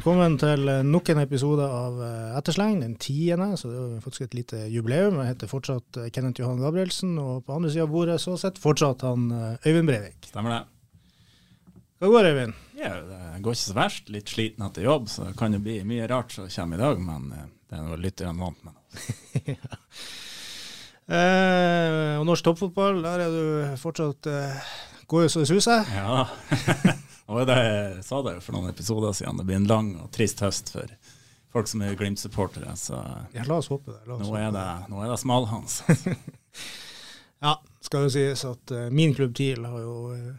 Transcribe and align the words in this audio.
Velkommen 0.00 0.38
til 0.40 0.62
nok 0.88 1.10
en 1.12 1.18
episode 1.20 1.60
av 1.60 1.98
eh, 2.00 2.36
Ettersleng, 2.38 2.78
den 2.80 2.94
tiende. 2.96 3.50
Så 3.60 3.68
det 3.68 3.80
er 3.82 3.98
faktisk 4.00 4.22
et 4.24 4.36
lite 4.38 4.60
jubileum. 4.72 5.18
Jeg 5.20 5.34
heter 5.34 5.50
fortsatt 5.50 5.98
eh, 6.00 6.06
Kenneth 6.08 6.40
Johan 6.40 6.62
Gabrielsen, 6.62 7.18
og 7.20 7.42
på 7.44 7.52
andre 7.52 7.68
sida 7.68 7.84
av 7.84 7.90
bordet 7.92 8.14
så 8.22 8.38
sitter 8.40 8.62
fortsatt 8.62 9.04
han 9.04 9.26
eh, 9.36 9.66
Øyvind 9.68 9.90
Breivik. 9.90 10.30
Stemmer 10.30 10.54
det. 10.54 11.82
Hva 12.00 12.10
går 12.14 12.30
Øyvind? 12.30 12.56
Ja, 12.78 12.94
det 13.10 13.20
går 13.44 13.58
ikke 13.58 13.60
så 13.66 13.76
verst. 13.76 14.08
Litt 14.16 14.32
sliten 14.32 14.64
etter 14.70 14.88
jobb, 14.88 15.12
så 15.12 15.26
det 15.26 15.34
kan 15.42 15.58
jo 15.58 15.60
bli 15.68 15.76
mye 15.92 16.08
rart 16.08 16.32
som 16.32 16.48
kommer 16.48 16.80
i 16.80 16.84
dag, 16.86 17.04
men 17.10 17.28
det 17.36 17.76
er 17.76 17.84
noe 17.84 18.00
litt 18.00 18.24
vant 18.24 18.64
med. 18.70 19.04
ja. 19.52 19.76
eh, 21.12 22.16
og 22.16 22.24
norsk 22.30 22.48
toppfotball, 22.48 23.04
der 23.04 23.26
er 23.26 23.36
du 23.36 23.76
fortsatt 23.84 24.32
eh, 24.32 24.72
Går 25.10 25.26
jo 25.26 25.36
så 25.36 25.44
det 25.44 25.52
suser. 25.52 25.92
Ja. 25.92 26.96
Og 27.30 27.46
det 27.46 27.56
jeg 27.62 28.04
sa 28.04 28.20
det 28.26 28.36
jo 28.36 28.42
for 28.42 28.56
noen 28.56 28.72
episoder 28.72 29.14
siden. 29.14 29.38
Det 29.38 29.46
blir 29.46 29.60
en 29.60 29.70
lang 29.70 29.90
og 30.02 30.10
trist 30.14 30.42
høst 30.42 30.72
for 30.74 30.90
folk 31.52 31.70
som 31.70 31.82
er 31.86 31.94
Glimt-supportere. 31.98 32.74
Så 32.76 32.98
ja, 33.32 33.44
la 33.46 33.60
oss 33.60 33.70
håpe 33.70 33.92
det. 33.92 34.02
Oss 34.10 34.26
nå, 34.26 34.36
er 34.38 34.50
det 34.54 34.66
nå 34.90 35.02
er 35.04 35.12
det 35.12 35.18
smalhans. 35.22 35.80
ja, 37.46 37.56
skal 37.86 38.06
jo 38.06 38.14
sies 38.14 38.44
at 38.48 38.74
uh, 38.74 38.86
min 38.94 39.14
klubb 39.14 39.34
TIL 39.38 39.66
har 39.66 39.82
jo 39.82 39.96
uh, 40.14 40.32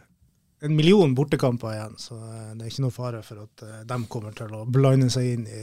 en 0.62 0.76
million 0.76 1.14
bortekamper 1.16 1.72
igjen, 1.74 1.96
så 1.98 2.18
uh, 2.20 2.50
det 2.54 2.66
er 2.66 2.74
ikke 2.74 2.84
noe 2.84 2.94
fare 2.94 3.22
for 3.26 3.46
at 3.46 3.64
de 3.88 3.98
kommer 4.12 4.36
til 4.36 4.52
å 4.54 4.66
blande 4.68 5.08
seg 5.10 5.30
inn 5.32 5.48
i, 5.48 5.62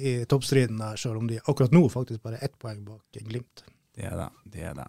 i 0.00 0.14
toppstriden 0.28 0.80
der, 0.80 0.96
selv 1.00 1.20
om 1.20 1.28
de 1.30 1.40
akkurat 1.44 1.76
nå 1.76 1.84
faktisk 1.92 2.24
bare 2.24 2.40
er 2.40 2.48
ett 2.48 2.56
poeng 2.60 2.80
bak 2.88 3.20
Glimt. 3.28 3.66
Det 3.92 4.08
er 4.08 4.16
det. 4.18 4.30
det 4.54 4.64
er 4.72 4.80
det. 4.80 4.88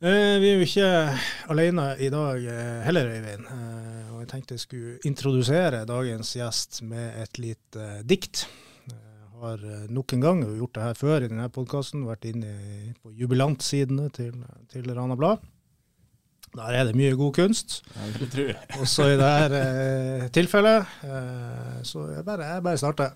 Eh, 0.00 0.38
vi 0.40 0.48
er 0.48 0.56
jo 0.56 0.64
ikke 0.64 0.90
alene 1.52 1.90
i 2.00 2.08
dag 2.08 2.40
eh, 2.48 2.80
heller, 2.86 3.10
Øyvind. 3.12 3.44
Eh, 3.52 4.06
og 4.14 4.22
jeg 4.22 4.28
tenkte 4.30 4.56
jeg 4.56 4.62
skulle 4.62 4.94
introdusere 5.04 5.82
dagens 5.84 6.30
gjest 6.38 6.80
med 6.88 7.18
et 7.20 7.40
lite 7.42 7.88
dikt. 8.08 8.46
Jeg 8.88 9.28
har 9.42 9.60
nok 9.92 10.12
en 10.16 10.24
gang 10.24 10.40
gjort 10.56 10.74
det 10.76 10.86
her 10.86 10.96
før 10.96 11.24
i 11.24 11.28
denne 11.28 11.48
podkasten, 11.52 12.06
vært 12.08 12.24
inne 12.28 12.94
på 13.02 13.12
jubilantsidene 13.12 14.08
til, 14.16 14.40
til 14.72 14.88
Rana 14.96 15.18
Blad. 15.20 15.44
Der 16.56 16.78
er 16.78 16.88
det 16.88 16.96
mye 16.98 17.12
god 17.14 17.34
kunst. 17.36 17.82
Også 18.80 19.04
i 19.12 19.18
dette 19.20 19.60
eh, 19.60 20.24
tilfellet. 20.32 20.96
Eh, 21.04 21.76
så 21.86 22.06
jeg 22.14 22.24
bare, 22.24 22.48
jeg 22.54 22.64
bare 22.64 22.80
starter. 22.80 23.12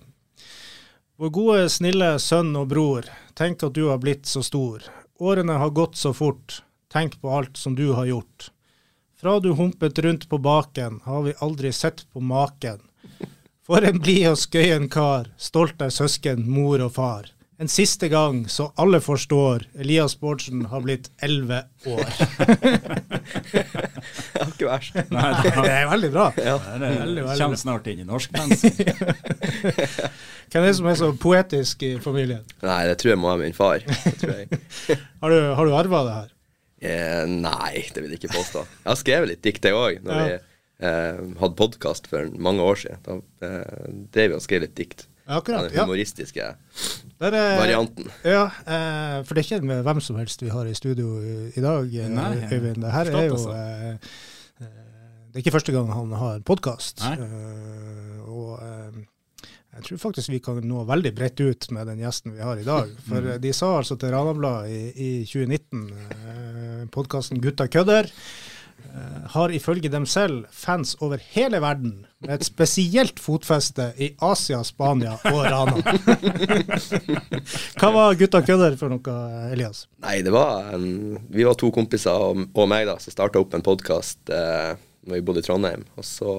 Vår 1.17 1.33
gode, 1.33 1.65
snille 1.73 2.13
sønn 2.21 2.53
og 2.61 2.69
bror, 2.71 3.09
tenk 3.39 3.65
at 3.65 3.75
du 3.75 3.89
har 3.89 3.99
blitt 4.03 4.29
så 4.29 4.45
stor. 4.45 4.85
Årene 5.25 5.57
har 5.59 5.73
gått 5.75 5.97
så 5.97 6.13
fort. 6.15 6.61
Tenk 6.95 7.21
på 7.21 7.31
alt 7.31 7.57
som 7.57 7.75
du 7.75 7.89
har 7.93 8.07
gjort. 8.07 8.51
Fra 9.21 9.41
du 9.41 9.51
humpet 9.51 9.99
rundt 9.99 10.29
på 10.29 10.39
baken, 10.39 11.01
har 11.05 11.23
vi 11.23 11.33
aldri 11.43 11.73
sett 11.73 12.05
på 12.13 12.21
maken. 12.21 12.79
For 13.67 13.83
en 13.83 13.99
blid 13.99 14.29
og 14.31 14.37
skøyen 14.39 14.87
kar, 14.93 15.33
stolt 15.35 15.83
er 15.83 15.91
søsken, 15.91 16.45
mor 16.47 16.85
og 16.85 16.93
far. 16.95 17.33
En 17.59 17.71
siste 17.71 18.07
gang, 18.13 18.45
så 18.51 18.69
alle 18.79 19.01
forstår, 19.03 19.65
Elias 19.83 20.15
Bårdsen 20.21 20.65
har 20.71 20.85
blitt 20.85 21.09
elleve 21.23 21.65
år. 21.87 22.05
det 23.51 23.65
er 24.43 24.53
ikke 24.53 24.69
verst. 24.69 25.01
Nei, 25.17 25.33
det 25.41 25.73
er 25.73 25.91
veldig 25.91 26.11
bra. 26.15 26.29
Ja. 26.39 26.59
Det 26.79 27.25
kommer 27.41 27.59
snart 27.59 27.91
inn 27.91 28.05
i 28.05 28.07
norskmensen. 28.07 28.71
Hvem 30.51 30.63
er 30.63 30.69
det 30.69 30.77
som 30.79 30.91
er 30.93 31.01
så 31.03 31.11
poetisk 31.19 31.83
i 31.87 31.97
familien? 32.03 32.47
Nei, 32.63 32.81
det 32.91 33.01
tror 33.03 33.15
jeg 33.17 33.23
må 33.25 33.33
være 33.33 33.49
min 33.49 33.59
far. 33.59 33.83
har 33.83 35.35
du, 35.35 35.41
har 35.59 35.65
du 35.65 35.77
arva 35.81 36.05
det 36.07 36.17
her? 36.21 36.34
Eh, 36.85 37.23
nei, 37.31 37.85
det 37.95 38.03
vil 38.03 38.13
jeg 38.13 38.21
ikke 38.23 38.35
påstå. 38.37 38.65
Jeg 38.83 38.91
har 38.91 39.01
skrevet 39.01 39.33
litt 39.33 39.43
dikt, 39.47 39.65
jeg 39.65 39.79
òg, 39.79 40.03
når 40.05 40.21
ja. 40.21 40.25
vi 40.27 40.87
eh, 40.91 41.25
hadde 41.41 41.57
podkast 41.59 42.09
for 42.11 42.29
mange 42.37 42.65
år 42.65 42.81
siden. 42.83 43.03
Da 43.07 43.19
eh, 43.49 43.91
drev 44.15 44.35
vi 44.35 44.39
og 44.39 44.45
skrev 44.45 44.65
litt 44.67 44.77
dikt. 44.79 45.07
Akkurat, 45.25 45.71
Den 45.73 45.81
humoristiske 45.81 46.41
ja. 46.41 46.51
er, 47.21 47.37
varianten. 47.57 48.11
Ja, 48.29 48.45
eh, 48.45 49.23
for 49.25 49.33
det 49.33 49.45
er 49.45 49.47
ikke 49.47 49.71
med 49.71 49.81
hvem 49.87 50.03
som 50.05 50.19
helst 50.21 50.45
vi 50.45 50.53
har 50.53 50.69
i 50.69 50.77
studio 50.77 51.17
i, 51.25 51.63
dag, 51.65 51.89
eh, 51.89 52.11
Nei, 52.13 52.35
Øyvind. 52.53 52.83
Det 52.85 52.93
her 52.93 53.13
er 53.15 53.31
jo 53.31 53.39
eh, 53.55 53.97
Det 54.61 55.41
er 55.41 55.43
ikke 55.47 55.57
første 55.57 55.73
gang 55.73 55.89
han 55.93 56.13
har 56.21 56.45
podkast. 56.45 57.01
og 58.29 58.61
jeg 59.75 59.87
tror 59.89 60.03
faktisk 60.09 60.31
vi 60.31 60.41
kan 60.43 60.63
nå 60.63 60.85
veldig 60.87 61.13
bredt 61.17 61.41
ut 61.43 61.69
med 61.75 61.89
den 61.91 62.03
gjesten 62.05 62.37
vi 62.37 62.43
har 62.47 62.61
i 62.61 62.67
dag. 62.67 62.91
For 63.09 63.27
mm. 63.35 63.37
de 63.43 63.53
sa 63.57 63.77
altså 63.81 63.99
til 63.99 64.13
Ranabladet 64.15 64.71
i, 64.71 64.83
i 64.95 65.13
2019, 65.27 65.87
eh, 66.15 66.83
podkasten 66.95 67.41
Gutta 67.43 67.67
kødder, 67.67 68.07
eh, 68.87 69.25
har 69.35 69.55
ifølge 69.57 69.91
dem 69.91 70.07
selv 70.07 70.45
fans 70.55 70.95
over 71.03 71.23
hele 71.35 71.59
verden 71.65 72.05
med 72.23 72.37
et 72.37 72.47
spesielt 72.47 73.19
fotfeste 73.21 73.91
i 73.99 74.13
Asia, 74.23 74.63
Spania 74.63 75.17
og 75.33 75.41
Rana. 75.43 75.83
Hva 77.81 77.91
var 77.97 78.19
Gutta 78.21 78.45
kødder 78.47 78.79
for 78.79 78.95
noe, 78.95 79.17
Elias? 79.51 79.89
Nei, 80.07 80.21
det 80.23 80.35
var 80.35 80.71
en, 80.77 81.19
Vi 81.35 81.47
var 81.49 81.59
to 81.59 81.73
kompiser 81.75 82.31
og, 82.31 82.47
og 82.55 82.71
meg 82.71 82.87
da, 82.91 83.01
som 83.03 83.17
starta 83.17 83.43
opp 83.43 83.59
en 83.59 83.67
podkast 83.67 84.31
eh, 84.31 84.79
når 85.05 85.19
vi 85.19 85.27
bodde 85.27 85.43
i 85.43 85.49
Trondheim. 85.49 85.83
og 85.99 86.07
så 86.07 86.37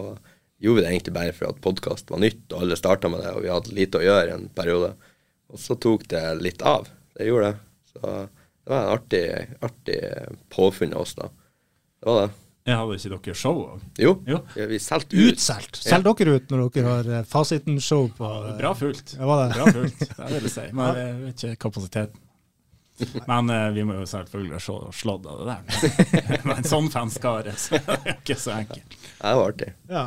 gjorde 0.66 0.82
vi 0.82 0.86
det 0.86 0.94
egentlig 0.94 1.14
bare 1.16 1.36
for 1.36 1.50
at 1.52 1.62
podkast 1.64 2.10
var 2.12 2.24
nytt, 2.24 2.46
og 2.52 2.64
alle 2.66 2.80
starta 2.80 3.12
med 3.12 3.22
det, 3.24 3.34
og 3.36 3.44
vi 3.46 3.52
hadde 3.54 3.76
lite 3.78 4.02
å 4.02 4.06
gjøre 4.06 4.38
en 4.38 4.48
periode. 4.56 4.96
Og 5.54 5.62
så 5.62 5.78
tok 5.78 6.08
det 6.12 6.24
litt 6.42 6.66
av. 6.66 6.88
Det 7.16 7.28
gjorde 7.30 7.52
det. 7.52 7.60
Så 7.94 8.02
det 8.06 8.74
var 8.74 8.82
en 8.82 8.96
artig, 8.96 9.26
artig 9.66 10.00
påfunn 10.54 10.96
av 10.98 11.06
oss, 11.06 11.14
da. 11.20 11.30
Det 12.02 12.10
var 12.10 12.22
det. 12.24 12.34
Jeg 12.66 12.80
hadde 12.82 12.96
ikke 12.98 13.10
dere 13.14 13.38
show 13.38 13.60
òg? 13.62 13.82
Jo, 14.02 14.12
jo. 14.26 14.38
vi 14.58 14.78
solgte 14.82 15.14
ut. 15.14 15.36
Utsolgt. 15.36 15.80
Selger 15.86 16.16
dere 16.18 16.40
ut 16.40 16.50
når 16.50 16.64
dere 16.74 16.94
har 16.96 17.10
eh, 17.20 17.28
fasiten-show 17.30 18.08
på 18.18 18.30
Bra 18.58 18.72
fullt. 18.78 19.14
Ja, 19.20 19.28
var 19.30 19.44
det? 19.44 19.60
Bra 19.60 19.68
fullt, 19.76 20.02
det 20.18 20.30
vil 20.32 20.48
jeg 20.48 20.54
si. 20.56 20.64
Men 20.74 20.98
jeg 20.98 21.12
vet 21.20 21.44
ikke 21.46 21.62
kapasiteten. 21.68 22.24
Men 23.28 23.52
uh, 23.52 23.70
vi 23.76 23.84
må 23.86 24.00
jo 24.00 24.06
selvfølgelig 24.08 24.56
ha 24.56 24.78
slått 24.96 25.26
av 25.30 25.42
det 25.44 25.54
der. 25.54 26.38
Men 26.48 26.56
en 26.56 26.70
sånn 26.70 26.88
fanskare, 26.90 27.54
så 27.60 27.78
det 27.78 27.98
er 28.00 28.14
ikke 28.16 28.38
så 28.40 28.56
enkelt. 28.56 28.98
Det 29.20 29.34
var 29.38 29.52
artig. 29.52 29.74
Ja. 29.92 30.06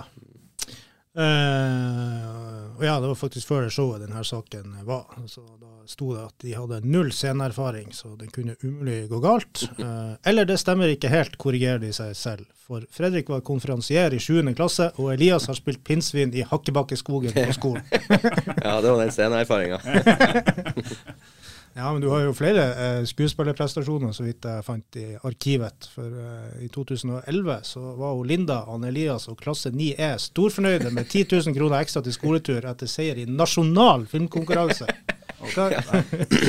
Uh, 1.16 2.76
og 2.78 2.84
ja, 2.84 3.00
det 3.00 3.08
var 3.08 3.16
faktisk 3.18 3.48
før 3.48 3.68
showet 3.72 4.04
denne 4.04 4.20
saken 4.24 4.76
var. 4.86 5.06
Så 5.26 5.42
da 5.58 5.72
sto 5.88 6.12
det 6.14 6.26
at 6.28 6.44
de 6.44 6.52
hadde 6.54 6.82
null 6.84 7.10
sceneerfaring, 7.12 7.90
så 7.96 8.12
det 8.20 8.30
kunne 8.34 8.54
umulig 8.62 9.08
gå 9.10 9.20
galt. 9.24 9.64
Uh, 9.80 10.14
eller 10.28 10.46
det 10.48 10.60
stemmer 10.62 10.92
ikke 10.92 11.10
helt, 11.12 11.38
korrigerer 11.40 11.82
de 11.82 11.90
seg 11.96 12.14
selv. 12.18 12.46
For 12.68 12.84
Fredrik 12.92 13.30
var 13.32 13.40
konferansier 13.40 14.12
i 14.12 14.20
7. 14.20 14.42
klasse, 14.54 14.90
og 15.00 15.14
Elias 15.14 15.48
har 15.48 15.56
spilt 15.56 15.80
pinnsvin 15.88 16.34
i 16.36 16.44
Hakkebakkeskogen 16.44 17.32
på 17.32 17.56
skolen. 17.56 17.82
ja, 18.66 18.76
det 18.84 18.92
var 18.92 19.00
den 19.00 19.14
sceneerfaringa. 19.14 19.80
Ja, 21.78 21.92
men 21.92 22.02
du 22.02 22.08
har 22.10 22.24
jo 22.24 22.32
flere 22.34 22.62
eh, 22.74 23.04
skuespillerprestasjoner, 23.06 24.10
så 24.10 24.24
vidt 24.26 24.46
jeg 24.48 24.64
fant 24.66 24.96
i 24.98 25.12
arkivet. 25.14 25.86
For 25.94 26.10
eh, 26.10 26.64
i 26.66 26.68
2011 26.74 27.60
så 27.68 27.82
var 28.00 28.16
jo 28.16 28.24
Linda, 28.26 28.64
Anne 28.66 28.90
Elias 28.90 29.28
og 29.30 29.38
klasse 29.38 29.70
9E 29.70 30.08
storfornøyde 30.24 30.90
med 30.90 31.06
10 31.06 31.28
000 31.30 31.54
kroner 31.54 31.78
ekstra 31.78 32.02
til 32.02 32.16
skoletur 32.16 32.66
etter 32.66 32.90
seier 32.90 33.22
i 33.22 33.28
nasjonal 33.30 34.08
filmkonkurranse. 34.10 34.90
Okay. 35.38 35.70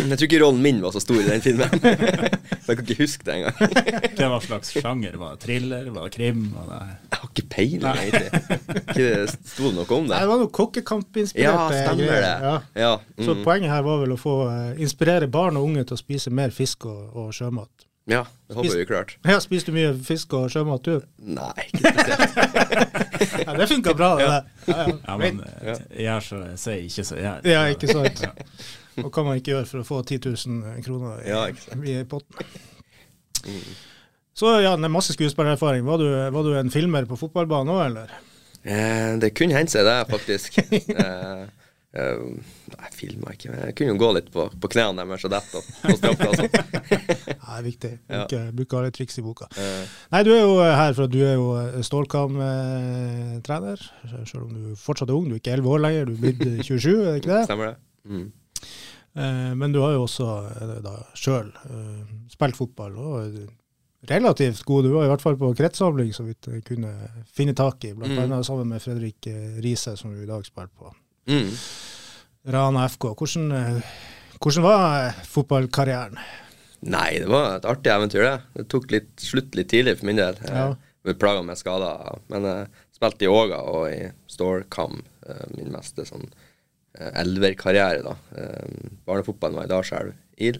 jeg 0.09 0.17
tror 0.17 0.25
ikke 0.25 0.39
rollen 0.41 0.61
min 0.63 0.79
var 0.81 0.93
så 0.95 1.01
stor 1.03 1.19
i 1.21 1.25
den 1.27 1.43
filmen. 1.43 1.69
Så 1.79 2.71
jeg 2.71 2.79
kan 2.79 2.85
ikke 2.85 2.97
huske 3.03 3.27
det 3.27 3.35
engang. 3.35 4.31
var 4.33 4.45
slags 4.45 4.71
sjanger? 4.73 5.17
Var 5.21 5.35
det 5.35 5.43
thriller? 5.45 5.89
Var 5.93 6.07
det 6.07 6.13
krim? 6.15 6.47
Var 6.55 6.71
det... 6.71 6.79
Jeg 7.11 7.19
har 7.19 7.29
ikke 7.29 7.45
peiling, 7.53 8.01
egentlig. 8.03 9.27
Sto 9.35 9.67
det 9.67 9.75
noe 9.77 9.85
om 9.99 10.09
det? 10.09 10.15
Nei, 10.15 10.23
det 10.23 10.31
var 10.31 10.41
noe 10.41 10.53
kokkekampinspirert. 10.59 11.75
Ja, 11.75 11.83
stemmer 11.85 12.15
det. 12.15 12.33
Ja. 12.47 12.55
Ja. 12.85 12.93
Mm. 13.19 13.27
Så 13.27 13.37
poenget 13.45 13.73
her 13.73 13.85
var 13.85 14.01
vel 14.01 14.15
å 14.15 14.19
få 14.19 14.39
uh, 14.49 14.81
inspirere 14.81 15.29
barn 15.29 15.59
og 15.59 15.69
unge 15.69 15.85
til 15.85 15.99
å 15.99 16.01
spise 16.01 16.33
mer 16.33 16.55
fisk 16.55 16.89
og, 16.89 17.05
og 17.13 17.29
sjømat. 17.35 17.89
Ja, 18.09 18.25
det 18.47 18.55
håper 18.55 18.77
vi 18.77 18.85
klart. 18.89 19.17
Ja, 19.23 19.39
Spiser 19.39 19.69
du 19.69 19.75
mye 19.75 19.93
fisk 20.01 20.33
og 20.33 20.49
sjømat, 20.49 20.87
du? 20.87 21.03
Nei, 21.21 21.53
ikke 21.67 21.91
spesielt. 21.93 22.39
ja, 23.45 23.53
det 23.53 23.67
funka 23.69 23.93
bra, 23.93 24.09
det 24.17 24.29
der. 24.31 24.47
Ja, 24.65 24.77
ja. 24.79 24.95
ja, 25.03 25.17
men 25.21 25.41
så 26.25 26.39
jeg 26.41 26.57
sier, 26.57 26.79
ikke 26.87 27.05
så 27.05 27.19
jeg. 27.19 27.43
Ja, 27.51 27.65
ikke 27.69 27.91
sant. 27.93 28.23
Hva 29.05 29.13
kan 29.15 29.29
man 29.29 29.39
ikke 29.39 29.55
gjøre 29.55 29.69
for 29.69 29.83
å 29.83 29.87
få 29.87 30.01
10 30.03 30.25
000 30.47 30.83
kroner 30.85 31.23
i, 31.23 31.29
ja, 31.31 31.45
i 31.49 32.01
potten? 32.09 32.59
Mm. 33.45 33.69
Så 34.39 34.61
ja, 34.63 34.77
masse 34.87 35.13
skuespillererfaring. 35.13 35.85
Var, 35.85 36.31
var, 36.31 36.43
du 36.43 36.57
en 36.57 36.71
filmer 36.71 37.07
på 37.09 37.17
fotballbanen 37.19 37.73
òg, 37.73 37.81
eller? 37.89 38.11
Eh, 38.63 39.17
det 39.19 39.33
kunne 39.35 39.57
hendt 39.57 39.73
seg 39.73 39.83
det, 39.87 39.97
faktisk. 40.07 40.59
eh, 41.03 41.41
eh, 41.91 42.21
nei, 42.71 42.91
filma 42.95 43.33
ikke. 43.35 43.51
Men 43.51 43.65
jeg 43.67 43.75
kunne 43.75 43.91
jo 43.93 43.99
gå 43.99 44.13
litt 44.15 44.29
på, 44.31 44.45
på 44.63 44.71
knærne 44.71 45.03
deres 45.03 45.27
og 45.27 45.33
dette 45.33 45.59
og 45.59 45.65
straffeplassen. 45.99 46.47
det 47.27 47.35
er 47.35 47.67
viktig. 47.67 47.93
Bruke, 48.07 48.39
ja. 48.39 48.55
bruke 48.61 48.79
alle 48.79 48.95
triks 48.95 49.19
i 49.19 49.25
boka. 49.27 49.51
Eh. 49.59 49.83
Nei, 50.15 50.23
du 50.23 50.31
er 50.37 50.41
jo 50.45 50.55
her 50.63 50.95
for 50.95 51.03
at 51.09 51.15
du 51.17 51.19
er 51.19 51.35
jo 51.35 51.83
Stålkam-trener. 51.89 53.87
Selv 54.23 54.45
om 54.45 54.55
du 54.55 54.71
fortsatt 54.79 55.11
er 55.11 55.19
ung. 55.19 55.27
Du 55.27 55.35
er 55.35 55.43
ikke 55.43 55.55
11 55.59 55.75
år 55.75 55.87
lenger, 55.87 56.07
du 56.07 56.15
er 56.15 56.21
blitt 56.23 56.63
27, 56.63 56.93
er 56.95 57.11
det 57.11 57.19
ikke 57.25 57.35
det? 57.35 57.45
Stemmer 57.51 57.73
det. 57.73 57.77
Mm. 58.07 58.29
Eh, 59.15 59.53
men 59.57 59.71
du 59.73 59.79
har 59.81 59.93
jo 59.95 60.03
også 60.05 60.27
eh, 60.61 60.75
da 60.85 60.95
sjøl 61.17 61.49
eh, 61.69 62.03
spilt 62.29 62.55
fotball 62.59 62.97
og 62.97 63.39
relativt 64.09 64.61
god. 64.63 64.83
Du 64.85 64.93
var 64.93 65.05
i 65.07 65.11
hvert 65.11 65.21
fall 65.23 65.35
på 65.39 65.49
kretssamling, 65.57 66.13
så 66.15 66.23
vidt 66.27 66.47
jeg 66.47 66.63
kunne 66.67 66.93
finne 67.27 67.55
tak 67.57 67.83
i. 67.89 67.93
Blant 67.93 68.13
Mm. 68.15 68.21
annet 68.27 68.45
sammen 68.47 68.67
med 68.69 68.81
Fredrik 68.81 69.27
Riise, 69.63 69.97
som 69.97 70.13
du 70.15 70.21
i 70.23 70.29
dag 70.29 70.45
spiller 70.45 70.69
på 70.77 70.93
Mm. 71.27 71.49
Rana 72.47 72.85
FK. 72.89 73.11
Hvordan, 73.13 73.81
hvordan 74.39 74.63
var 74.63 75.11
fotballkarrieren? 75.27 76.17
Nei, 76.81 77.19
det 77.19 77.27
var 77.27 77.57
et 77.57 77.65
artig 77.67 77.91
eventyr, 77.91 78.23
det. 78.23 78.41
Det 78.55 78.67
tok 78.71 78.91
litt 78.91 79.09
slutt 79.19 79.53
litt 79.59 79.67
tidlig 79.69 79.97
for 79.99 80.07
min 80.07 80.15
del. 80.21 80.37
Ja. 80.47 80.69
Jeg 80.69 81.03
ble 81.03 81.13
plaga 81.19 81.43
med 81.43 81.59
skader. 81.59 82.19
Men 82.31 82.47
jeg 82.47 82.67
spilte 82.95 83.27
i 83.27 83.31
Åga 83.31 83.59
og 83.67 83.89
i 83.91 83.99
Storkam, 84.31 85.01
eh, 85.27 85.43
min 85.57 85.71
meste 85.75 86.05
sånn 86.07 86.29
elverkarriere, 86.99 88.01
da. 88.03 88.15
Eh, 88.35 88.89
Barnefotballen 89.07 89.55
var 89.59 89.65
i 89.69 89.71
Dalselv, 89.71 90.13
IL. 90.37 90.59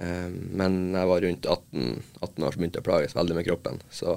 Eh, 0.00 0.28
Men 0.30 0.92
jeg 0.94 1.08
var 1.10 1.20
rundt 1.24 1.46
18, 1.46 2.02
18 2.22 2.44
år 2.44 2.52
så 2.52 2.58
begynte 2.60 2.78
jeg 2.80 2.84
å 2.86 2.90
plages 2.90 3.16
veldig 3.16 3.34
med 3.38 3.46
kroppen. 3.48 3.80
Så 3.90 4.14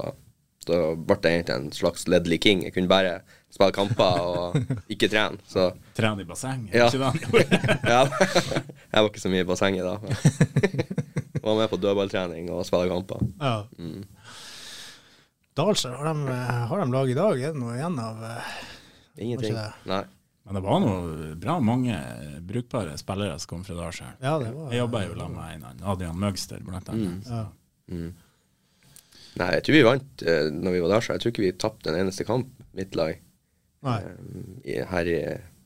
da 0.68 0.75
ble 0.94 1.16
jeg 1.24 1.39
egentlig 1.42 1.56
en 1.56 1.72
slags 1.74 2.04
Ledley 2.07 2.38
King. 2.38 2.62
Jeg 2.68 2.75
kunne 2.75 2.92
bare 2.92 3.16
spille 3.51 3.74
kamper 3.74 4.19
og 4.22 4.60
ikke 4.94 5.10
trene. 5.10 5.39
Så 5.50 5.72
Trene 5.98 6.22
i 6.22 6.28
bassenget, 6.30 6.75
Ja. 6.78 6.86
ikke 6.88 7.01
det 7.01 7.62
ja, 7.95 8.04
jeg 8.06 9.01
var 9.01 9.10
ikke 9.10 9.24
så 9.24 9.31
mye 9.34 9.42
i 9.44 9.50
bassenget 9.50 9.88
da. 9.88 9.95
Men 10.04 11.44
var 11.50 11.57
med 11.63 11.72
på 11.74 11.80
dødballtrening 11.81 12.51
og 12.54 12.62
spille 12.69 12.92
kamper. 12.92 13.25
Ja. 13.42 13.56
Mm. 13.81 14.04
Dalsjø, 15.57 15.89
har, 15.98 16.13
de, 16.13 16.31
eh, 16.31 16.62
har 16.69 16.80
de 16.86 16.92
lag 16.94 17.10
i 17.12 17.18
dag? 17.18 17.42
Er 17.42 17.51
det 17.56 17.60
noe 17.60 17.74
igjen 17.75 17.98
av 18.00 18.22
eh, 18.24 18.51
Ingenting. 19.22 19.57
Nei. 19.89 20.04
Men 20.43 20.57
det 20.57 20.61
var 20.65 20.81
noe 20.81 21.31
bra 21.38 21.59
mange 21.61 21.95
brukbare 22.47 22.97
spillere 22.97 23.38
som 23.39 23.51
kom 23.51 23.63
fra 23.65 23.77
Dalsjøen. 23.77 24.17
Ja, 24.23 24.38
det 24.41 24.49
var 24.55 24.73
Jeg 24.73 24.81
jobba 24.81 25.03
jo 25.05 25.15
sammen 25.15 25.38
med 25.38 25.55
en 25.55 25.65
annen, 25.69 25.88
Adrian 25.93 26.21
Møgster, 26.21 26.63
blant 26.65 26.89
annet. 26.91 27.29
Ja. 27.29 27.43
Mm. 27.91 28.11
Nei, 29.39 29.49
jeg 29.55 29.63
tror 29.65 29.77
vi 29.77 29.83
vant 29.88 30.23
eh, 30.27 30.47
når 30.51 30.75
vi 30.75 30.81
var 30.83 31.03
så 31.05 31.15
jeg 31.15 31.23
tror 31.23 31.33
ikke 31.33 31.45
vi 31.45 31.51
tapte 31.61 31.91
en 31.91 31.99
eneste 32.01 32.25
kamp, 32.27 32.49
mitt 32.75 32.97
lag, 32.99 33.19
eh, 33.93 34.81
her 34.91 35.11
i, 35.11 35.19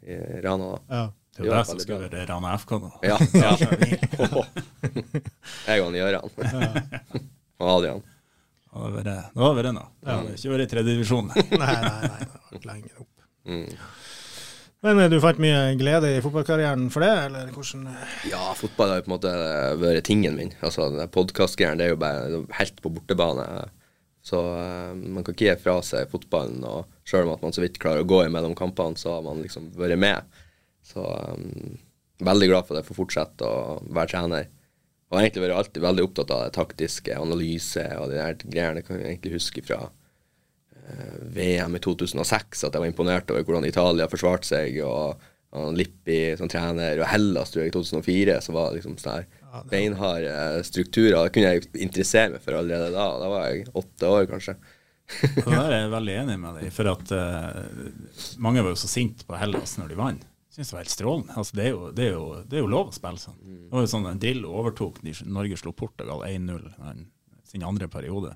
i 0.06 0.20
Rana. 0.46 0.74
Ja. 0.92 1.06
Det 1.36 1.44
er 1.44 1.50
jo 1.50 1.52
det 1.52 1.64
som 1.68 1.80
skal 1.84 1.98
bra. 2.00 2.08
være 2.08 2.26
Rana 2.30 2.52
FK 2.56 2.76
nå. 2.80 2.90
Ja. 3.10 3.18
ja. 3.36 3.56
jeg 5.68 5.82
og 5.84 5.96
Gøran. 5.96 6.30
og 7.60 7.72
Adrian. 7.74 8.06
Det 8.76 9.40
var 9.40 9.50
hadde 9.56 9.74
noe. 9.76 9.90
Det 10.00 10.14
har 10.14 10.30
ikke 10.32 10.54
vært 10.54 10.64
i 10.64 10.70
tredjedivisjon. 10.72 11.28
Nei, 11.34 11.44
nei, 11.60 11.68
nei, 11.72 12.22
det 12.22 12.32
har 12.32 12.54
vært 12.54 12.70
lenger 12.70 13.04
opp. 13.04 13.12
Mm. 13.48 13.68
Men 14.86 15.02
eh, 15.02 15.10
du 15.10 15.18
fant 15.24 15.40
mye 15.42 15.74
glede 15.80 16.12
i 16.14 16.22
fotballkarrieren 16.24 16.90
for 16.94 17.06
det, 17.06 17.14
eller 17.30 17.50
hvordan 17.56 17.88
eh, 17.90 18.18
Ja, 18.32 18.52
fotball 18.58 18.94
har 18.94 19.02
jo 19.02 19.08
på 19.08 19.12
en 19.12 19.16
måte 19.16 19.34
vært 19.82 20.06
tingen 20.06 20.38
min. 20.38 20.54
Altså, 20.66 20.92
Podkastgreiene 21.14 21.88
er 21.88 21.96
jo 21.96 22.02
bare 22.02 22.44
helt 22.60 22.82
på 22.84 22.92
bortebane. 22.94 23.48
Så 24.26 24.42
eh, 24.58 24.92
man 24.94 25.26
kan 25.26 25.36
ikke 25.36 25.50
gi 25.50 25.58
fra 25.62 25.80
seg 25.86 26.12
fotballen. 26.14 26.62
Og 26.70 26.86
selv 27.08 27.30
om 27.30 27.36
at 27.36 27.46
man 27.46 27.56
så 27.56 27.66
vidt 27.66 27.82
klarer 27.82 28.06
å 28.06 28.10
gå 28.10 28.24
imellom 28.28 28.58
kampene, 28.58 28.98
så 29.00 29.18
har 29.18 29.26
man 29.26 29.42
liksom 29.42 29.72
vært 29.78 30.02
med. 30.02 30.38
Så 30.86 31.02
um, 31.02 31.78
veldig 32.26 32.52
glad 32.52 32.68
for 32.68 32.78
det, 32.78 32.86
for 32.86 32.94
å 32.94 33.02
fortsette 33.02 33.50
å 33.50 33.78
være 33.90 34.12
trener. 34.14 34.50
Og 35.10 35.20
egentlig 35.20 35.46
vært 35.46 35.60
alltid 35.60 35.86
veldig 35.86 36.06
opptatt 36.06 36.34
av 36.34 36.42
det 36.46 36.56
taktiske, 36.58 37.18
analyse 37.18 37.86
og 38.00 38.10
de 38.12 38.20
der 38.20 38.38
greiene. 38.44 38.82
Jeg 38.82 38.88
kan 38.88 39.02
egentlig 39.02 39.38
huske 39.38 39.66
fra 39.66 39.80
VM 41.36 41.78
i 41.78 41.82
2006 41.82 42.66
at 42.68 42.76
jeg 42.76 42.82
var 42.84 42.90
imponert 42.90 43.32
over 43.34 43.46
hvordan 43.46 43.66
Italia 43.66 44.10
forsvarte 44.12 44.52
seg. 44.52 44.78
og 44.86 45.24
Lippi 45.72 46.36
som 46.36 46.50
trener, 46.52 47.00
og 47.00 47.08
Hellas 47.08 47.54
tror 47.54 47.64
jeg 47.64 47.72
i 47.72 47.76
2004, 47.76 48.34
så 48.44 48.52
var 48.52 48.74
liksom 48.76 48.98
sånn 49.00 49.22
her 49.22 49.64
beinharde 49.70 50.64
strukturer. 50.68 51.16
Det 51.16 51.32
kunne 51.36 51.54
jeg 51.54 51.70
interessere 51.86 52.34
meg 52.34 52.44
for 52.44 52.58
allerede 52.60 52.92
da. 52.92 53.06
Da 53.22 53.30
var 53.32 53.46
jeg 53.48 53.70
åtte 53.72 54.10
år, 54.12 54.26
kanskje. 54.28 54.58
Der 55.38 55.60
er 55.62 55.76
jeg 55.78 55.92
veldig 55.94 56.16
enig 56.24 56.38
med 56.42 56.60
deg, 56.60 56.72
for 56.74 56.90
at 56.92 57.12
uh, 57.14 58.38
mange 58.42 58.64
var 58.66 58.74
jo 58.74 58.80
så 58.82 58.90
sinte 58.90 59.28
på 59.28 59.38
Hellas 59.40 59.78
når 59.80 59.94
de 59.94 60.00
vant. 60.00 60.24
Synes 60.56 60.72
det 60.72 60.76
var 60.76 60.86
helt 60.86 60.94
strålende. 60.94 61.36
Altså, 61.36 61.58
det, 61.58 61.66
er 61.66 61.74
jo, 61.74 61.90
det, 61.92 62.06
er 62.06 62.14
jo, 62.16 62.26
det 62.48 62.58
er 62.58 62.64
jo 62.64 62.72
lov 62.72 62.90
å 62.90 62.96
spille 62.96 63.22
sånn. 63.22 63.40
Det 63.44 63.76
var 63.76 63.84
jo 63.84 63.92
sånn 63.92 64.08
en 64.08 64.22
Drillo 64.24 64.54
overtok 64.62 65.02
Norge 65.28 65.60
slo 65.60 65.76
Portugal 65.76 66.24
1-0 66.24 66.70
sin 67.46 67.66
andre 67.68 67.90
periode. 67.92 68.34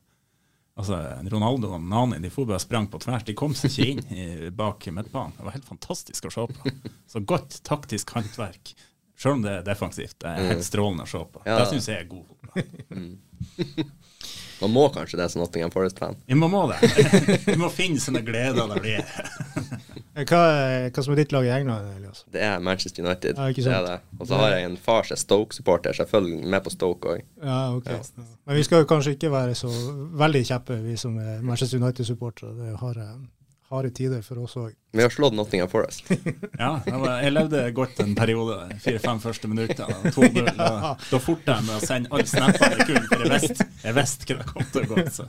Altså, 0.80 0.96
Ronaldo 1.32 1.74
og 1.76 1.82
Nani 1.84 2.22
de 2.24 2.30
for 2.32 2.48
bare 2.48 2.62
sprang 2.64 2.88
på 2.92 3.02
tvers. 3.04 3.26
De 3.28 3.36
kom 3.36 3.52
seg 3.58 3.74
ikke 3.74 3.88
inn 3.92 4.14
i, 4.16 4.50
bak 4.56 4.86
midtbanen. 4.96 5.36
Det 5.36 5.44
var 5.44 5.58
helt 5.58 5.68
fantastisk 5.68 6.30
å 6.30 6.32
se 6.32 6.46
på. 6.54 6.72
Så 7.12 7.20
godt 7.28 7.58
taktisk 7.68 8.14
håndverk. 8.16 8.72
Selv 9.20 9.36
om 9.36 9.42
det 9.44 9.58
er 9.58 9.66
defensivt. 9.68 10.16
Det 10.24 10.32
er 10.32 10.54
helt 10.54 10.64
strålende 10.64 11.04
å 11.04 11.12
se 11.12 11.20
på. 11.34 11.44
Ja. 11.44 11.58
Det 11.60 11.68
syns 11.74 11.90
jeg 11.92 12.06
er 12.06 12.08
god 12.08 12.24
fotball. 12.30 12.64
Man 14.60 14.72
må 14.76 14.86
kanskje 14.96 15.20
det 15.20 15.28
som 15.32 15.44
Nottingham 15.44 15.72
Forest-fan. 15.72 16.16
Vi 16.28 16.36
må 16.40 16.48
må 16.52 16.66
det. 16.72 16.80
Vi 17.46 17.56
må 17.60 17.68
finne 17.72 18.00
sine 18.04 18.24
gleder 18.24 18.72
der 18.72 18.84
de 18.84 18.96
er. 19.00 19.06
Eh, 20.16 20.26
hva, 20.26 20.40
er- 20.60 20.90
hva 20.96 21.04
som 21.06 21.14
er 21.14 21.20
ditt 21.22 21.32
lag 21.36 21.46
i 21.46 21.52
England, 21.60 21.90
Elias? 21.98 22.24
Det 22.32 22.42
er 22.44 22.60
Manchester 22.60 23.06
United. 23.06 23.38
Ja, 23.38 23.48
ikke 23.54 23.64
det 23.66 23.74
er 23.78 23.86
det. 23.88 23.98
Og 24.20 24.28
så 24.28 24.36
har 24.42 24.56
jeg 24.58 24.66
en 24.70 24.78
far 24.78 25.04
som 25.08 25.16
er 25.16 25.24
Stoke-supporter, 25.24 25.94
så 25.94 26.04
jeg 26.06 26.12
følger 26.14 26.46
med 26.50 26.64
på 26.66 26.74
Stoke 26.74 27.16
òg. 27.18 27.26
Ja, 27.44 27.60
ok. 27.76 27.90
Men 28.46 28.56
vi 28.60 28.64
skal 28.68 28.84
jo 28.86 28.90
kanskje 28.90 29.16
ikke 29.18 29.32
være 29.32 29.56
så 29.56 29.70
veldig 30.20 30.46
kjeppe, 30.50 30.80
vi 30.84 30.96
som 30.98 31.18
er 31.20 31.42
Manchester 31.42 31.80
United-supportere. 31.84 32.56
Det 32.58 32.72
er 32.74 32.78
harde, 32.82 33.08
harde 33.70 33.92
tider 33.94 34.22
for 34.26 34.42
oss 34.44 34.56
òg. 34.58 34.72
Vi 34.98 35.04
har 35.06 35.12
slått 35.14 35.36
Nottingham 35.38 35.70
Forest. 35.70 36.08
Ja, 36.60 36.72
det 36.84 36.94
var, 37.00 37.22
jeg 37.24 37.32
levde 37.36 37.60
godt 37.78 38.00
en 38.04 38.16
periode, 38.18 38.56
fire-fem 38.84 39.20
første 39.24 39.48
minutter. 39.48 39.86
2-0. 40.12 40.50
Da, 40.58 40.96
da 40.98 41.20
forta 41.24 41.60
jeg 41.60 41.68
med 41.70 41.76
å 41.78 41.84
sende 41.86 42.10
alle 42.12 42.26
snappene 42.28 42.80
jeg 42.82 42.88
kunne, 42.90 43.06
for 43.08 43.86
jeg 43.86 43.96
visste 43.96 44.34
hva 44.34 44.42
det 44.42 44.50
kom 44.50 44.66
til 44.74 44.82
å 44.84 44.90
gå. 44.96 45.06
Så 45.14 45.28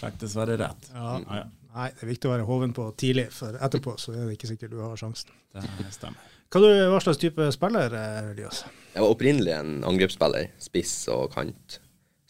fikk 0.00 0.18
dessverre 0.20 0.58
rett. 0.60 0.90
Ja. 0.92 1.14
Ja, 1.22 1.38
ja, 1.44 1.44
Nei, 1.74 1.88
det 1.90 2.04
er 2.04 2.10
viktig 2.12 2.28
å 2.28 2.32
være 2.36 2.46
hoven 2.46 2.72
på 2.74 2.84
tidlig, 3.00 3.26
for 3.34 3.56
etterpå 3.66 3.96
så 3.98 4.12
er 4.14 4.28
det 4.28 4.36
ikke 4.36 4.52
sikkert 4.52 4.76
du 4.76 4.82
har 4.84 4.98
sjansen. 4.98 5.32
det 5.54 5.90
stemmer. 5.90 6.34
Hva 6.54 6.60
du, 6.62 6.68
hva 6.92 7.00
slags 7.02 7.18
type 7.18 7.48
spiller, 7.50 7.96
er 7.98 8.28
Elias? 8.30 8.60
Jeg 8.92 9.02
var 9.02 9.10
opprinnelig 9.10 9.56
en 9.56 9.72
angrepsspiller. 9.88 10.52
Spiss 10.62 10.92
og 11.10 11.32
kant. 11.34 11.80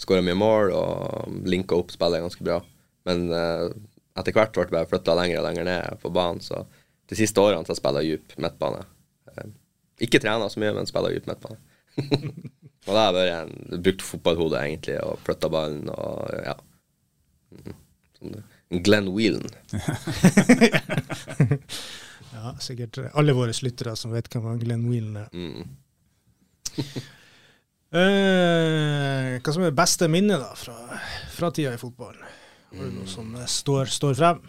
Skåra 0.00 0.24
mye 0.24 0.38
mål 0.38 0.72
og 0.72 1.34
linka 1.44 1.76
opp 1.76 1.92
spillet 1.92 2.24
ganske 2.24 2.46
bra. 2.46 2.56
Men 3.04 3.26
uh, 3.28 3.68
etter 4.16 4.32
hvert 4.32 4.56
ble 4.56 4.80
jeg 4.80 4.90
flytta 4.94 5.18
lenger 5.18 5.42
og 5.42 5.46
lenger 5.50 5.68
ned 5.68 6.00
på 6.00 6.14
banen, 6.14 6.40
så 6.40 6.62
de 7.12 7.18
siste 7.18 7.42
årene 7.42 7.68
så 7.68 7.76
jeg 7.76 8.00
jeg 8.00 8.16
dyp 8.16 8.34
midtbane. 8.46 8.80
Uh, 9.28 9.52
ikke 10.08 10.22
trena 10.24 10.48
så 10.48 10.62
mye, 10.62 10.72
men 10.78 10.88
spiller 10.88 11.12
dyp 11.12 11.28
midtbane. 11.28 11.60
og 12.88 12.90
da 12.96 12.96
har 12.96 13.12
jeg 13.12 13.18
vært 13.20 13.36
en 13.36 13.84
brukt 13.84 14.08
fotballhode, 14.08 14.64
egentlig, 14.64 14.96
og 15.04 15.20
flytta 15.28 15.52
ballen 15.52 15.92
og 15.92 16.32
ja. 16.40 16.56
Mm, 17.52 17.80
Sånn, 18.14 18.38
en 18.40 18.53
Glenn 18.70 19.12
Whelan. 19.14 19.48
Ja, 22.34 22.50
sikkert 22.60 22.98
alle 23.14 23.32
våre 23.32 23.52
lyttere 23.62 23.92
som 23.96 24.10
vet 24.12 24.26
hvem 24.28 24.58
Glenn 24.60 24.88
Whelan 24.90 25.20
er. 25.22 25.28
Mm. 25.32 25.68
Eh, 27.94 29.36
hva 29.38 29.52
som 29.54 29.62
er 29.62 29.74
beste 29.76 30.08
minnet 30.10 30.40
da, 30.42 30.48
fra, 30.58 30.74
fra 31.30 31.46
tida 31.54 31.76
i 31.76 31.78
fotballen? 31.78 32.24
Har 32.74 32.88
du 32.88 32.96
noe 32.96 33.06
som 33.06 33.28
eh, 33.38 33.44
står, 33.46 33.86
står 33.86 34.16
frem? 34.18 34.40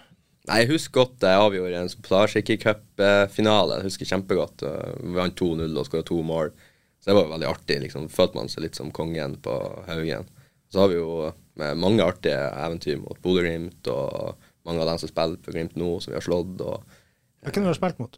Nei, 0.49 0.63
Jeg 0.63 0.71
husker 0.71 1.03
godt 1.03 1.21
jeg 1.27 1.41
avgjorde 1.43 1.83
en 1.83 1.91
Plasjikki-cupfinale. 2.07 3.77
Jeg 3.77 3.85
husker 3.85 4.09
kjempegodt. 4.09 4.65
Vi 4.97 5.13
vant 5.13 5.37
2-0 5.37 5.77
og 5.77 5.85
skåra 5.85 6.07
to 6.09 6.17
mål. 6.25 6.49
Så 6.97 7.11
det 7.11 7.17
var 7.19 7.29
veldig 7.35 7.49
artig. 7.51 7.77
liksom. 7.85 8.09
Følte 8.09 8.39
man 8.39 8.49
seg 8.49 8.65
litt 8.65 8.81
som 8.81 8.89
kongen 8.93 9.37
på 9.45 9.53
Haugen. 9.91 10.25
Så 10.75 10.81
har 10.83 10.89
vi 10.91 10.97
jo 10.99 11.29
med 11.55 11.77
mange 11.79 12.03
artige 12.03 12.35
eventyr 12.59 12.97
mot 12.99 13.15
Bodø-Glimt, 13.23 13.87
og 13.87 14.35
mange 14.67 14.81
av 14.83 14.89
dem 14.89 14.99
som 14.99 15.07
spiller 15.11 15.39
for 15.45 15.55
Glimt 15.55 15.77
nå, 15.79 15.87
som 16.03 16.11
vi 16.11 16.17
har 16.19 16.25
slått. 16.25 16.59
og 16.59 16.83
Hvem 17.47 17.63
har 17.63 17.71
du 17.71 17.77
spilt 17.79 18.01
mot? 18.03 18.17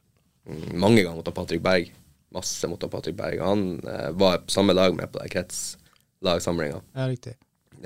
mm, 0.50 0.72
Mange 0.82 1.04
ganger 1.04 1.20
mot 1.20 1.30
Patrick 1.38 1.62
Berg. 1.62 1.92
Masse 2.34 2.68
mot 2.72 2.82
Patrick 2.90 3.16
Berg. 3.20 3.44
Han 3.46 3.68
eh, 3.86 4.10
var 4.18 4.42
på 4.48 4.56
samme 4.56 4.74
lag 4.74 4.96
med 4.98 5.12
på 5.14 5.22
den 5.22 5.30
kretslagsamlinga. 5.36 6.82
Ja, 6.98 7.06
riktig. 7.12 7.36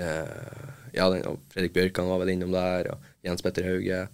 Eh, 0.00 0.72
ja, 0.96 1.10
den, 1.12 1.36
Fredrik 1.52 1.76
Bjørkan 1.76 2.08
var 2.08 2.22
vel 2.24 2.32
innom 2.32 2.54
der, 2.56 2.94
og 2.94 3.26
Jens 3.28 3.44
Petter 3.44 3.68
Hauge. 3.68 4.06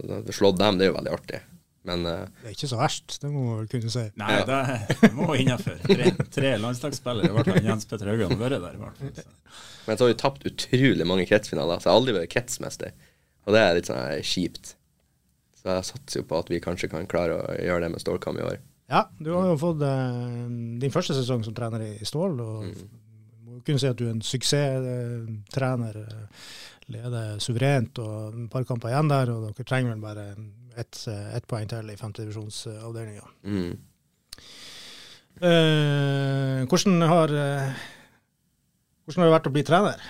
Å 0.00 0.22
slå 0.32 0.54
dem, 0.56 0.78
det 0.80 0.86
er 0.88 0.92
jo 0.94 0.96
veldig 0.96 1.12
artig. 1.18 1.42
Men 1.88 2.02
uh, 2.04 2.26
Det 2.42 2.50
er 2.50 2.56
ikke 2.58 2.68
så 2.68 2.76
verst, 2.76 3.14
det 3.22 3.30
må 3.32 3.40
man 3.46 3.60
vel 3.62 3.68
kunne 3.72 3.90
si. 3.94 4.02
Nei, 4.20 4.30
Ja. 4.36 4.64
det 5.00 5.12
må 5.16 5.30
innafor. 5.40 5.78
Tre, 5.86 6.10
tre 6.34 6.50
landslagsspillere, 6.60 7.30
ble 7.38 7.54
han 7.56 7.68
Jens 7.70 7.86
Petter 7.88 8.10
Haugan, 8.12 8.34
vært 8.40 8.58
der. 8.60 8.76
hvert 8.82 8.98
fall. 9.00 9.14
Så. 9.16 9.24
Men 9.86 9.96
så 9.96 10.04
har 10.04 10.10
vi 10.12 10.18
tapt 10.20 10.44
utrolig 10.50 11.06
mange 11.08 11.24
kretsfinaler, 11.30 11.80
så 11.80 11.88
jeg 11.88 11.92
har 11.94 12.00
aldri 12.02 12.16
vært 12.18 12.34
kretsmester. 12.34 12.92
Og 13.48 13.56
det 13.56 13.62
er 13.64 13.78
litt 13.78 13.88
sånn 13.88 13.96
her 14.02 14.20
kjipt. 14.28 14.74
Så 15.60 15.68
jeg 15.72 15.86
satser 15.88 16.20
jo 16.20 16.26
på 16.28 16.38
at 16.42 16.52
vi 16.52 16.60
kanskje 16.60 16.88
kan 16.92 17.08
klare 17.08 17.38
å 17.40 17.56
gjøre 17.56 17.86
det 17.86 17.90
med 17.94 18.00
Stålkam 18.04 18.36
i 18.40 18.44
år. 18.44 18.58
Ja, 18.90 19.06
du 19.22 19.32
har 19.32 19.48
jo 19.48 19.56
fått 19.60 19.80
uh, 19.86 20.44
din 20.82 20.92
første 20.92 21.14
sesong 21.16 21.44
som 21.46 21.54
trener 21.56 21.80
i 21.86 22.04
Stål, 22.04 22.40
og 22.44 22.64
må 23.48 23.60
kunne 23.64 23.80
si 23.80 23.88
at 23.88 23.96
du 23.96 24.04
er 24.06 24.12
en 24.18 24.22
suksesstrener. 24.24 25.96
eh, 26.04 26.48
Leder 26.90 27.36
suverent 27.38 27.98
og 28.02 28.34
et 28.34 28.48
par 28.50 28.64
kamper 28.66 28.90
igjen 28.90 29.10
der, 29.12 29.30
og 29.30 29.44
dere 29.46 29.64
trenger 29.68 29.92
vel 29.94 30.00
bare 30.02 30.24
ett 30.80 31.04
et 31.08 31.46
poeng 31.50 31.68
til 31.70 31.92
i 31.92 32.00
femtedivisjonsavdelinga. 32.00 33.28
Mm. 33.44 33.72
Uh, 35.40 36.66
hvordan 36.68 37.00
har 37.08 37.30
eh, 37.32 37.84
hvordan 39.06 39.22
har 39.22 39.30
det 39.30 39.36
vært 39.38 39.46
å 39.48 39.52
bli 39.54 39.62
trener? 39.64 40.02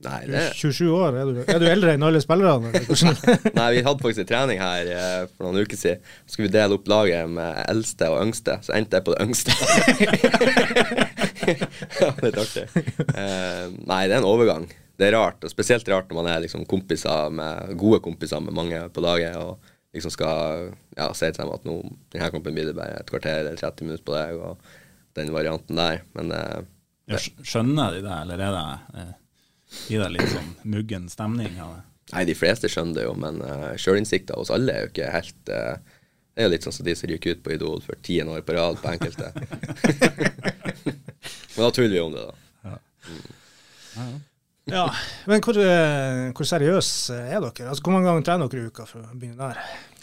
Nei, 0.00 0.20
det, 0.30 0.42
er 0.48 0.54
27 0.56 0.86
år, 0.96 1.16
er 1.16 1.24
du, 1.28 1.38
er 1.44 1.58
du 1.60 1.66
eldre 1.68 1.92
enn 1.92 2.04
alle 2.06 2.20
spillerne? 2.24 2.70
nei, 3.58 3.66
vi 3.74 3.82
hadde 3.84 4.00
faktisk 4.00 4.22
en 4.22 4.28
trening 4.30 4.60
her 4.62 4.88
uh, 4.92 5.24
for 5.34 5.48
noen 5.48 5.64
uker 5.64 5.76
siden. 5.76 6.00
Så 6.24 6.36
skulle 6.36 6.48
vi 6.48 6.54
dele 6.54 6.78
opp 6.78 6.86
laget 6.88 7.28
med 7.32 7.58
eldste 7.66 8.08
og 8.12 8.22
yngste, 8.22 8.56
så 8.64 8.70
endte 8.78 8.96
jeg 8.96 9.04
på 9.08 9.16
det 9.16 9.22
yngste. 9.26 9.50
ja, 12.00 12.10
artig. 12.30 12.64
Eh, 12.70 13.64
nei, 13.90 14.02
det 14.06 14.14
er 14.14 14.20
en 14.22 14.30
overgang. 14.30 14.64
Det 15.00 15.08
er 15.08 15.16
rart, 15.16 15.44
og 15.44 15.52
spesielt 15.52 15.88
rart 15.92 16.08
når 16.08 16.16
man 16.22 16.30
er 16.32 16.40
liksom 16.46 16.62
kompiser 16.68 17.28
med, 17.32 17.76
gode 17.80 18.00
kompiser 18.04 18.40
med 18.44 18.56
mange 18.56 18.78
på 18.92 19.00
laget, 19.04 19.36
og 19.36 19.52
liksom 19.94 20.12
skal 20.14 20.70
ja, 20.96 21.08
si 21.16 21.30
til 21.30 21.42
dem 21.42 21.54
at 21.54 21.66
nå, 21.66 21.76
denne 22.14 22.30
kampen 22.32 22.56
blir 22.56 22.70
det 22.70 22.76
bare 22.78 23.00
et 23.00 23.10
kvarter 23.10 23.42
eller 23.42 23.58
30 23.58 23.88
minutter 23.88 24.06
på 24.06 24.16
deg, 24.16 24.38
og 24.38 25.18
den 25.18 25.32
varianten 25.34 25.80
der. 25.80 26.04
Men 26.18 26.34
eh, 26.36 26.60
Ja, 27.10 27.18
Skjønner 27.18 27.96
de 27.96 28.04
det, 28.04 28.16
eller 28.22 28.44
er 28.46 28.56
det 28.56 29.02
eh, 29.02 29.14
gir 29.90 30.04
det 30.04 30.10
litt 30.14 30.30
sånn 30.30 30.52
muggen 30.70 31.08
stemning 31.10 31.58
av 31.62 31.76
det? 31.76 31.86
Nei, 32.10 32.24
de 32.26 32.34
fleste 32.34 32.70
skjønner 32.70 32.96
det 32.98 33.06
jo, 33.06 33.14
men 33.22 33.38
uh, 33.38 33.72
sjølinnsikta 33.78 34.34
hos 34.38 34.50
alle 34.50 34.74
er 34.74 34.80
jo 34.82 34.90
ikke 34.90 35.10
helt 35.14 35.50
uh, 35.54 35.76
Det 35.78 36.42
er 36.42 36.48
jo 36.48 36.52
litt 36.56 36.66
sånn 36.66 36.74
som 36.74 36.86
de 36.88 36.94
som 36.98 37.10
ryker 37.10 37.36
ut 37.36 37.44
på 37.44 37.52
Idol 37.54 37.84
for 37.84 38.00
tiende 38.02 38.34
år 38.34 38.42
på 38.46 38.56
rad 38.56 38.80
på 38.82 38.90
enkelte. 38.90 39.30
men 41.54 41.62
da 41.62 41.70
tuller 41.70 41.94
vi 41.94 42.02
om 42.02 42.16
det, 42.16 42.24
da. 42.26 42.34
ja, 42.66 42.76
Ja, 43.94 44.08
men 44.68 45.40
hvor, 45.42 45.56
eh, 45.56 46.26
hvor 46.36 46.46
seriøse 46.46 47.16
er 47.16 47.40
dere? 47.40 47.70
Altså, 47.70 47.82
Hvor 47.82 47.94
mange 47.94 48.10
ganger 48.10 48.26
trener 48.26 48.50
dere 48.50 48.66
i 48.66 48.70
uka? 48.70 48.86
for 48.86 49.00
å 49.02 49.14
begynne 49.14 49.50
der? 49.50 49.62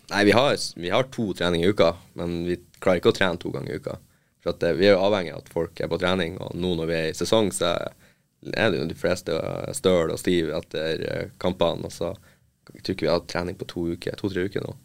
Nei, 0.09 0.23
vi 0.23 0.31
har, 0.31 0.55
vi 0.75 0.89
har 0.89 1.07
to 1.11 1.33
treninger 1.35 1.67
i 1.67 1.75
uka, 1.75 1.93
men 2.15 2.45
vi 2.47 2.57
klarer 2.79 3.01
ikke 3.01 3.11
å 3.11 3.17
trene 3.17 3.39
to 3.39 3.51
ganger 3.51 3.73
i 3.73 3.79
uka. 3.81 3.97
For 4.43 4.53
at, 4.53 4.63
eh, 4.63 4.73
Vi 4.73 4.87
er 4.87 4.95
jo 4.95 5.03
avhengig 5.03 5.33
av 5.33 5.43
at 5.43 5.49
folk 5.53 5.81
er 5.81 5.91
på 5.91 5.99
trening, 5.99 6.37
og 6.39 6.55
nå 6.55 6.75
når 6.75 6.87
vi 6.87 6.93
er 6.95 7.09
i 7.11 7.17
sesong, 7.17 7.51
så 7.51 7.75
er 8.53 8.71
det 8.71 8.79
jo 8.79 8.87
de 8.87 8.97
fleste 8.97 9.35
støl 9.75 10.11
og 10.13 10.19
stiv 10.19 10.51
etter 10.55 11.03
eh, 11.07 11.29
kampene. 11.39 11.85
Og 11.85 11.91
så 11.91 12.15
jeg 12.73 12.83
tror 12.83 12.95
ikke 12.95 13.07
vi 13.07 13.13
har 13.13 13.23
trening 13.27 13.57
på 13.57 13.67
to 13.67 13.85
uker, 13.95 14.15
to-tre 14.19 14.47
uker 14.47 14.63
nå. 14.65 14.75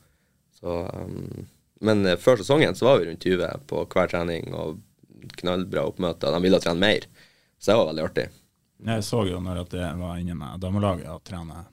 Så, 0.61 0.77
um, 0.95 1.47
men 1.83 2.07
eh, 2.07 2.19
før 2.21 2.39
sesongen 2.41 2.77
så 2.79 2.89
var 2.89 3.01
vi 3.01 3.11
rundt 3.11 3.27
20 3.27 3.67
på 3.71 3.87
hver 3.91 4.11
trening, 4.13 4.53
og 4.55 4.81
knallbra 5.39 5.87
oppmøte. 5.91 6.31
De 6.35 6.43
ville 6.43 6.61
trene 6.63 6.83
mer, 6.83 7.07
så 7.59 7.73
det 7.73 7.79
var 7.81 7.91
veldig 7.93 8.07
artig. 8.09 8.29
Jeg 8.87 9.05
så 9.07 9.23
jo 9.29 9.39
når 9.41 9.63
det 9.71 9.79
jeg 9.83 10.01
var 10.01 10.17
inne 10.19 10.35
med 10.39 10.61
damelaget 10.63 11.09
og 11.13 11.23
trene 11.25 11.65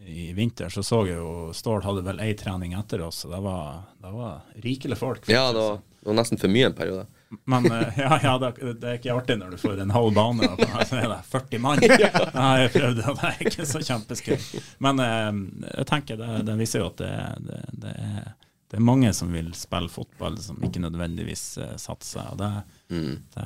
i 0.00 0.30
vinter, 0.32 0.68
så 0.72 0.82
så 0.82 1.02
jeg 1.06 1.18
jo 1.18 1.50
Stål 1.54 1.82
hadde 1.84 2.02
vel 2.06 2.20
ei 2.24 2.32
trening 2.34 2.72
etter 2.78 3.02
oss, 3.04 3.24
og 3.26 3.34
det 3.34 3.40
var, 3.44 3.82
det 4.00 4.12
var 4.14 4.38
rikelig 4.64 4.96
folk. 4.96 5.28
Ja, 5.28 5.50
det 5.52 5.60
var, 5.60 5.80
det 6.00 6.08
var 6.08 6.16
nesten 6.22 6.40
for 6.40 6.48
mye 6.48 6.70
en 6.70 6.76
periode. 6.78 7.06
Men 7.44 7.66
eh, 7.70 7.98
ja, 8.04 8.16
ja 8.24 8.32
det, 8.42 8.48
det 8.80 8.88
er 8.88 8.96
ikke 8.98 9.12
artig 9.14 9.36
når 9.38 9.52
du 9.54 9.58
får 9.60 9.82
en 9.84 9.92
halv 9.94 10.14
bane, 10.16 10.48
og 10.48 10.62
så 10.88 10.96
er 11.02 11.08
det 11.12 11.18
40 11.30 11.60
mann. 11.62 11.84
Ja, 12.00 12.46
jeg 12.64 12.72
prøvde, 12.74 13.04
og 13.12 13.20
det 13.20 13.28
er 13.28 13.42
ikke 13.44 13.66
så 13.68 13.82
kjempeskøy. 13.84 14.38
Men 14.86 15.02
eh, 15.04 15.28
jeg 15.76 15.88
tenker 15.92 16.18
det, 16.22 16.30
det 16.48 16.56
viser 16.62 16.82
jo 16.82 16.88
at 16.94 17.02
det, 17.04 17.12
det, 17.50 17.60
det, 17.84 17.92
er, 18.00 18.30
det 18.72 18.80
er 18.80 18.86
mange 18.88 19.12
som 19.14 19.30
vil 19.36 19.52
spille 19.58 19.92
fotball, 19.92 20.40
som 20.42 20.58
ikke 20.64 20.80
nødvendigvis 20.82 21.44
eh, 21.60 21.76
satser. 21.78 22.32
Og 22.32 22.40
det, 22.40 22.50
Mm. 22.90 23.20
det, 23.36 23.44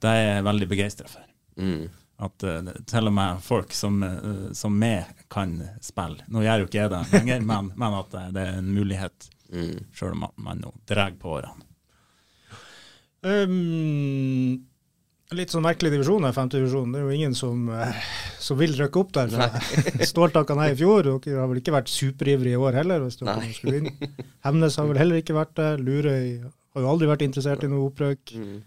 det 0.00 0.08
er 0.08 0.22
jeg 0.38 0.44
veldig 0.46 0.66
begeistra 0.70 1.10
for. 1.10 1.26
Mm. 1.60 1.82
At 2.22 2.44
uh, 2.46 2.72
til 2.86 3.10
og 3.10 3.14
med 3.16 3.40
folk 3.42 3.72
som, 3.74 3.98
uh, 4.06 4.48
som 4.54 4.76
meg 4.78 5.10
kan 5.32 5.56
spille. 5.82 6.22
Nå 6.30 6.44
gjør 6.44 6.62
jo 6.62 6.68
ikke 6.70 6.80
jeg 6.84 6.92
det 6.94 7.02
lenger, 7.16 7.44
men, 7.50 7.72
men 7.76 7.98
at 7.98 8.12
det, 8.14 8.24
det 8.38 8.48
er 8.48 8.58
en 8.62 8.72
mulighet, 8.78 9.28
Mm. 9.52 9.82
sjøl 9.92 10.14
om 10.14 10.22
man, 10.40 10.62
nå 10.64 10.70
drar 10.88 11.12
på 11.20 11.34
årene. 11.36 11.66
Um, 13.22 14.56
litt 15.36 15.52
sånn 15.52 15.64
merkelig 15.64 15.92
divisjon, 15.94 16.24
er 16.26 16.34
femte 16.36 16.58
divisjon. 16.58 16.90
Det 16.92 17.02
er 17.02 17.04
jo 17.06 17.12
ingen 17.18 17.36
som, 17.36 17.68
eh, 17.72 18.00
som 18.42 18.58
vil 18.60 18.74
rykke 18.78 19.00
opp 19.02 19.12
der. 19.16 19.30
Stål 20.08 20.32
takka 20.34 20.56
nei 20.58 20.70
i 20.74 20.78
fjor. 20.78 21.06
Dere 21.24 21.42
har 21.42 21.48
vel 21.52 21.60
ikke 21.62 21.74
vært 21.76 21.92
superivrige 21.92 22.56
i 22.58 22.60
år 22.60 22.80
heller? 22.80 23.04
hvis 23.06 23.20
dere 23.20 23.36
Nei. 23.38 23.52
skulle 23.56 23.82
inn. 23.82 24.16
Hemnes 24.44 24.76
har 24.80 24.88
vel 24.90 25.00
heller 25.00 25.22
ikke 25.22 25.36
vært 25.36 25.54
der. 25.60 25.80
Lurøy 25.84 26.26
har 26.42 26.84
jo 26.84 26.90
aldri 26.90 27.08
vært 27.12 27.24
interessert 27.28 27.64
i 27.64 27.70
noe 27.70 27.88
opprøk. 27.90 28.34
Mm. 28.36 28.58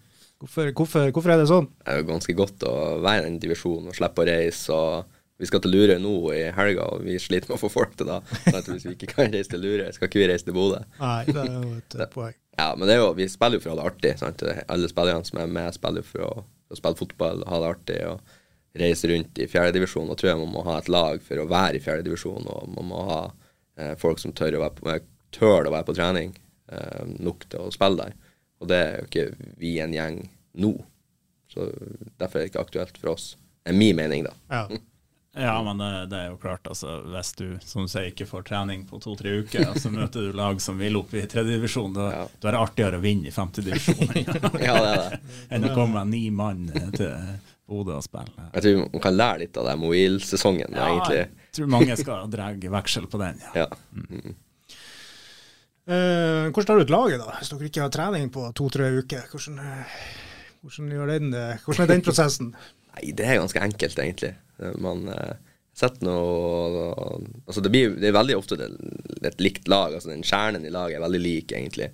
Hvorfor, 0.42 0.72
hvorfor, 0.76 1.12
hvorfor 1.16 1.32
er 1.32 1.40
det 1.42 1.50
sånn? 1.50 1.68
Det 1.82 1.94
er 1.94 2.02
jo 2.02 2.08
ganske 2.10 2.34
godt 2.38 2.64
å 2.68 2.74
være 3.04 3.24
i 3.24 3.28
den 3.30 3.38
divisjonen 3.44 3.92
og 3.92 3.96
slippe 3.98 4.24
å 4.24 4.28
reise. 4.28 4.76
og 4.76 5.40
Vi 5.40 5.48
skal 5.50 5.62
til 5.64 5.72
Lurøy 5.76 5.96
nå 6.04 6.16
i 6.36 6.42
helga, 6.56 6.90
og 6.92 7.06
vi 7.08 7.16
sliter 7.24 7.50
med 7.52 7.58
å 7.58 7.62
få 7.64 7.72
folk 7.72 7.96
til 8.00 8.10
da. 8.12 8.20
Så 8.44 8.56
at 8.60 8.68
hvis 8.70 8.86
vi 8.88 8.96
ikke 8.98 9.14
kan 9.14 9.32
reise 9.32 9.54
til 9.54 9.64
Lurøy, 9.64 9.88
skal 9.96 10.10
ikke 10.10 10.22
vi 10.22 10.28
reise 10.32 10.48
til 10.48 10.58
Bodø. 10.58 10.82
Nei, 11.00 11.22
det 11.30 11.40
er 11.40 11.54
jo 11.56 11.72
et 11.80 11.98
poeng. 12.14 12.36
Ja, 12.60 12.70
men 12.76 12.88
det 12.88 12.96
er 12.98 13.02
jo, 13.02 13.14
vi 13.18 13.28
spiller 13.32 13.60
jo 13.60 13.64
for 13.66 13.74
å 13.74 13.76
ha 13.76 13.82
det 13.82 13.88
artig. 13.94 14.14
Sant? 14.22 14.44
Alle 14.72 14.92
spillerne 14.92 15.28
som 15.28 15.40
er 15.44 15.56
med, 15.58 15.76
spiller 15.76 16.06
for 16.08 16.28
å, 16.28 16.34
for 16.68 16.78
å 16.78 16.82
spille 16.82 17.00
fotball 17.02 17.44
og 17.44 17.52
ha 17.52 17.62
det 17.64 17.72
artig. 17.74 18.00
og 18.12 18.36
Reise 18.76 19.08
rundt 19.08 19.40
i 19.40 19.48
fjerdedivisjon. 19.48 20.12
Da 20.12 20.20
tror 20.20 20.34
jeg 20.34 20.40
man 20.44 20.52
må 20.52 20.64
ha 20.68 20.78
et 20.82 20.92
lag 20.92 21.24
for 21.24 21.40
å 21.40 21.48
være 21.48 21.80
i 21.80 21.84
fjerdedivisjon, 21.84 22.48
og 22.52 22.72
man 22.76 22.92
må 22.92 23.04
ha 23.08 23.20
eh, 23.80 23.94
folk 24.00 24.20
som 24.20 24.36
tør 24.36 24.60
å 24.60 24.66
være 24.66 24.76
på, 24.82 24.98
tør 25.36 25.70
å 25.70 25.72
være 25.72 25.88
på 25.88 25.96
trening 25.96 26.34
eh, 26.72 27.04
nok 27.24 27.48
til 27.52 27.64
å 27.64 27.72
spille 27.72 28.04
der. 28.04 28.18
Og 28.66 28.72
det 28.74 28.82
er 28.82 28.98
jo 28.98 29.08
ikke 29.12 29.54
vi 29.62 29.76
en 29.84 29.94
gjeng 29.94 30.20
nå. 30.58 30.74
Så 31.54 31.70
derfor 32.18 32.40
er 32.42 32.46
det 32.48 32.52
ikke 32.52 32.66
aktuelt 32.66 32.98
for 32.98 33.14
oss. 33.14 33.36
Det 33.64 33.72
er 33.76 33.78
min 33.78 33.96
mening, 34.02 34.26
da. 34.26 34.34
Ja. 34.50 34.82
Ja, 35.36 35.54
men 35.64 35.78
det, 35.84 35.88
det 36.14 36.16
er 36.18 36.30
jo 36.32 36.38
klart, 36.40 36.64
altså, 36.72 36.94
hvis 37.12 37.34
du 37.36 37.58
som 37.68 37.84
du 37.84 37.90
sier, 37.92 38.06
ikke 38.08 38.24
får 38.30 38.46
trening 38.48 38.86
på 38.88 39.02
to-tre 39.04 39.34
uker, 39.44 39.66
og 39.74 39.80
så 39.84 39.90
møter 39.92 40.30
du 40.30 40.38
lag 40.40 40.62
som 40.64 40.78
vil 40.80 40.96
opp 40.96 41.12
i 41.12 41.26
tredjedivisjon, 41.28 41.92
da, 41.98 42.06
Ja. 42.14 42.22
da 42.40 42.48
er 42.48 42.56
det 42.56 42.62
artigere 42.62 43.00
å 43.02 43.04
vinne 43.04 43.28
i 43.28 43.34
femtedivisjon 43.36 44.16
Ja, 44.64 44.78
det 44.80 44.94
det. 44.96 45.20
enn 45.58 45.68
å 45.68 45.74
komme 45.76 46.00
med 46.06 46.14
ni 46.16 46.30
mann 46.32 46.70
til 46.96 47.12
Bodø 47.68 47.98
og 47.98 48.06
spille. 48.08 48.48
Jeg 48.54 48.64
tror 48.64 48.80
man 48.94 49.04
kan 49.10 49.18
lære 49.20 49.42
litt 49.44 49.60
av 49.60 49.68
det 49.68 49.76
Moil-sesongen, 49.84 50.72
Ja, 50.72 50.88
egentlig. 50.94 51.22
jeg 51.26 51.54
tror 51.60 51.72
mange 51.76 52.00
skal 52.00 52.32
dra 52.32 52.50
veksel 52.80 53.12
på 53.12 53.20
den. 53.26 53.44
Ja. 53.52 53.66
Ja. 53.66 54.36
Eh, 55.86 56.48
hvordan 56.50 56.66
tar 56.66 56.80
du 56.80 56.82
ut 56.82 56.94
laget, 56.94 57.20
da? 57.22 57.34
Hvis 57.38 57.52
dere 57.52 57.68
ikke 57.70 57.84
har 57.84 57.92
trening 57.94 58.32
på 58.34 58.48
to-tre 58.58 58.88
uker? 58.98 59.28
Hvordan, 59.30 59.60
eh, 59.62 60.00
hvordan, 60.66 60.90
den, 61.12 61.34
eh, 61.34 61.60
hvordan 61.62 61.84
er 61.84 61.92
den 61.94 62.02
prosessen? 62.02 62.56
Nei, 62.96 63.12
det 63.14 63.28
er 63.28 63.38
ganske 63.38 63.62
enkelt, 63.62 64.00
egentlig. 64.02 64.34
Man 64.82 65.08
eh, 65.14 65.36
setter 65.76 66.08
noe 66.08 66.90
Altså, 67.46 67.62
det 67.62 67.70
blir 67.70 67.94
det 68.00 68.10
er 68.10 68.18
veldig 68.18 68.38
ofte 68.40 68.58
et 68.58 69.40
likt 69.44 69.70
lag. 69.70 69.94
Altså, 69.94 70.10
den 70.10 70.26
kjernen 70.26 70.66
i 70.66 70.74
laget 70.74 70.98
er 70.98 71.06
veldig 71.06 71.22
lik, 71.22 71.54
egentlig. 71.54 71.92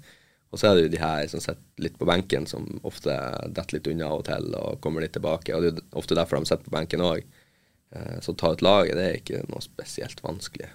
Og 0.51 0.60
så 0.60 0.69
er 0.69 0.75
det 0.75 0.86
jo 0.86 0.95
de 0.95 1.03
her 1.03 1.27
som 1.27 1.43
sitter 1.43 1.83
litt 1.83 2.00
på 2.00 2.07
benken, 2.07 2.48
som 2.48 2.67
ofte 2.88 3.12
detter 3.51 3.75
litt 3.75 3.88
unna 3.91 4.07
av 4.07 4.21
og 4.21 4.27
til 4.27 4.55
og 4.55 4.79
kommer 4.83 5.03
litt 5.03 5.15
tilbake. 5.15 5.55
Og 5.55 5.63
det 5.63 5.71
er 5.71 5.79
jo 5.79 6.00
ofte 6.00 6.15
derfor 6.15 6.39
de 6.39 6.48
sitter 6.48 6.67
på 6.67 6.75
benken 6.75 7.03
òg. 7.03 7.24
Så 8.24 8.31
å 8.31 8.39
ta 8.39 8.53
ut 8.55 8.63
laget, 8.63 8.95
det 8.95 9.03
er 9.03 9.19
ikke 9.19 9.43
noe 9.51 9.63
spesielt 9.63 10.24
vanskelig. 10.24 10.69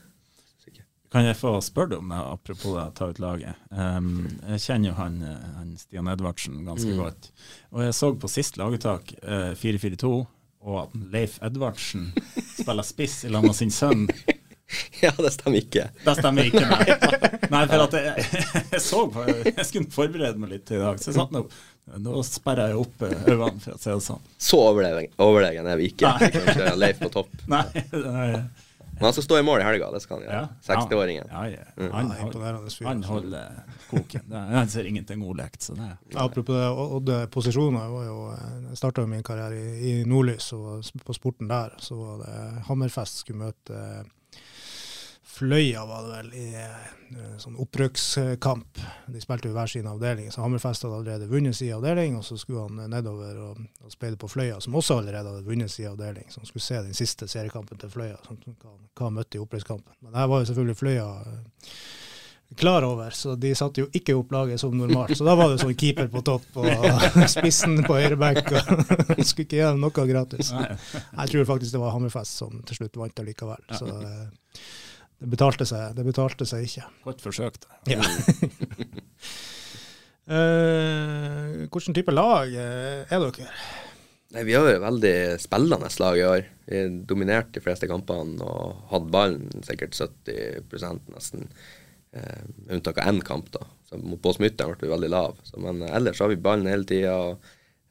Kan 1.16 1.24
jeg 1.24 1.36
få 1.40 1.54
spørre 1.64 1.94
deg 1.94 2.02
om 2.02 2.10
det, 2.12 2.16
apropos 2.28 2.74
det, 2.76 2.82
ta 2.98 3.06
ut 3.08 3.20
laget? 3.22 3.56
Um, 3.72 4.26
jeg 4.52 4.60
kjenner 4.66 4.90
jo 4.90 4.96
han, 4.98 5.14
eh, 5.24 5.44
han 5.56 5.70
Stian 5.80 6.10
Edvardsen 6.12 6.58
ganske 6.66 6.90
Mm. 6.92 6.98
godt. 7.00 7.30
Og 7.72 7.80
jeg 7.86 7.94
så 7.96 8.10
på 8.20 8.28
sist 8.28 8.58
laguttak, 8.60 9.14
uh, 9.24 9.54
4-4-2, 9.56 10.10
og 10.66 10.76
at 10.82 10.98
Leif 11.14 11.38
Edvardsen 11.40 12.10
spiller 12.60 12.84
spiss 12.84 13.22
i 13.24 13.30
lag 13.32 13.46
med 13.48 13.56
sin 13.56 13.72
sønn. 13.72 14.04
Ja, 15.00 15.12
det 15.16 15.30
stemmer 15.32 15.62
ikke. 15.62 15.86
Det 16.04 16.16
stemmer 16.18 16.50
ikke, 16.50 16.66
nei. 16.68 16.84
nei 17.54 17.64
for 17.70 17.86
at 17.86 17.96
jeg, 17.96 18.26
jeg 18.74 18.82
så 18.82 19.06
på 19.14 19.24
Jeg 19.30 19.66
skulle 19.70 19.92
forberede 19.94 20.36
meg 20.42 20.52
litt 20.52 20.74
i 20.74 20.82
dag, 20.82 21.00
så 21.00 21.14
jeg 21.14 21.20
satt 21.22 21.32
nå 21.32 21.46
Nå 22.02 22.18
sperrer 22.26 22.72
jeg 22.74 22.80
opp 22.82 23.02
eh, 23.06 23.12
øynene, 23.30 23.60
for 23.62 23.76
å 23.76 23.78
si 23.78 23.88
det 23.92 24.00
sånn. 24.02 24.22
Så 24.42 24.58
overlegen, 24.58 25.12
overlegen 25.22 25.68
er 25.70 25.78
vi 25.78 25.92
ikke. 25.92 26.10
Leif 26.74 26.98
på 26.98 27.12
topp. 27.14 27.30
Nei, 27.46 27.62
nei 27.94 28.26
Men 28.96 29.04
han 29.04 29.12
skal 29.12 29.24
stå 29.26 29.38
i 29.38 29.44
mål 29.44 29.60
i 29.60 29.64
helga, 29.66 29.90
det 29.92 30.00
skal 30.00 30.22
han 30.22 30.24
ja. 30.24 30.32
gjøre. 30.32 30.78
60-åringen. 30.80 31.28
Ja, 31.30 31.42
ja. 31.52 31.64
Mm. 31.76 31.90
Han, 31.92 32.12
fyr, 32.72 32.86
han 32.86 33.02
holder 33.04 33.58
koken. 33.90 34.32
Han 34.32 34.70
ser 34.72 34.88
ingenting 34.88 35.22
ordlekt, 35.22 35.62
så 35.62 35.76
det 35.76 35.90
Apropos 36.16 36.56
det, 36.56 36.70
Odde 36.70 37.18
posisjoner. 37.32 37.88
var 37.92 38.06
jo, 38.06 38.18
eh, 38.32 38.68
Jeg 38.70 38.80
starta 38.80 39.06
min 39.06 39.22
karriere 39.22 39.60
i, 39.60 39.90
i 39.90 40.04
Nordlys, 40.08 40.48
og 40.56 40.84
på 41.04 41.16
sporten 41.16 41.48
der 41.52 41.76
så 41.78 41.98
var 41.98 42.24
det 42.24 42.64
Hammerfest 42.70 43.20
skulle 43.24 43.50
møte 43.50 43.76
eh, 43.76 44.12
Fløya, 45.36 45.82
var 45.86 46.02
det 46.02 46.12
vel, 46.14 46.28
i 46.40 46.44
eh, 46.56 47.32
sånn 47.42 47.58
opprykkskamp. 47.60 48.78
De 49.12 49.20
spilte 49.20 49.50
jo 49.50 49.56
hver 49.56 49.68
sin 49.68 49.88
avdeling, 49.90 50.30
så 50.32 50.40
Hammerfest 50.40 50.86
hadde 50.86 50.96
allerede 50.96 51.28
vunnet 51.28 51.58
sin 51.58 51.74
avdeling, 51.76 52.16
og 52.16 52.24
så 52.24 52.38
skulle 52.40 52.64
han 52.64 52.88
nedover 52.88 53.42
og, 53.50 53.60
og 53.84 53.92
speide 53.92 54.16
på 54.16 54.30
Fløya, 54.32 54.56
som 54.64 54.78
også 54.80 54.96
allerede 55.02 55.34
hadde 55.34 55.44
vunnet 55.44 55.72
sin 55.74 55.90
avdeling. 55.90 56.24
Så 56.32 56.40
han 56.40 56.48
skulle 56.48 56.64
se 56.64 56.80
den 56.86 56.96
siste 56.96 57.28
seriekampen 57.28 57.82
til 57.82 57.92
Fløya, 57.92 58.16
som, 58.24 58.40
hva, 58.48 58.72
han 59.02 59.18
møtte 59.18 59.36
i 59.36 59.42
opprykkskampen. 59.44 59.98
Men 60.06 60.16
her 60.16 60.32
var 60.32 60.40
jo 60.40 60.48
selvfølgelig 60.48 60.78
Fløya 60.80 61.10
eh, 61.26 61.76
klar 62.56 62.88
over, 62.88 63.12
så 63.20 63.36
de 63.36 63.52
satte 63.60 63.84
jo 63.84 63.90
ikke 63.92 64.16
opp 64.16 64.32
laget 64.32 64.64
som 64.64 64.72
normalt. 64.78 65.12
Så 65.20 65.28
da 65.28 65.36
var 65.36 65.52
det 65.52 65.60
sånn 65.60 65.76
keeper 65.76 66.08
på 66.16 66.24
topp 66.24 66.62
og 66.64 67.04
spissen 67.36 67.76
på 67.84 68.00
høyreback. 68.00 68.40
og 68.56 68.72
Skulle 69.28 69.44
ikke 69.44 69.60
gjøre 69.60 69.76
noe 69.84 70.08
gratis. 70.14 70.56
Jeg 70.56 71.36
tror 71.36 71.48
faktisk 71.52 71.76
det 71.76 71.84
var 71.84 71.92
Hammerfest 71.92 72.40
som 72.40 72.56
til 72.64 72.80
slutt 72.80 73.00
vant 73.04 73.24
allikevel. 73.26 73.68
Så 73.76 73.92
eh, 74.00 74.66
det 75.16 75.30
betalte 75.32 75.64
seg, 75.68 75.94
det 75.96 76.04
betalte 76.04 76.46
seg 76.48 76.66
ikke. 76.66 76.84
Godt 77.06 77.24
forsøkt. 77.24 77.64
Ja. 77.88 78.00
uh, 80.28 81.64
hvilken 81.64 81.96
type 81.96 82.12
lag 82.12 82.52
eh, 82.52 83.08
er 83.08 83.24
dere? 83.24 83.48
Nei, 84.34 84.42
Vi 84.44 84.56
har 84.56 84.68
et 84.68 84.82
veldig 84.82 85.16
spillende 85.40 85.88
lag 86.02 86.18
i 86.18 86.26
år. 86.26 86.46
Vi 86.66 86.82
har 86.82 86.94
dominert 87.08 87.54
de 87.54 87.62
fleste 87.64 87.88
kampene 87.88 88.44
og 88.44 88.88
hatt 88.90 89.08
ballen 89.12 89.64
sikkert 89.64 89.96
70 89.96 90.66
nesten. 91.14 91.48
Eh, 92.16 92.42
med 92.56 92.78
unntak 92.78 92.98
av 92.98 93.08
én 93.08 93.20
kamp, 93.20 93.50
da. 93.52 93.66
Så 93.88 93.98
mot 94.00 94.20
Båsmytteren 94.22 94.74
ble 94.74 94.88
vi 94.88 94.92
veldig 94.92 95.10
lav. 95.12 95.38
Så, 95.46 95.58
men 95.62 95.84
uh, 95.84 95.92
ellers 95.96 96.20
har 96.22 96.30
vi 96.32 96.38
ballen 96.40 96.68
hele 96.70 96.86
tida. 96.88 97.16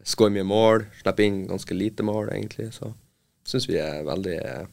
Skårer 0.05 0.33
mye 0.35 0.47
mål. 0.47 0.85
Slipper 1.01 1.27
inn 1.27 1.43
ganske 1.49 1.77
lite 1.77 2.05
mål, 2.05 2.31
egentlig. 2.33 2.71
Så 2.75 2.91
syns 3.47 3.69
vi 3.69 3.77
er 3.81 4.05
veldig 4.07 4.37
uh, 4.41 4.65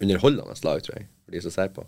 underholdende 0.00 0.56
lag, 0.66 0.82
tror 0.84 0.96
jeg, 0.96 1.08
for 1.30 1.38
de 1.38 1.42
som 1.46 1.54
ser 1.54 1.70
på. 1.74 1.84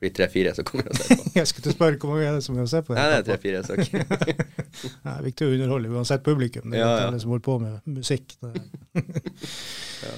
For 0.00 0.08
de 0.08 0.12
tre-fire 0.16 0.52
som 0.56 0.66
kommer 0.66 0.90
og 0.90 0.98
ser 0.98 1.20
på. 1.20 1.30
Jeg 1.38 1.50
skulle 1.50 1.74
spørre 1.76 2.00
hvor 2.00 2.14
mange 2.14 2.26
er 2.26 2.38
det 2.38 2.44
som 2.46 2.58
er 2.58 2.66
og 2.66 2.72
ser 2.72 2.84
på 2.86 2.96
Nei, 2.96 3.06
det 3.12 3.18
er 3.20 3.26
tre-fire 3.28 3.62
stykker. 3.68 4.04
Det 4.10 4.90
er 5.14 5.24
viktig 5.28 5.46
å 5.46 5.54
underholde 5.54 5.94
uansett 5.94 6.26
publikum. 6.26 6.68
Det 6.72 6.80
er 6.80 6.84
Ja, 6.84 6.90
ja. 6.90 7.08
alle 7.08 7.22
som 7.22 7.34
holder 7.34 7.46
på 7.46 7.56
med 7.62 7.90
musikk. 8.00 8.36
ja. 10.06 10.14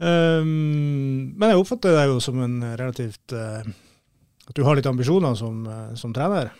um, 0.00 1.34
men 1.36 1.52
jeg 1.52 1.60
oppfatter 1.62 1.98
deg 2.00 2.14
jo 2.14 2.20
som 2.24 2.40
en 2.44 2.58
relativt 2.76 3.36
uh, 3.36 3.66
At 4.46 4.54
du 4.56 4.64
har 4.66 4.78
litt 4.78 4.88
ambisjoner 4.90 5.36
som, 5.38 5.62
uh, 5.68 5.92
som 5.98 6.14
trener. 6.16 6.50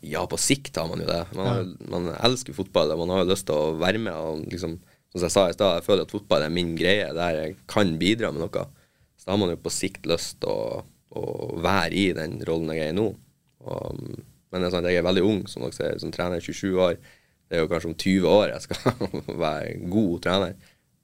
Ja, 0.00 0.24
på 0.30 0.38
sikt 0.40 0.76
har 0.78 0.88
man 0.90 1.02
jo 1.02 1.08
det. 1.08 1.22
Man, 1.34 1.46
har, 1.50 1.70
man 1.90 2.10
elsker 2.22 2.54
fotball, 2.56 2.92
og 2.94 3.02
man 3.02 3.14
har 3.16 3.24
jo 3.24 3.32
lyst 3.32 3.48
til 3.48 3.56
å 3.58 3.76
være 3.80 4.00
med. 4.02 4.14
Og 4.14 4.44
liksom, 4.48 4.76
som 5.12 5.24
jeg 5.26 5.34
sa 5.34 5.48
i 5.50 5.56
stad, 5.56 5.80
jeg 5.80 5.86
føler 5.88 6.06
at 6.06 6.14
fotball 6.14 6.44
er 6.46 6.54
min 6.54 6.76
greie, 6.78 7.08
der 7.16 7.40
jeg 7.42 7.56
kan 7.70 7.96
bidra 8.00 8.30
med 8.32 8.44
noe. 8.46 8.66
Så 9.28 9.34
da 9.34 9.36
har 9.36 9.40
man 9.42 9.50
jo 9.52 9.58
på 9.60 9.70
sikt 9.76 10.06
lyst 10.08 10.38
til 10.40 10.48
å, 10.48 10.78
å 11.20 11.22
være 11.60 11.92
i 11.92 12.06
den 12.16 12.38
rollen 12.48 12.70
jeg 12.72 12.86
er 12.86 12.94
i 12.94 12.96
nå. 12.96 13.10
Og, 13.68 13.98
men 14.00 14.62
det 14.62 14.70
er 14.70 14.72
sånn 14.72 14.86
at 14.86 14.94
jeg 14.94 15.02
er 15.02 15.04
veldig 15.04 15.24
ung, 15.28 15.42
som 15.52 15.66
dere 15.66 15.76
ser, 15.76 15.98
som 16.00 16.14
trener 16.14 16.40
27 16.40 16.78
år. 16.80 16.94
Det 17.44 17.58
er 17.58 17.60
jo 17.60 17.68
kanskje 17.68 17.90
om 17.90 17.96
20 18.00 18.28
år 18.32 18.54
jeg 18.54 18.64
skal 18.64 19.10
være 19.44 19.74
god 19.92 20.14
trener. 20.24 20.54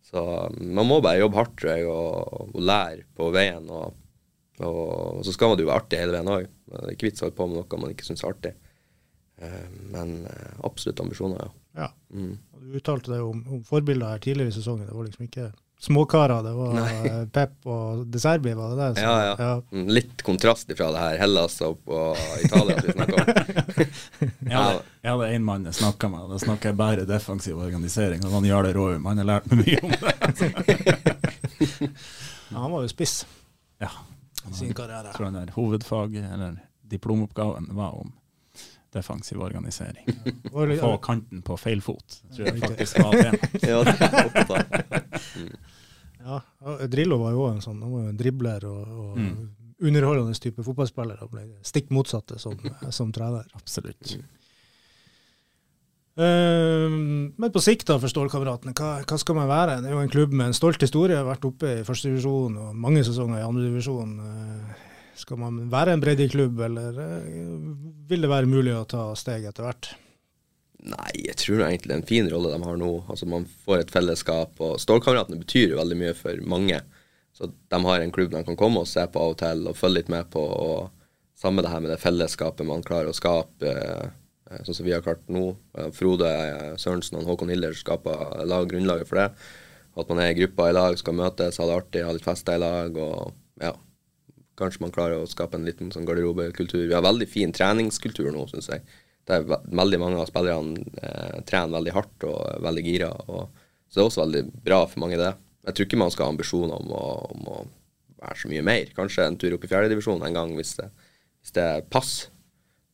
Så 0.08 0.22
man 0.56 0.88
må 0.88 1.02
bare 1.04 1.20
jobbe 1.20 1.36
hardt, 1.36 1.52
tror 1.60 1.74
jeg, 1.74 1.84
og, 1.92 2.48
og 2.54 2.64
lære 2.64 3.04
på 3.12 3.28
veien. 3.34 3.68
Og, 3.68 4.00
og, 4.64 5.20
så 5.28 5.34
skal 5.36 5.52
man 5.52 5.60
jo 5.60 5.68
være 5.68 5.82
artig 5.82 6.00
hele 6.00 6.16
veien 6.16 6.32
òg. 6.38 6.48
Det 6.72 6.94
ikke 6.96 7.10
vits 7.10 7.20
å 7.20 7.26
holde 7.26 7.38
på 7.42 7.48
med 7.50 7.60
noe 7.60 7.82
man 7.82 7.92
ikke 7.92 8.08
syns 8.08 8.24
er 8.24 8.32
artig. 8.32 8.54
Eh, 9.44 9.68
Men 9.92 10.16
eh, 10.32 10.56
absolutt 10.64 11.04
ambisjoner, 11.04 11.44
ja. 11.44 11.52
Ja. 11.84 11.92
Mm. 12.08 12.40
Du 12.56 12.80
uttalte 12.80 13.12
deg 13.12 13.20
om, 13.20 13.44
om 13.52 13.60
forbilder 13.68 14.16
her 14.16 14.24
tidligere 14.24 14.54
i 14.54 14.56
sesongen. 14.56 14.88
Det 14.88 14.96
var 14.96 15.10
liksom 15.10 15.28
ikke 15.28 15.50
småkarer. 15.80 16.42
Det 16.42 16.52
var 16.56 16.72
Nei. 16.74 17.06
eh, 17.08 17.24
Pep 17.34 17.66
og 17.66 18.06
De 18.08 18.20
Serbi, 18.20 18.54
var 18.54 18.70
det 18.70 18.76
det? 18.82 18.88
Så- 18.96 19.02
Ja, 19.02 19.36
ja. 19.38 19.60
Mm, 19.72 19.88
Litt 19.88 20.22
kontrast 20.24 20.70
ifra 20.70 20.90
det 20.92 20.98
her 21.02 21.18
Hellas 21.18 21.60
og, 21.62 21.78
og 21.86 22.16
Italia 22.44 22.78
vi 22.80 22.92
snakker 22.92 23.20
om. 23.20 23.26
Ja, 24.54 24.62
det 24.70 24.82
jeg 25.04 25.10
hadde 25.12 25.28
en 25.34 25.44
mann 25.44 25.64
jeg 25.68 25.74
snakka 25.76 26.08
med, 26.08 26.30
da 26.30 26.38
snakker 26.40 26.70
jeg 26.72 26.76
bare 26.80 27.04
defensiv 27.08 27.58
organisering. 27.60 28.24
Og 28.24 28.32
han 28.38 28.44
Jarle 28.48 28.72
Råum, 28.72 29.04
han 29.10 29.18
har 29.20 29.28
lært 29.34 29.50
meg 29.52 29.66
mye 29.66 29.80
om 29.84 29.90
det. 29.90 30.14
Ja, 32.50 32.58
han 32.60 32.70
var 32.70 32.82
jo 32.84 32.88
spiss 32.88 33.24
Ja, 33.80 33.88
sin 34.52 34.72
karriere. 34.76 35.08
jeg 35.10 35.14
tror 35.16 35.24
han 35.30 35.34
der 35.40 35.52
hovedfag, 35.56 36.14
eller 36.16 36.56
diplomoppgaven, 36.90 37.66
var 37.74 37.96
om 37.98 38.12
defensiv 38.94 39.42
organisering. 39.44 40.06
Få 40.80 40.92
kanten 41.02 41.42
på 41.44 41.56
feil 41.60 41.82
fot, 41.84 42.20
tror 42.34 42.46
jeg 42.48 42.62
faktisk 42.62 43.02
var 43.02 43.18
det 43.18 43.26
er. 44.54 44.70
Ja, 46.24 46.38
Drillo 46.88 47.18
var 47.20 47.34
jo 47.36 47.48
en 47.50 47.60
sånn, 47.60 47.82
han 47.84 47.92
var 47.92 48.06
jo 48.06 48.12
en 48.14 48.20
dribler 48.22 48.64
og, 48.70 48.86
og 48.88 49.18
Mm. 49.20 49.34
underholdende 49.84 50.38
type 50.40 50.62
fotballspiller. 50.64 51.18
Og 51.26 51.30
ble 51.34 51.42
stikk 51.66 51.90
motsatte 51.92 52.38
som, 52.40 52.54
som 52.94 53.10
trener. 53.12 53.44
Absolutt. 53.58 54.14
Uh, 56.14 56.86
men 57.34 57.50
på 57.50 57.58
sikt 57.62 57.88
da, 57.90 57.96
for 57.98 58.06
Stålkameratene, 58.12 58.70
hva, 58.78 58.90
hva 59.02 59.16
skal 59.18 59.34
man 59.34 59.48
være? 59.50 59.80
Det 59.82 59.90
er 59.90 59.96
jo 59.96 60.02
en 60.04 60.12
klubb 60.12 60.32
med 60.36 60.52
en 60.52 60.56
stolt 60.56 60.78
historie, 60.84 61.16
har 61.18 61.26
vært 61.26 61.46
oppe 61.48 61.72
i 61.80 61.84
førstedivisjon 61.86 62.54
og 62.68 62.76
mange 62.78 63.02
sesonger 63.06 63.40
i 63.42 63.46
andredivisjon. 63.48 64.12
Uh, 64.22 64.83
skal 65.18 65.38
man 65.40 65.60
være 65.72 65.94
en 65.94 66.02
breddeklubb, 66.02 66.58
eller 66.66 66.98
eh, 67.02 67.44
vil 68.08 68.24
det 68.24 68.30
være 68.30 68.50
mulig 68.50 68.74
å 68.76 68.86
ta 68.88 69.06
steg 69.18 69.46
etter 69.48 69.66
hvert? 69.66 69.92
Nei, 70.84 71.10
jeg 71.30 71.38
tror 71.40 71.62
egentlig 71.64 71.88
det 71.88 71.94
er 71.94 72.02
en 72.02 72.08
fin 72.08 72.26
rolle 72.28 72.50
de 72.52 72.66
har 72.66 72.76
nå. 72.80 72.90
Altså 73.08 73.28
Man 73.30 73.46
får 73.64 73.84
et 73.84 73.94
fellesskap, 73.94 74.58
og 74.60 74.76
Stålkameratene 74.82 75.40
betyr 75.40 75.72
jo 75.72 75.80
veldig 75.80 76.00
mye 76.02 76.16
for 76.18 76.42
mange. 76.50 76.82
Så 77.34 77.48
de 77.50 77.80
har 77.86 78.02
en 78.02 78.12
klubb 78.14 78.34
de 78.34 78.42
kan 78.46 78.58
komme 78.58 78.82
og 78.84 78.90
se 78.90 79.06
på 79.10 79.22
av 79.22 79.32
og 79.32 79.40
til 79.40 79.64
og 79.70 79.78
følge 79.78 80.02
litt 80.02 80.12
med 80.12 80.28
på. 80.34 80.42
og 80.42 81.40
Samme 81.40 81.64
det 81.64 81.72
her 81.72 81.82
med 81.82 81.90
det 81.90 82.02
fellesskapet 82.02 82.68
man 82.68 82.84
klarer 82.86 83.10
å 83.10 83.16
skape, 83.16 83.72
eh, 83.72 84.60
sånn 84.62 84.76
som 84.76 84.86
vi 84.86 84.92
har 84.94 85.02
klart 85.02 85.24
nå. 85.32 85.56
Eh, 85.78 85.88
Frode 85.96 86.28
Sørensen 86.78 87.18
og 87.18 87.32
Håkon 87.32 87.50
Hiller 87.50 87.74
skaper 87.74 88.44
lag 88.46 88.68
grunnlaget 88.70 89.10
for 89.10 89.22
det. 89.22 89.30
At 89.96 90.10
man 90.10 90.20
er 90.20 90.34
i 90.34 90.38
grupper 90.42 90.70
i 90.70 90.76
lag, 90.76 90.98
skal 90.98 91.16
møtes, 91.16 91.58
ha 91.58 91.66
det 91.70 91.80
artig, 91.80 92.04
ha 92.04 92.14
litt 92.14 92.26
fester 92.26 92.58
i 92.58 92.62
lag. 92.62 92.96
og 92.98 93.34
ja, 93.62 93.72
Kanskje 94.58 94.84
man 94.84 94.92
klarer 94.94 95.22
å 95.22 95.30
skape 95.30 95.58
en 95.58 95.66
liten 95.66 95.90
sånn 95.94 96.06
garderobekultur. 96.06 96.84
Vi 96.86 96.94
har 96.94 97.04
veldig 97.04 97.26
fin 97.30 97.52
treningskultur 97.54 98.30
nå, 98.34 98.46
syns 98.50 98.70
jeg. 98.70 98.84
Det 99.24 99.38
er 99.38 99.46
veldig 99.48 100.00
mange 100.02 100.20
av 100.20 100.28
spillerne 100.28 100.84
eh, 101.00 101.40
trener 101.48 101.78
veldig 101.78 101.94
hardt 101.96 102.26
og 102.28 102.36
er 102.50 102.60
veldig 102.66 102.84
gira. 102.84 103.08
Og, 103.32 103.64
så 103.88 103.96
det 103.96 104.02
er 104.02 104.10
også 104.10 104.24
veldig 104.24 104.44
bra 104.66 104.82
for 104.90 105.04
mange, 105.04 105.18
det. 105.20 105.32
Jeg 105.64 105.76
tror 105.76 105.88
ikke 105.88 106.02
man 106.02 106.12
skal 106.12 106.28
ha 106.28 106.34
ambisjoner 106.34 106.76
om 106.76 106.92
å, 106.92 107.04
om 107.32 107.50
å 107.54 107.58
være 108.20 108.40
så 108.42 108.52
mye 108.52 108.64
mer. 108.66 108.94
Kanskje 108.96 109.26
en 109.26 109.40
tur 109.40 109.56
opp 109.56 109.64
i 109.64 109.70
fjerdedivisjon 109.72 110.24
en 110.28 110.38
gang 110.38 110.54
hvis 110.58 110.74
det, 110.80 110.90
hvis 111.40 111.56
det 111.56 111.68
passer. 111.92 112.30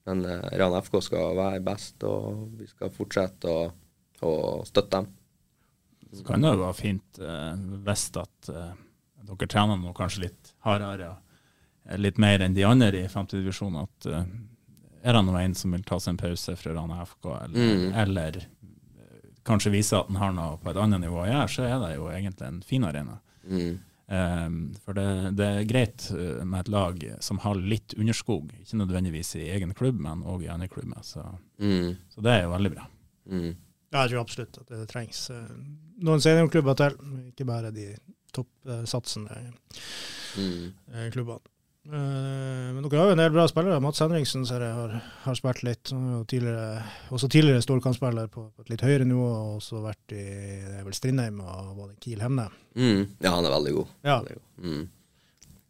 Men 0.09 0.25
eh, 0.25 0.51
Ran 0.59 0.79
FK 0.81 1.01
skal 1.05 1.37
være 1.38 1.64
best, 1.64 1.99
og 2.09 2.46
vi 2.59 2.68
skal 2.70 2.94
fortsette 2.94 3.51
å, 3.51 3.64
å 4.25 4.35
støtte 4.68 5.01
dem. 5.01 5.11
Så 6.11 6.25
kan 6.27 6.42
det 6.42 6.55
jo 6.55 6.62
være 6.64 6.79
fint 6.79 7.20
eh, 7.23 7.66
hvis 7.87 8.07
at 8.18 8.51
eh, 8.51 8.70
dere 9.29 9.51
trener 9.51 9.79
noe 9.79 9.94
kanskje 9.96 10.25
litt 10.27 10.55
hardere, 10.66 11.12
eh, 11.14 11.27
litt 11.99 12.19
mer 12.19 12.40
enn 12.45 12.55
de 12.55 12.64
andre 12.64 13.05
i 13.05 13.09
50 13.09 13.40
divisjon, 13.40 13.77
at 13.83 14.07
uh, 14.07 14.25
er 15.03 15.12
det 15.16 15.25
noen 15.27 15.55
som 15.57 15.73
vil 15.73 15.83
ta 15.83 15.99
seg 15.99 16.12
en 16.14 16.16
pause 16.21 16.57
fra 16.61 16.73
Rana 16.77 17.03
FK, 17.07 17.29
eller, 17.45 17.75
Mm. 17.77 17.95
eller 18.03 18.37
eh, 18.37 19.31
kanskje 19.45 19.71
vise 19.73 19.97
at 19.97 20.09
den 20.09 20.16
har 20.21 20.33
noe 20.37 20.59
på 20.61 20.71
et 20.71 20.77
annet 20.77 21.01
nivå 21.01 21.23
å 21.25 21.29
gjøre, 21.31 21.49
så 21.49 21.62
er 21.64 21.79
det 21.87 21.95
jo 21.97 22.09
egentlig 22.12 22.47
en 22.47 22.61
fin 22.62 22.85
arena. 22.85 23.19
Mm. 23.49 23.79
Um, 24.11 24.55
for 24.85 24.93
det, 24.99 25.37
det 25.38 25.47
er 25.47 25.64
greit 25.71 26.09
med 26.45 26.61
et 26.64 26.69
lag 26.69 27.05
som 27.23 27.38
har 27.45 27.55
litt 27.55 27.95
underskog, 27.97 28.51
ikke 28.61 28.77
nødvendigvis 28.81 29.37
i 29.38 29.45
egen 29.55 29.71
klubb, 29.73 30.01
men 30.03 30.25
òg 30.27 30.43
i 30.43 30.49
andre 30.51 30.66
klubber. 30.69 30.99
Så, 31.07 31.23
Mm. 31.62 31.97
så 32.11 32.21
det 32.21 32.33
er 32.33 32.43
jo 32.43 32.51
veldig 32.51 32.73
bra. 32.75 32.87
Mm. 33.31 33.55
Ja, 33.93 34.03
jeg 34.03 34.11
tror 34.11 34.21
absolutt 34.25 34.59
at 34.59 34.66
det 34.69 34.88
trengs 34.90 35.31
eh, 35.31 35.47
noen 36.03 36.21
seniorklubber 36.21 36.75
til, 36.77 36.99
ikke 37.31 37.47
bare 37.47 37.71
de 37.73 37.95
toppsatsende 38.35 39.53
Mm. 40.37 40.73
eh, 40.93 41.11
klubbene. 41.14 41.40
Eh, 41.90 42.68
Men 42.74 42.85
dere 42.85 43.00
har 43.00 43.09
jo 43.11 43.14
en 43.16 43.22
del 43.22 43.33
bra 43.35 43.46
spillere. 43.50 43.81
Mats 43.83 43.98
Henriksen 44.03 44.44
ser 44.46 44.62
jeg 44.62 44.76
har, 44.76 44.92
har 45.24 45.38
spilt 45.38 45.62
litt. 45.66 45.90
Er 45.90 46.22
tidligere, 46.31 46.85
også 47.11 47.31
tidligere 47.33 47.64
Stålkamp-spiller 47.64 48.31
på, 48.31 48.46
på 48.55 48.64
et 48.64 48.70
litt 48.74 48.85
høyere 48.87 49.09
nivå. 49.09 49.26
Og 49.26 49.57
også 49.59 49.83
vært 49.85 50.14
i 50.14 50.22
det 50.22 50.79
er 50.79 50.87
vel 50.87 50.96
Strindheim 50.96 51.42
og 51.42 51.74
var 51.81 51.90
det 51.90 51.98
Kiel 52.05 52.22
Hemne. 52.22 52.46
Mm. 52.79 53.03
Ja, 53.18 53.35
han 53.35 53.48
er 53.48 53.57
veldig 53.57 53.74
god. 53.81 53.92
Ja. 54.07 54.20
Veldig 54.22 54.38
god. 54.38 54.46
Mm. 54.70 54.88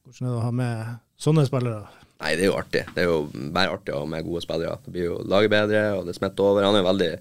Hvordan 0.04 0.26
er 0.26 0.30
det 0.30 0.36
å 0.36 0.44
ha 0.44 0.54
med 0.60 0.94
sånne 1.20 1.46
spillere? 1.48 1.82
Nei, 2.20 2.32
det 2.36 2.44
er 2.44 2.50
jo 2.50 2.56
artig. 2.60 2.82
Det 2.92 3.00
er 3.00 3.08
jo 3.08 3.20
bare 3.56 3.76
artig 3.78 3.94
å 3.96 4.02
ha 4.02 4.08
med 4.12 4.26
gode 4.28 4.42
spillere. 4.44 4.76
Det 4.84 4.92
blir 4.92 5.06
jo 5.08 5.20
laget 5.24 5.54
bedre, 5.54 5.84
og 5.96 6.08
det 6.08 6.18
smitter 6.18 6.50
over. 6.50 6.66
Han 6.68 6.76
er 6.76 6.84
jo 6.84 6.90
veldig 6.90 7.12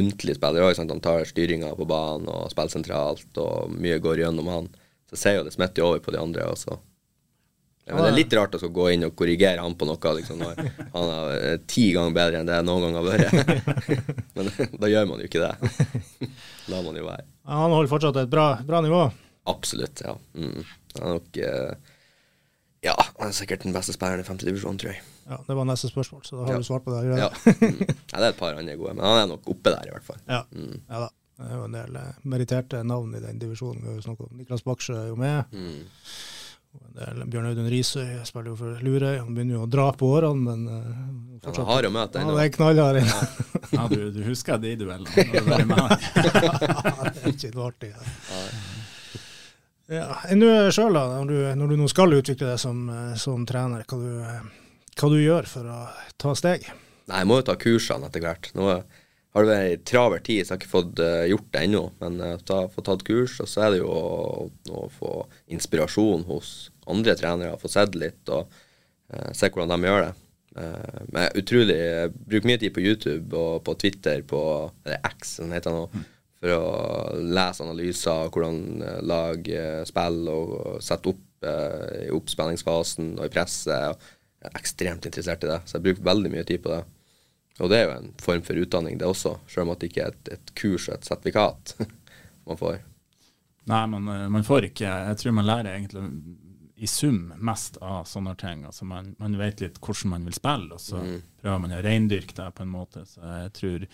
muntlig 0.00 0.36
spiller 0.38 0.64
òg. 0.64 0.78
Han 0.80 1.02
tar 1.04 1.26
styringa 1.28 1.74
på 1.76 1.86
banen 1.90 2.30
og 2.32 2.48
spiller 2.52 2.72
sentralt, 2.72 3.28
og 3.42 3.74
mye 3.76 4.00
går 4.00 4.22
gjennom 4.24 4.48
han. 4.48 4.70
Så 5.10 5.18
jeg 5.18 5.22
ser 5.24 5.36
jo 5.36 5.44
det 5.48 5.52
smitter 5.52 5.84
over 5.84 6.00
på 6.04 6.14
de 6.14 6.22
andre 6.22 6.46
også. 6.54 6.78
Men 7.94 8.04
det 8.04 8.10
er 8.10 8.16
litt 8.18 8.34
rart 8.38 8.54
å 8.56 8.70
gå 8.70 8.86
inn 8.94 9.06
og 9.08 9.14
korrigere 9.18 9.62
han 9.64 9.74
på 9.78 9.86
noe 9.88 10.12
liksom, 10.18 10.40
når 10.42 10.60
han 10.94 11.12
er 11.14 11.34
eh, 11.52 11.56
ti 11.70 11.86
ganger 11.96 12.16
bedre 12.16 12.40
enn 12.40 12.48
det 12.50 12.58
jeg 12.58 12.66
noen 12.68 12.86
gang 12.86 12.98
har 12.98 13.06
vært. 13.08 13.30
men 14.36 14.50
da 14.82 14.90
gjør 14.92 15.08
man 15.10 15.22
jo 15.22 15.28
ikke 15.30 15.42
det. 15.44 15.52
La 16.72 16.82
man 16.86 16.98
jo 17.00 17.06
være. 17.06 17.26
Han 17.50 17.74
holder 17.76 17.92
fortsatt 17.92 18.20
et 18.22 18.32
bra, 18.32 18.48
bra 18.66 18.82
nivå. 18.84 19.04
Absolutt, 19.50 20.02
ja. 20.04 20.16
Mm. 20.36 20.60
Han 20.98 21.06
er 21.06 21.16
nok 21.16 21.40
eh, 21.40 21.94
Ja, 22.84 22.96
han 23.18 23.28
er 23.30 23.36
sikkert 23.36 23.64
den 23.66 23.74
beste 23.76 23.92
spilleren 23.96 24.22
i 24.22 24.26
femte 24.28 24.46
divisjon, 24.48 24.78
tror 24.80 24.94
jeg. 24.94 25.02
Ja, 25.30 25.38
Det 25.46 25.54
var 25.54 25.66
neste 25.68 25.88
spørsmål, 25.90 26.24
så 26.26 26.36
da 26.40 26.44
har 26.48 26.56
Ja. 26.56 26.58
du 26.58 26.66
svart 26.66 26.84
på 26.84 26.92
det. 26.96 27.06
Ja. 27.18 27.30
Mm. 27.30 27.80
ja, 27.86 28.18
det 28.18 28.24
er 28.24 28.28
et 28.32 28.38
par 28.40 28.56
andre 28.58 28.76
gode, 28.76 28.94
men 28.98 29.04
han 29.06 29.22
er 29.22 29.30
nok 29.30 29.48
oppe 29.52 29.72
der, 29.72 29.86
i 29.86 29.92
hvert 29.94 30.06
fall. 30.06 30.20
Ja. 30.28 30.42
Mm. 30.52 30.80
ja 30.88 31.06
da. 31.06 31.08
Det 31.40 31.46
er 31.48 31.56
jo 31.56 31.64
en 31.64 31.72
del 31.72 31.94
eh, 31.96 32.16
meritterte 32.28 32.82
navn 32.84 33.14
i 33.16 33.20
den 33.22 33.38
divisjonen. 33.40 33.80
Vi 33.80 33.88
har 33.88 33.94
jo 33.96 34.02
snakket 34.04 34.26
om 34.26 34.36
Niklas 34.36 34.64
Baksjø 34.66 34.96
er 34.98 35.06
jo 35.08 35.16
med. 35.16 35.54
Mm. 35.56 35.86
Bjørn 37.30 37.48
Audun 37.48 37.68
Risøy 37.70 38.18
spiller 38.26 38.52
jo 38.52 38.56
for 38.58 38.82
Lurøy. 38.84 39.20
Han 39.22 39.34
begynner 39.34 39.56
jo 39.56 39.62
å 39.64 39.70
dra 39.70 39.86
på 39.96 40.10
årene, 40.18 40.42
men 40.44 40.66
uh, 40.68 41.46
Han 41.46 41.56
er 41.62 41.68
hard 41.70 41.88
å 41.88 41.92
møte 41.94 42.22
ja 42.22 42.34
det 42.34 42.44
er 42.44 42.52
knallhard. 42.54 43.00
Ja. 43.00 43.20
Ja, 43.70 43.86
du, 43.90 44.10
du 44.14 44.20
husker 44.26 44.58
de 44.60 44.74
duellene? 44.78 45.64
med 45.70 45.94
det 46.18 47.22
er 47.22 47.30
ikke 47.30 47.52
noe 47.54 47.68
artig. 47.70 47.90
Ja. 47.94 48.50
Ja. 49.90 50.06
Enn 50.30 50.42
sjøl, 50.70 50.94
da, 50.94 51.04
når 51.16 51.30
du, 51.30 51.38
når 51.58 51.72
du 51.72 51.78
nå 51.80 51.88
skal 51.90 52.14
utvikle 52.14 52.52
deg 52.52 52.60
som, 52.62 52.82
eh, 52.94 53.14
som 53.18 53.42
trener, 53.48 53.82
hva 53.90 53.98
du, 53.98 54.90
hva 55.00 55.10
du 55.10 55.18
gjør 55.18 55.48
for 55.50 55.70
å 55.70 55.78
ta 56.20 56.34
steg? 56.38 56.68
Nei, 57.10 57.22
jeg 57.22 57.30
må 57.30 57.40
jo 57.40 57.46
ta 57.48 57.56
kursene 57.58 58.10
etter 58.10 58.22
hvert. 58.22 58.52
Nå, 58.54 58.68
har 59.30 59.44
det 59.44 59.50
vært 59.52 59.68
ei 59.68 59.82
travel 59.86 60.22
tid, 60.26 60.40
så 60.42 60.50
jeg 60.50 60.56
har 60.56 60.60
ikke 60.60 60.72
fått 60.72 61.02
uh, 61.04 61.28
gjort 61.30 61.50
det 61.54 61.62
ennå. 61.66 61.84
Men 62.02 62.18
jeg 62.24 62.40
har 62.50 62.72
fått 62.74 62.88
tatt 62.88 63.04
kurs, 63.06 63.36
og 63.42 63.50
så 63.50 63.66
er 63.66 63.74
det 63.74 63.82
jo 63.82 63.92
å, 63.94 64.48
å 64.74 64.88
få 64.94 65.12
inspirasjon 65.54 66.26
hos 66.30 66.50
andre 66.90 67.14
trenere, 67.18 67.60
få 67.60 67.70
sett 67.70 67.94
litt 67.98 68.32
og 68.32 68.50
uh, 68.50 69.30
se 69.36 69.52
hvordan 69.52 69.70
de 69.76 69.90
gjør 69.90 70.06
det. 70.08 70.12
Uh, 70.58 71.02
men 71.14 71.36
utrolig 71.38 71.76
Jeg 71.78 72.14
bruker 72.16 72.50
mye 72.50 72.58
tid 72.58 72.74
på 72.74 72.82
YouTube 72.82 73.38
og 73.38 73.60
på 73.68 73.76
Twitter, 73.78 74.24
på 74.26 74.42
X, 74.98 75.36
som 75.38 75.50
det 75.52 75.60
heter 75.60 75.78
nå, 75.78 75.86
mm. 75.94 76.06
for 76.42 76.56
å 76.56 76.64
lese 77.38 77.66
analyser 77.66 78.10
av 78.16 78.34
hvordan 78.34 79.04
lag 79.06 79.52
spiller 79.86 80.34
og, 80.34 80.56
og 80.58 80.82
sette 80.82 81.14
opp 81.14 81.26
i 81.40 82.10
oppspillingsfasen 82.12 83.14
og 83.14 83.22
i 83.24 83.32
presset. 83.32 84.02
Jeg 84.42 84.50
er 84.50 84.58
ekstremt 84.58 85.06
interessert 85.06 85.46
i 85.46 85.48
det, 85.48 85.62
så 85.64 85.78
jeg 85.78 85.86
bruker 85.86 86.08
veldig 86.10 86.32
mye 86.34 86.48
tid 86.48 86.60
på 86.66 86.74
det. 86.74 86.82
Og 87.60 87.70
det 87.70 87.80
er 87.80 87.88
jo 87.88 87.96
en 87.98 88.12
form 88.20 88.44
for 88.46 88.60
utdanning, 88.60 88.98
det 89.00 89.08
også, 89.08 89.36
selv 89.50 89.68
om 89.68 89.74
det 89.76 89.90
ikke 89.90 90.06
er 90.06 90.14
et, 90.14 90.30
et 90.38 90.54
kurs 90.58 90.88
og 90.88 90.96
et 90.96 91.08
sertifikat 91.08 91.74
man 92.48 92.60
får. 92.60 92.80
Nei, 93.70 93.82
men 93.92 94.08
eh, 94.08 94.28
man 94.32 94.46
får 94.46 94.70
ikke 94.70 94.88
Jeg 94.88 95.18
tror 95.20 95.34
man 95.36 95.46
lærer 95.46 95.74
egentlig 95.74 96.06
i 96.80 96.86
sum 96.86 97.34
mest 97.36 97.76
av 97.84 98.06
sånne 98.08 98.32
ting. 98.40 98.62
Altså 98.64 98.86
man, 98.88 99.10
man 99.18 99.34
vet 99.36 99.60
litt 99.60 99.76
hvordan 99.84 100.14
man 100.14 100.22
vil 100.24 100.32
spille, 100.32 100.72
og 100.72 100.80
så 100.80 100.96
mm. 100.96 101.18
prøver 101.42 101.58
man 101.60 101.74
å 101.76 101.80
reindyrke 101.84 102.36
det 102.38 102.46
på 102.56 102.64
en 102.64 102.70
måte. 102.72 103.02
Så 103.04 103.20
jeg 103.20 103.50
tror 103.58 103.84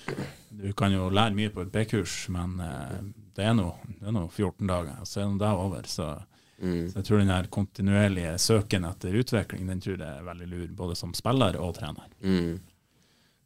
Du 0.60 0.68
kan 0.78 0.94
jo 0.94 1.08
lære 1.10 1.34
mye 1.34 1.50
på 1.50 1.64
et 1.64 1.72
B-kurs, 1.74 2.14
men 2.30 2.60
uh, 2.62 3.00
det 3.34 3.42
er 3.42 3.56
nå 3.58 3.72
14 4.28 4.70
dager, 4.70 5.00
og 5.02 5.10
så 5.10 5.24
er 5.24 5.34
det 5.40 5.50
over. 5.64 5.90
Så, 5.90 6.06
mm. 6.62 6.84
så, 6.92 7.00
jeg 7.00 7.08
tror 7.08 7.24
den 7.24 7.34
her 7.34 7.50
kontinuerlige 7.58 8.38
søken 8.38 8.86
etter 8.86 9.18
utvikling, 9.18 9.66
den 9.66 9.82
tror 9.82 9.98
jeg 9.98 10.06
er 10.06 10.30
veldig 10.30 10.50
lur, 10.54 10.70
både 10.84 10.98
som 11.02 11.18
spiller 11.18 11.58
og 11.58 11.74
trener. 11.80 12.06
Mm. 12.22 12.62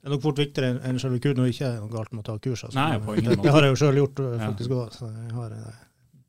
Det 0.01 0.09
er 0.09 0.15
nok 0.15 0.23
fort 0.25 0.39
viktigere 0.41 0.81
enn 0.89 0.99
selve 1.01 1.21
kursen, 1.21 1.43
og 1.45 1.53
ikke 1.53 1.71
noe 1.77 1.93
galt 1.93 2.13
med 2.15 2.23
å 2.23 2.27
ta 2.31 2.35
kurs. 2.41 2.63
Altså. 2.65 2.77
Nei, 2.79 2.97
på 3.05 3.17
ingen 3.21 3.35
måte. 3.35 3.43
Det 3.45 3.53
har 3.53 3.67
jeg 3.67 3.75
jo 3.75 3.79
sjøl 3.83 3.99
gjort 4.01 4.23
eh, 4.25 4.37
faktisk 4.41 4.73
òg. 4.73 4.95
Ja. 4.97 5.09
Jeg 5.27 5.35
har 5.37 5.57
eh, 5.57 5.81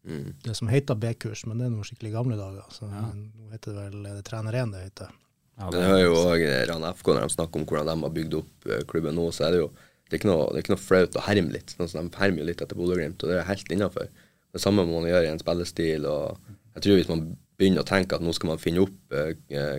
mm. 0.09 0.25
det 0.47 0.55
som 0.59 0.71
heter 0.71 0.97
B-kurs, 0.99 1.43
men 1.47 1.61
det 1.61 1.69
er 1.69 1.71
noen 1.71 1.87
skikkelig 1.87 2.11
gamle 2.17 2.39
dager. 2.39 2.65
Så 2.75 2.89
ja. 2.89 3.03
Nå 3.15 3.47
heter 3.53 3.77
det 3.77 3.85
vel 3.85 4.09
er 4.09 4.17
det 4.17 4.25
Trener 4.27 4.57
1 4.63 4.73
det 4.75 4.81
heter. 4.89 5.13
Ja, 5.61 5.69
det 5.71 5.83
hører 5.85 6.03
jo 6.03 6.17
òg 6.19 6.43
Ran 6.67 6.87
FK 6.89 7.13
når 7.13 7.23
de 7.23 7.35
snakker 7.37 7.61
om 7.61 7.67
hvordan 7.69 7.87
de 7.87 8.07
har 8.07 8.13
bygd 8.17 8.35
opp 8.41 8.67
eh, 8.67 8.83
klubben 8.91 9.15
nå, 9.15 9.29
så 9.35 9.47
er 9.47 9.55
det 9.55 9.63
jo 9.63 9.69
det 9.77 10.17
er 10.17 10.19
ikke 10.19 10.27
noe, 10.27 10.49
det 10.49 10.59
er 10.59 10.65
ikke 10.65 10.73
noe 10.73 10.83
flaut 10.83 11.15
å 11.15 11.23
herme 11.23 11.53
litt. 11.55 11.71
Sånn 11.71 11.87
som 11.87 12.11
De 12.11 12.19
hermer 12.19 12.43
jo 12.43 12.49
litt 12.49 12.59
etter 12.65 12.75
Bodø-Glimt, 12.75 13.23
og 13.23 13.31
det 13.31 13.37
er 13.39 13.47
helt 13.47 13.71
innafor. 13.71 14.11
Det 14.51 14.59
samme 14.59 14.83
må 14.83 14.99
man 14.99 15.07
gjøre 15.07 15.29
i 15.29 15.31
en 15.31 15.39
spillestil. 15.39 16.03
og 16.11 16.51
jeg 16.75 16.83
tror 16.83 16.99
Hvis 16.99 17.11
man 17.13 17.21
begynner 17.55 17.85
å 17.85 17.87
tenke 17.87 18.17
at 18.17 18.25
nå 18.25 18.33
skal 18.35 18.51
man 18.51 18.59
finne 18.59 18.83
opp 18.83 19.15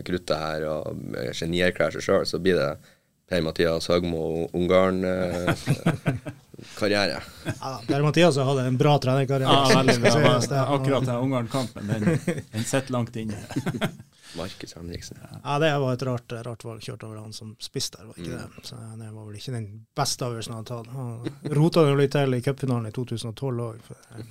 kruttet 0.08 0.32
her 0.32 0.64
og 0.70 1.02
genierklære 1.36 1.98
seg 1.98 2.06
sjøl, 2.06 2.24
så 2.30 2.40
blir 2.40 2.56
det 2.56 2.70
Per-Mathias 3.32 3.88
Høgmo 3.88 4.50
Ungarn-karriere. 4.52 7.16
Eh, 7.16 7.22
ja, 7.60 7.80
Per-Mathias 7.86 8.36
hadde 8.36 8.66
en 8.68 8.76
bra 8.76 8.98
trenerkarriere. 9.00 9.52
Ja, 9.52 9.80
veldig 9.80 10.00
bra. 10.02 10.40
Akkurat 10.76 11.06
den 11.06 11.16
Ungarn-kampen, 11.16 11.86
den, 11.88 12.18
den 12.52 12.64
sitter 12.64 12.92
langt 12.92 13.16
inne. 13.16 13.36
Markus 14.36 14.76
Henriksen. 14.76 15.18
Ja, 15.44 15.58
det 15.58 15.78
var 15.78 15.94
et 15.94 16.02
rart, 16.02 16.32
rart 16.32 16.64
valg. 16.64 16.82
Kjørt 16.84 17.02
over 17.08 17.16
han 17.22 17.32
som 17.32 17.56
spiss 17.60 17.90
der, 17.90 18.04
var 18.10 18.14
ikke 18.20 18.36
mm. 18.36 18.38
det. 18.38 18.48
Så 18.68 18.74
det 19.00 19.10
var 19.12 19.24
vel 19.26 19.36
ikke 19.40 19.52
den 19.54 19.86
beste 19.96 20.24
avgjørelsen 20.28 20.54
han 20.54 20.60
hadde 20.60 20.74
tatt. 20.74 20.88
Han 20.96 21.20
rota 21.58 21.80
jo 21.88 21.94
litt 22.00 22.14
til 22.16 22.30
i 22.36 22.44
cupfinalen 22.44 22.88
i 22.90 22.92
2012 22.96 23.62
òg. 23.66 23.76
Eh, 24.12 24.24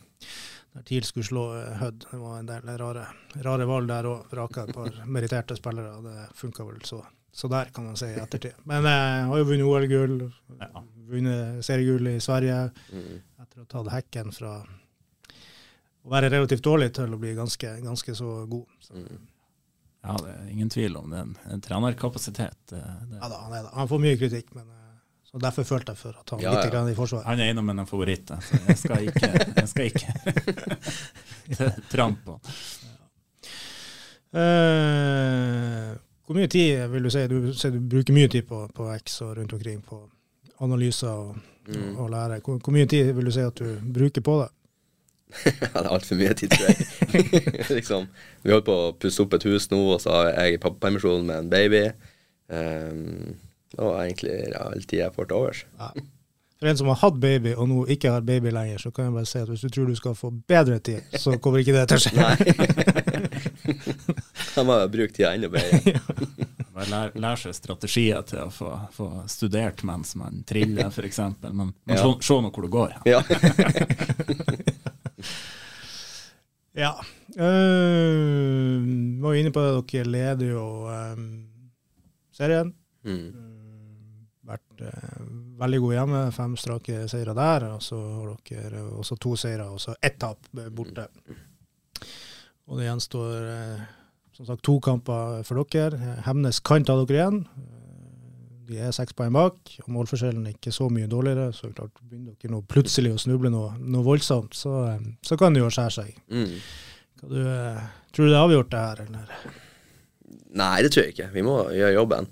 der 0.71 0.81
TIL 0.87 1.05
skulle 1.09 1.27
slå 1.27 1.43
eh, 1.57 1.73
Hødd. 1.81 1.99
Det 2.11 2.19
var 2.21 2.33
en 2.37 2.51
del 2.51 2.63
rare, 2.83 3.05
rare 3.49 3.65
valg 3.69 3.85
der 3.89 4.03
òg. 4.11 4.19
Vraka 4.29 4.59
et 4.67 4.73
par 4.77 4.91
meritterte 5.09 5.53
spillere. 5.57 5.91
Det 6.05 6.17
funka 6.37 6.61
vel 6.69 6.81
så 6.85 6.99
så 7.31 7.47
der, 7.47 7.71
kan 7.73 7.85
man 7.87 7.97
si 7.97 8.09
i 8.11 8.19
ettertid. 8.19 8.59
Men 8.67 8.85
jeg 8.87 9.25
har 9.29 9.39
jo 9.39 9.47
vunnet 9.47 9.67
OL-gull, 9.67 10.17
vunnet 11.11 11.65
seriegull 11.65 12.11
i 12.11 12.19
Sverige, 12.23 12.57
mm. 12.91 13.11
etter 13.43 13.61
å 13.61 13.65
ha 13.65 13.69
tatt 13.71 13.91
hekken 13.95 14.33
fra 14.35 14.59
å 16.01 16.11
være 16.11 16.31
relativt 16.33 16.65
dårlig 16.65 16.91
til 16.97 17.13
å 17.13 17.19
bli 17.21 17.35
ganske, 17.37 17.75
ganske 17.83 18.15
så 18.17 18.33
god. 18.49 18.75
Så. 18.81 18.97
Mm. 18.97 19.27
Ja, 20.01 20.17
det 20.17 20.33
er 20.33 20.45
ingen 20.49 20.69
tvil 20.73 20.97
om 20.97 21.11
det. 21.13 21.23
En 21.53 21.61
trenerkapasitet. 21.61 22.57
Det. 22.73 22.83
Ja 23.21 23.29
da, 23.29 23.41
han, 23.45 23.67
han, 23.73 23.89
får 23.89 24.01
mye 24.01 24.17
kritikk, 24.17 24.53
men 24.57 24.65
eh, 24.65 24.93
så 25.29 25.41
derfor 25.45 25.67
følte 25.67 25.93
jeg 25.93 26.01
for 26.01 26.17
å 26.17 26.25
ta 26.25 26.39
ja, 26.41 26.55
litt 26.57 26.73
ja. 26.73 26.83
i 26.89 26.97
forsvaret. 26.97 27.29
Han 27.29 27.43
er 27.45 27.53
en 27.53 27.85
favoritter, 27.85 28.41
så 28.43 28.61
jeg 28.65 28.79
skal 28.81 29.09
ikke, 29.11 29.29
jeg 29.61 29.67
skal 29.71 29.91
ikke 29.91 31.69
trampe 31.93 32.33
på. 32.33 32.39
Uh, 34.31 35.91
hvor 36.31 36.39
mye 36.39 36.47
tid 36.47 36.87
vil 36.87 37.03
du 37.03 37.09
si 37.11 37.21
du, 37.27 37.37
du 37.51 37.79
bruker 37.91 38.15
mye 38.15 38.27
tid 38.31 38.45
på, 38.47 38.63
på 38.75 38.85
X 38.93 39.17
og 39.25 39.35
rundt 39.37 39.53
omkring 39.53 39.81
på 39.83 39.97
analyser 40.63 41.09
og, 41.09 41.35
mm. 41.67 41.97
og 41.99 42.09
lære. 42.09 42.39
Hvor, 42.45 42.57
hvor, 42.63 42.71
mye 42.71 42.87
tid 42.87 43.11
vil 43.17 43.27
du 43.27 43.31
si 43.35 43.43
at 43.43 43.59
du 43.59 43.73
bruker 43.93 44.23
på 44.23 44.37
det? 44.39 44.47
det 45.59 45.69
er 45.73 45.89
altfor 45.91 46.15
mye 46.15 46.33
tid, 46.39 46.55
tror 46.55 46.71
jeg. 46.71 47.67
liksom, 47.77 48.07
vi 48.43 48.53
holder 48.53 48.65
på 48.69 48.77
å 48.85 48.95
pusse 48.95 49.23
opp 49.23 49.35
et 49.35 49.47
hus 49.49 49.67
nå, 49.73 49.81
og 49.97 49.99
så 50.03 50.15
har 50.15 50.31
jeg 50.45 50.61
pappapermisjon 50.63 51.27
med 51.27 51.35
en 51.35 51.51
baby. 51.51 51.83
Um, 52.47 53.35
og 53.79 53.93
egentlig 54.05 54.33
ja, 54.53 54.65
all 54.69 54.83
tid 54.87 54.99
jeg 55.01 55.15
får 55.15 55.27
til 55.27 55.39
overs. 55.41 55.65
Ja. 55.79 55.91
For 56.61 56.69
en 56.69 56.77
som 56.77 56.91
har 56.93 56.99
hatt 57.01 57.19
baby, 57.19 57.55
og 57.57 57.67
nå 57.71 57.83
ikke 57.91 58.15
har 58.15 58.23
baby 58.23 58.55
lenger, 58.55 58.79
så 58.85 58.91
kan 58.95 59.09
jeg 59.09 59.17
bare 59.17 59.27
si 59.27 59.39
at 59.41 59.51
hvis 59.51 59.67
du 59.67 59.69
tror 59.73 59.91
du 59.91 59.95
skal 59.99 60.15
få 60.15 60.31
bedre 60.47 60.79
tid, 60.79 61.03
så 61.19 61.35
kommer 61.41 61.59
ikke 61.63 61.75
det 61.75 61.87
til 61.89 61.97
å 61.97 62.03
skje. 62.07 63.30
Nei. 63.65 63.75
har 64.55 64.81
jo 64.81 64.89
bruke 64.93 65.13
tida 65.13 65.33
enda 65.35 65.49
bedre. 65.51 65.99
Bare 66.75 66.87
lære 66.87 67.21
lær 67.21 67.39
seg 67.39 67.55
strategier 67.55 68.21
til 68.27 68.45
å 68.45 68.49
få, 68.53 68.71
få 68.95 69.07
studert 69.31 69.83
mens 69.87 70.15
man 70.19 70.43
triller, 70.47 70.87
f.eks. 70.87 71.19
Men, 71.43 71.73
men 71.73 71.97
ja. 71.97 72.03
se, 72.23 72.37
nå 72.41 72.51
hvor 72.51 72.67
det 72.67 72.71
går. 72.77 72.97
Ja. 73.11 73.23
ja. 76.85 76.93
Uh, 77.31 78.83
var 79.23 79.37
inne 79.39 79.53
på 79.55 79.61
det, 79.63 79.69
dere 79.87 80.09
leder 80.11 80.49
jo 80.51 80.65
um, 80.83 81.21
serien. 82.35 82.73
Mm 83.07 83.51
vært 84.51 84.83
uh, 84.83 85.21
veldig 85.61 85.79
gode 85.83 85.97
hjemme. 85.97 86.23
Fem 86.35 86.57
strake 86.59 87.05
seire 87.11 87.35
der. 87.37 87.67
Og 87.75 87.83
så 87.85 87.99
har 87.99 88.33
dere 88.49 88.83
også 88.99 89.17
to 89.21 89.35
seire 89.39 89.69
og 89.71 89.81
så 89.83 89.95
ett 90.01 90.19
tap 90.21 90.51
borte. 90.75 91.07
Og 92.71 92.79
det 92.79 92.87
gjenstår 92.87 93.47
eh, 93.51 93.87
som 94.37 94.47
sagt 94.47 94.63
to 94.63 94.77
kamper 94.83 95.43
for 95.47 95.59
dere. 95.73 96.15
Hemnes 96.25 96.61
kan 96.63 96.85
ta 96.87 96.95
dere 97.01 97.17
igjen. 97.17 97.41
De 98.71 98.77
er 98.79 98.93
seks 98.95 99.11
poeng 99.17 99.33
bak, 99.35 99.57
og 99.83 99.89
målforskjellen 99.91 100.45
er 100.47 100.55
ikke 100.55 100.71
så 100.71 100.87
mye 100.93 101.09
dårligere. 101.11 101.49
Så 101.51 101.73
klart 101.75 101.99
begynner 101.99 102.37
dere 102.39 102.53
nå 102.53 102.61
plutselig 102.71 103.11
å 103.11 103.19
snuble 103.19 103.51
noe, 103.51 103.73
noe 103.83 104.05
voldsomt, 104.05 104.55
så, 104.55 104.77
eh, 104.93 105.03
så, 105.27 105.35
kan 105.39 105.51
det 105.51 105.65
jo 105.65 105.73
skjære 105.73 105.95
seg. 105.97 106.15
Mm. 106.31 106.55
Du, 107.25 107.35
eh, 107.43 107.83
tror 108.15 108.25
du 108.25 108.31
det 108.31 108.39
er 108.39 108.45
avgjort, 108.45 108.71
det 108.71 108.85
her? 108.85 109.03
Eller? 109.09 109.35
Nei, 110.63 110.77
det 110.81 110.93
tror 110.93 111.05
jeg 111.05 111.17
ikke. 111.17 111.29
Vi 111.35 111.43
må 111.43 111.57
gjøre 111.75 111.97
jobben. 111.99 112.31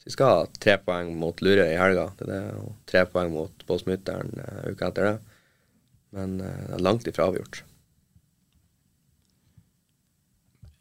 Så 0.00 0.08
vi 0.08 0.16
skal 0.16 0.32
ha 0.32 0.50
tre 0.56 0.80
poeng 0.80 1.12
mot 1.20 1.44
Lurøy 1.44 1.68
i 1.68 1.78
helga. 1.78 2.08
Det 2.16 2.32
det, 2.32 2.42
og 2.64 2.72
tre 2.88 3.04
poeng 3.12 3.28
mot 3.36 3.68
Båtsmytteren 3.68 4.32
uka 4.72 4.88
etter 4.88 5.10
det. 5.10 5.16
Men 6.16 6.38
det 6.40 6.52
er 6.78 6.84
langt 6.86 7.08
ifra 7.10 7.28
avgjort. 7.28 7.66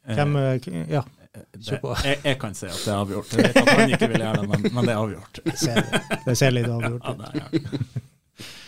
Hvem 0.06 0.36
uh, 0.36 0.90
Ja. 0.90 1.06
Det, 1.36 1.82
jeg, 1.84 2.20
jeg, 2.24 2.38
kan 2.40 2.54
si 2.56 2.64
at 2.70 2.78
det 2.80 2.92
er 2.94 2.96
avgjort. 2.96 3.34
Jeg 3.36 3.50
vet 3.50 3.58
at 3.60 3.70
han 3.76 3.90
ikke 3.92 4.08
vil 4.08 4.22
gjøre 4.24 4.38
det, 4.40 4.46
men, 4.54 4.62
men 4.72 4.86
det 4.88 4.94
er 4.94 5.00
avgjort. 5.02 5.40
Det 5.44 5.56
ser, 5.60 5.82
det 6.24 6.36
ser 6.40 6.54
litt 6.56 6.70
avgjort 6.72 7.10
ut. 7.10 7.24
Ja, 7.36 7.42
ja. 7.42 8.06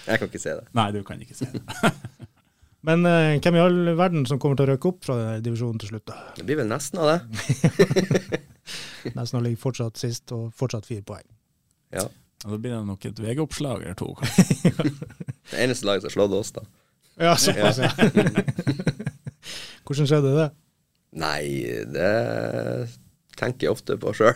Jeg 0.07 0.19
kan 0.19 0.27
ikke 0.27 0.41
se 0.41 0.55
det. 0.57 0.65
Nei, 0.75 0.87
du 0.95 0.99
kan 1.07 1.21
ikke 1.23 1.37
se 1.37 1.47
det. 1.53 1.63
Men 2.87 3.03
uh, 3.03 3.35
hvem 3.43 3.57
i 3.57 3.59
all 3.59 3.79
verden 3.99 4.27
som 4.29 4.39
kommer 4.39 4.55
til 4.59 4.67
å 4.67 4.75
røyke 4.75 4.91
opp 4.91 5.01
fra 5.07 5.15
divisjonen 5.43 5.79
til 5.81 5.89
slutt? 5.91 6.05
da? 6.07 6.19
Det 6.37 6.45
blir 6.47 6.59
vel 6.61 6.69
nesten 6.69 7.01
av 7.03 7.09
det. 7.09 7.17
Nesten 9.17 9.43
ligger 9.43 9.59
fortsatt 9.59 9.99
sist 9.99 10.31
og 10.35 10.53
fortsatt 10.55 10.87
fire 10.87 11.03
poeng. 11.07 11.25
Ja. 11.95 12.05
Og 12.45 12.53
Da 12.53 12.59
blir 12.61 12.75
det 12.75 12.83
nok 12.87 13.07
et 13.09 13.19
VG-oppslag 13.19 13.83
eller 13.83 13.97
to. 13.97 14.13
det 15.51 15.59
eneste 15.65 15.89
laget 15.89 16.05
som 16.05 16.11
har 16.11 16.15
slått 16.15 16.37
oss, 16.37 16.53
da. 16.55 16.63
Ja, 17.17 17.33
såpass, 17.41 17.81
ja. 17.81 17.89
Hvordan 19.87 20.07
skjedde 20.07 20.33
det? 20.37 20.47
Nei, 21.15 21.43
det 21.87 22.13
tenker 23.37 23.67
jeg 23.67 23.73
ofte 23.75 23.97
på 24.01 24.11
sjøl. 24.17 24.33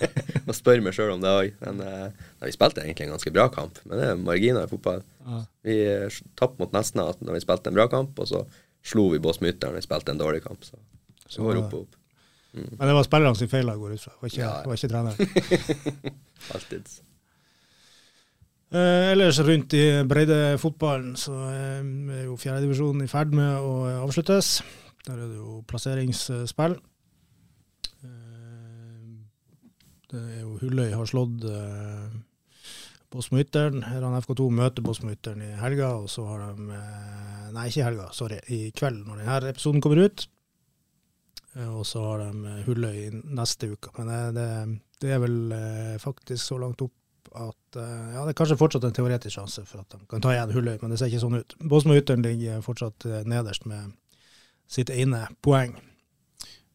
og 0.46 0.52
spør 0.56 0.82
meg 0.84 0.94
sjøl 0.96 1.14
om 1.14 1.22
det 1.24 1.32
òg. 1.32 1.54
Men 1.64 1.80
nei, 1.80 2.50
vi 2.50 2.54
spilte 2.54 2.84
egentlig 2.84 3.08
en 3.08 3.14
ganske 3.16 3.32
bra 3.34 3.48
kamp. 3.52 3.80
Men 3.86 3.98
det 3.98 4.10
er 4.10 4.20
marginer 4.20 4.68
i 4.68 4.70
fotball. 4.70 5.00
Ja. 5.24 5.40
Vi 5.66 5.78
tapte 6.38 6.60
mot 6.60 6.76
Nesna 6.76 7.08
når 7.20 7.38
vi 7.38 7.44
spilte 7.44 7.72
en 7.72 7.78
bra 7.78 7.88
kamp, 7.92 8.20
og 8.20 8.28
så 8.28 8.44
slo 8.84 9.08
vi 9.12 9.22
Båsmytteren 9.22 9.72
når 9.72 9.80
vi 9.80 9.86
spilte 9.86 10.14
en 10.14 10.20
dårlig 10.20 10.42
kamp. 10.44 10.66
Så, 10.66 10.78
så 11.26 11.44
går 11.44 11.56
det 11.56 11.64
opp 11.64 11.76
og 11.78 11.86
opp. 11.86 11.98
Mm. 12.52 12.68
Men 12.76 12.88
det 12.88 12.94
var 12.98 13.06
spillerne 13.06 13.38
sin 13.38 13.48
feil, 13.48 13.72
går 13.80 13.94
ut 13.96 14.04
fra. 14.04 14.12
Det 14.12 14.20
var 14.20 14.32
ikke, 14.32 14.42
ja. 14.42 14.76
ikke 14.76 14.92
treneren. 14.92 15.16
Alltid. 16.54 16.92
Eh, 18.72 19.10
ellers 19.12 19.40
rundt 19.44 19.74
i 19.76 19.84
breddefotballen 20.08 21.16
så 21.20 21.34
eh, 21.50 21.80
er 22.16 22.22
jo 22.24 22.36
fjerdedivisjonen 22.40 23.04
i 23.04 23.10
ferd 23.10 23.34
med 23.36 23.56
å 23.60 23.72
avsluttes. 24.02 24.58
Der 25.06 25.18
er 25.18 25.30
det 25.30 25.38
jo 25.38 25.62
plasseringsspill. 25.66 26.76
Eh, 28.06 29.06
det 30.12 30.20
er 30.20 30.42
jo 30.44 30.58
Hulløy 30.60 30.92
har 30.94 31.08
slått 31.10 31.46
eh, 31.48 32.12
Bosmo-Ytteren. 33.12 33.82
Her 33.88 34.06
har 34.06 34.20
FK2 34.22 34.46
møter 34.54 34.86
Bosmo-Ytteren 34.86 35.42
i 35.42 35.50
helga, 35.58 35.90
og 35.98 36.10
så 36.12 36.26
har 36.30 36.46
de 36.46 36.68
eh, 36.78 37.48
Nei, 37.52 37.66
ikke 37.68 37.82
i 37.82 37.84
helga, 37.84 38.06
sorry. 38.16 38.38
I 38.48 38.60
kveld, 38.72 39.02
når 39.04 39.18
denne 39.20 39.50
episoden 39.50 39.82
kommer 39.84 40.06
ut. 40.06 40.22
Og 41.66 41.82
så 41.84 42.00
har 42.06 42.22
de 42.22 42.54
Hulløy 42.64 43.10
neste 43.36 43.68
uke. 43.74 43.90
Men 43.98 44.08
det, 44.38 44.46
det 45.04 45.10
er 45.12 45.18
vel 45.20 45.52
faktisk 46.00 46.40
så 46.40 46.56
langt 46.62 46.80
opp 46.80 47.28
at 47.36 47.76
ja, 47.76 48.22
det 48.22 48.32
er 48.32 48.38
kanskje 48.38 48.56
fortsatt 48.60 48.86
en 48.88 48.96
teoretisk 48.96 49.36
sjanse 49.36 49.66
for 49.68 49.82
at 49.82 49.92
de 49.92 50.00
kan 50.08 50.24
ta 50.24 50.32
igjen 50.32 50.54
Hulløy, 50.56 50.78
men 50.80 50.94
det 50.94 51.02
ser 51.02 51.12
ikke 51.12 51.20
sånn 51.26 51.36
ut. 51.42 51.52
Bosmo-Ytteren 51.60 52.24
ligger 52.24 52.64
fortsatt 52.64 53.04
nederst 53.28 53.68
med 53.68 53.92
sitt 54.72 54.92
ene 54.92 55.26
poeng. 55.44 55.76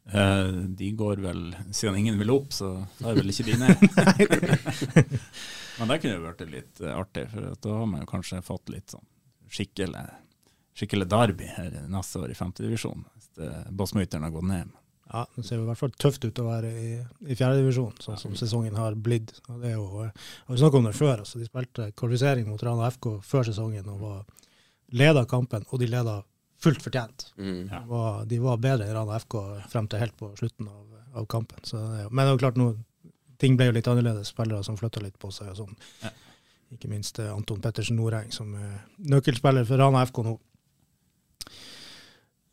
Eh, 0.08 0.52
de 0.80 0.92
går 0.96 1.24
vel, 1.26 1.44
siden 1.72 2.00
ingen 2.00 2.20
vil 2.22 2.32
opp, 2.32 2.54
så 2.56 2.72
tar 3.02 3.18
vel 3.18 3.34
ikke 3.34 3.48
de 3.50 3.58
ned. 3.60 3.76
Men 5.80 5.92
det 5.92 6.00
kunne 6.02 6.16
jo 6.16 6.26
vært 6.26 6.48
litt 6.48 6.82
eh, 6.84 6.94
artig, 6.94 7.28
for 7.34 7.54
da 7.66 7.76
har 7.82 7.90
man 7.90 8.06
jo 8.06 8.10
kanskje 8.14 8.42
fått 8.46 8.72
litt 8.74 8.96
sånn 8.96 9.06
skikkelig, 9.52 10.06
skikkelig 10.78 11.08
derby 11.12 11.50
her 11.58 11.82
neste 11.92 12.24
år 12.24 12.34
i 12.34 12.38
femtedivisjon, 12.38 13.06
hvis 13.16 13.72
Bossmøyteren 13.72 14.28
har 14.28 14.36
gått 14.36 14.50
ned. 14.50 14.76
Ja, 15.12 15.26
Det 15.36 15.44
ser 15.46 15.62
i 15.62 15.68
hvert 15.68 15.80
fall 15.80 15.94
tøft 15.96 16.26
ut 16.26 16.40
å 16.42 16.48
være 16.50 16.70
i, 16.72 16.88
i 17.32 17.36
fjerdedivisjon, 17.38 18.00
sånn 18.04 18.20
som 18.20 18.34
sesongen 18.36 18.76
har 18.76 18.96
blitt. 19.00 19.32
Og 19.48 19.62
det 19.62 19.72
er 19.72 19.78
jo, 19.78 20.04
eh, 20.04 20.26
vi 20.50 20.60
snakket 20.60 20.82
om 20.82 20.90
det 20.90 20.96
før, 20.98 21.22
altså 21.24 21.40
De 21.40 21.48
spilte 21.48 21.92
kvalifisering 21.96 22.50
mot 22.50 22.64
Rana 22.64 22.90
FK 22.92 23.14
før 23.24 23.48
sesongen 23.48 23.88
og 23.94 24.02
var 24.04 24.26
leda 25.00 25.24
kampen, 25.30 25.64
og 25.72 25.80
de 25.80 25.88
leda 25.92 26.20
fullt 26.63 26.84
fortjent. 26.84 27.32
Mm. 27.38 27.70
Ja. 27.72 27.80
De 27.80 27.88
var, 27.89 28.26
de 28.26 28.39
var 28.41 28.62
bedre 28.62 28.88
enn 28.88 28.96
Rana 28.98 29.20
FK 29.22 29.38
frem 29.72 29.89
til 29.89 30.02
helt 30.02 30.15
på 30.20 30.32
slutten 30.39 30.70
av, 30.72 31.02
av 31.22 31.28
kampen. 31.32 31.62
Så, 31.67 31.82
men 32.10 32.24
det 32.24 32.30
er 32.30 32.36
jo 32.36 32.43
klart 32.46 32.60
nå, 32.60 32.72
ting 33.41 33.58
ble 33.60 33.70
jo 33.70 33.76
litt 33.78 33.89
annerledes, 33.89 34.34
spillere 34.34 34.65
som 34.65 34.80
flytta 34.80 35.04
litt 35.04 35.20
på 35.22 35.32
seg 35.34 35.54
og 35.54 35.60
sånn. 35.62 35.78
Ja. 36.04 36.13
Ikke 36.76 36.89
minst 36.91 37.20
eh, 37.24 37.32
Anton 37.32 37.62
Pettersen 37.63 38.00
Noreng, 38.00 38.32
som 38.36 38.52
er 38.60 38.82
nøkkelspiller 39.13 39.67
for 39.67 39.80
Rana 39.80 40.04
FK 40.10 40.24
nå. 40.26 40.36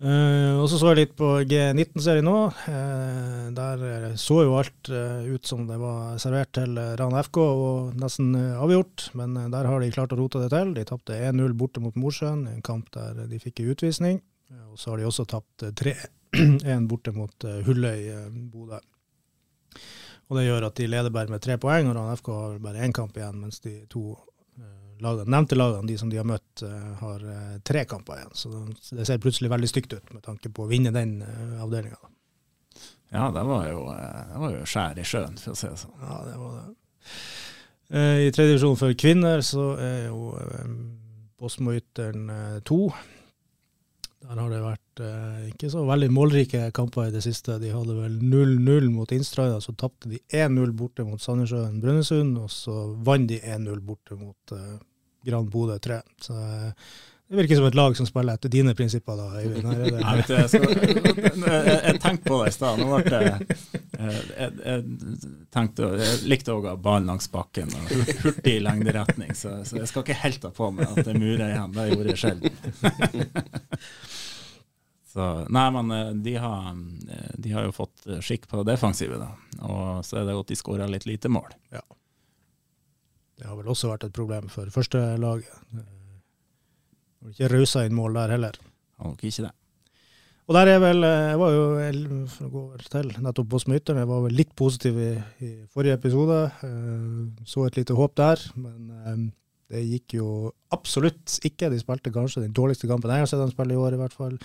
Eh, 0.03 0.53
og 0.59 0.67
så 0.69 0.79
så 0.81 0.91
jeg 0.91 0.99
litt 0.99 1.13
på 1.17 1.29
G19-serien 1.47 2.27
nå. 2.27 2.39
Uh, 2.67 3.47
der 3.55 3.85
eh, 3.87 4.17
så 4.19 4.41
jo 4.43 4.57
alt 4.59 4.91
uh, 4.91 5.23
ut 5.31 5.47
som 5.47 5.63
det 5.69 5.77
var 5.81 6.19
servert 6.21 6.51
til 6.59 6.75
eh, 6.81 6.97
Rana 6.99 7.23
FK 7.23 7.39
og 7.45 7.95
nesten 8.03 8.35
eh, 8.35 8.59
avgjort, 8.59 9.07
men 9.15 9.37
eh, 9.39 9.47
der 9.55 9.69
har 9.71 9.81
de 9.81 9.93
klart 9.95 10.13
å 10.13 10.19
rote 10.19 10.43
det 10.43 10.51
til. 10.53 10.75
De 10.77 10.85
tapte 10.89 11.15
1-0 11.31 11.55
borte 11.57 11.81
mot 11.85 11.95
Mosjøen, 11.97 12.43
en 12.51 12.65
kamp 12.67 12.91
der 12.97 13.23
de 13.31 13.39
fikk 13.41 13.63
utvisning. 13.71 14.19
Eh, 14.51 14.65
Og 14.75 14.83
så 14.83 14.91
har 14.93 15.01
de 15.01 15.07
også 15.09 15.29
tapt 15.31 15.63
eh, 15.69 15.73
3-1 15.79 16.89
borte 16.91 17.15
mot 17.15 17.47
eh, 17.47 17.63
Hulløy 17.65 18.05
eh, 18.11 18.29
Bodø. 18.51 18.83
Og 20.25 20.39
det 20.41 20.47
gjør 20.49 20.67
at 20.73 20.79
de 20.81 20.91
leder 20.91 21.13
bare 21.15 21.31
med 21.31 21.43
tre 21.45 21.55
poeng, 21.61 21.87
og 21.91 21.97
Rana 22.01 22.19
FK 22.19 22.35
har 22.35 22.61
bare 22.67 22.83
én 22.83 22.95
kamp 22.97 23.15
igjen, 23.21 23.39
mens 23.47 23.63
de 23.63 23.79
to 23.93 24.11
eh, 24.59 24.84
lagene, 25.01 25.31
nevnte 25.31 25.57
lagene, 25.57 25.87
de 25.89 25.97
som 25.99 26.11
de 26.11 26.17
har 26.21 26.27
møtt, 26.29 26.63
eh, 26.63 26.91
har 27.01 27.25
eh, 27.35 27.59
tre 27.65 27.85
kamper 27.85 28.21
igjen. 28.21 28.35
Så 28.35 28.51
det- 28.97 29.07
ser 29.07 29.19
plutselig 29.19 29.51
veldig 29.51 29.69
stygt 29.69 29.93
ut 29.97 30.13
med 30.15 30.23
tanke 30.23 30.51
på 30.53 30.65
å 30.65 30.69
vinne 30.71 30.93
den 30.93 31.23
uh, 31.23 31.63
avdelinga. 31.65 31.97
Ja, 33.15 33.31
det 33.31 33.43
var 33.47 33.69
jo, 33.71 33.89
eh, 33.93 34.23
det 34.33 34.39
var 34.43 34.51
jo 34.55 34.65
skjær 34.67 34.99
i 34.99 35.05
sjøen, 35.07 35.39
for 35.39 35.53
å 35.53 35.57
si 35.57 35.69
det 35.69 35.79
sånn. 35.79 35.99
Ja, 36.01 36.21
det 36.29 36.37
var 36.39 36.55
det. 36.61 36.75
Eh, 37.95 38.27
I 38.27 38.31
tredje 38.33 38.55
divisjon 38.55 38.79
for 38.81 38.95
kvinner 38.99 39.43
så 39.45 39.67
er 39.79 40.07
jo 40.09 40.33
eh, 40.41 40.71
Bosmo-Ytteren 41.41 42.31
eh, 42.31 42.61
2. 42.67 42.79
Der 44.25 44.39
har 44.41 44.49
det 44.49 44.61
vært 44.63 45.01
eh, 45.05 45.41
ikke 45.51 45.69
så 45.73 45.83
veldig 45.85 46.09
målrike 46.15 46.69
kamper 46.77 47.11
i 47.11 47.13
det 47.13 47.21
siste. 47.27 47.59
De 47.61 47.73
hadde 47.75 47.97
vel 47.99 48.15
0-0 48.23 48.87
mot 48.95 49.11
Innstranda, 49.13 49.61
så 49.61 49.75
tapte 49.77 50.09
de 50.09 50.21
1-0 50.33 50.73
borte 50.79 51.05
mot 51.05 51.21
Sandnessjøen 51.21 51.77
Brønnøysund, 51.83 52.39
og 52.41 52.49
så 52.53 52.77
vant 53.05 53.29
de 53.29 53.43
1-0 53.43 53.83
borte 53.85 54.17
mot 54.17 54.55
eh, 54.57 54.79
Gran 55.29 55.51
Bodø 55.53 55.77
3. 55.83 56.01
Så 56.25 56.39
eh, 56.41 56.89
det 57.35 57.43
virker 57.43 57.59
som 57.59 57.67
et 57.67 57.75
lag 57.75 57.97
som 57.99 58.07
spiller 58.07 58.39
etter 58.39 58.53
dine 58.53 58.75
prinsipper, 58.79 59.17
da, 59.19 59.41
Øyvind. 59.41 59.67
Jeg, 59.67 59.79
vet, 59.91 60.29
du, 60.29 60.35
jeg, 60.35 60.49
skal, 60.53 60.63
jeg, 61.51 61.79
jeg 61.89 62.01
tenkte 62.05 62.29
på 62.29 62.39
det 62.39 62.51
i 62.53 62.55
stad. 62.55 62.79
Nå 62.79 62.87
ble 62.93 63.01
det 63.11 63.23
jeg, 63.25 64.53
jeg, 64.63 64.85
tenkte, 65.55 65.89
jeg 65.99 66.21
likte 66.31 66.55
òg 66.55 66.69
å 66.69 66.75
ha 66.77 66.79
ballen 66.87 67.11
langs 67.11 67.27
bakken 67.33 67.75
og 67.75 67.91
hurtig 68.23 68.61
lengderetning, 68.63 69.35
så, 69.39 69.57
så 69.67 69.81
jeg 69.81 69.91
skal 69.91 70.07
ikke 70.07 70.21
helt 70.23 70.43
ta 70.45 70.53
på 70.55 70.71
meg 70.77 70.95
at 70.95 71.09
det 71.09 71.17
murer 71.19 71.49
igjen. 71.49 71.75
Det 71.75 71.89
gjorde 71.91 72.15
jeg 72.15 72.23
sjelden. 72.23 72.53
Så, 75.15 75.25
nei, 75.47 75.69
men 75.71 75.91
eh, 75.95 76.09
de 76.27 76.33
har, 76.43 76.73
eh, 76.75 77.35
de 77.39 77.53
har 77.55 77.69
jo 77.69 77.75
fått 77.77 78.09
skikk 78.27 78.49
på 78.51 78.59
det 78.59 78.73
defensive, 78.73 79.15
da. 79.21 79.29
Og 79.63 80.01
så 80.03 80.19
er 80.19 80.25
det 80.27 80.35
godt 80.35 80.51
de 80.51 80.57
skårer 80.59 80.91
litt 80.91 81.07
lite 81.07 81.31
mål. 81.31 81.55
Det 83.39 83.47
har 83.47 83.55
vel 83.61 83.71
også 83.71 83.93
vært 83.93 84.09
et 84.09 84.17
problem 84.17 84.49
for 84.51 84.67
førstelaget. 84.75 85.55
Uh, 87.25 87.33
ikke 87.33 87.53
rausa 87.57 87.85
inn 87.89 87.97
mål 87.97 88.21
der 88.21 88.37
heller. 88.37 88.59
Har 89.01 89.15
nok 89.15 89.25
ikke 89.25 89.49
det. 89.49 89.55
Og 90.45 90.57
der 90.59 90.75
er 90.75 90.83
vel 90.83 91.07
eh, 91.07 91.31
Jeg 91.33 91.41
var 91.41 91.55
jo, 91.55 91.63
for 92.35 92.49
å 92.49 92.53
gå 92.53 92.65
til 92.93 93.13
nettopp 93.25 93.49
på 93.55 93.63
Smiteren, 93.63 94.03
jeg 94.03 94.11
var 94.11 94.21
vel 94.27 94.37
litt 94.37 94.53
positiv 94.59 94.99
i, 95.01 95.13
i 95.41 95.51
forrige 95.73 95.97
episode. 95.97 96.39
Eh, 96.67 97.47
så 97.49 97.65
et 97.65 97.81
lite 97.81 97.97
håp 97.97 98.17
der, 98.21 98.45
men 98.61 98.93
eh, 98.93 99.23
det 99.73 99.85
gikk 99.89 100.19
jo 100.19 100.29
absolutt 100.75 101.39
ikke. 101.49 101.73
De 101.73 101.81
spilte 101.81 102.13
kanskje 102.13 102.45
den 102.45 102.57
dårligste 102.57 102.91
kampen 102.91 103.13
jeg 103.15 103.25
har 103.25 103.31
sett 103.31 103.41
dem 103.41 103.55
spille 103.55 103.77
i 103.77 103.81
år, 103.81 103.97
i 103.97 104.03
hvert 104.03 104.17
fall. 104.17 104.37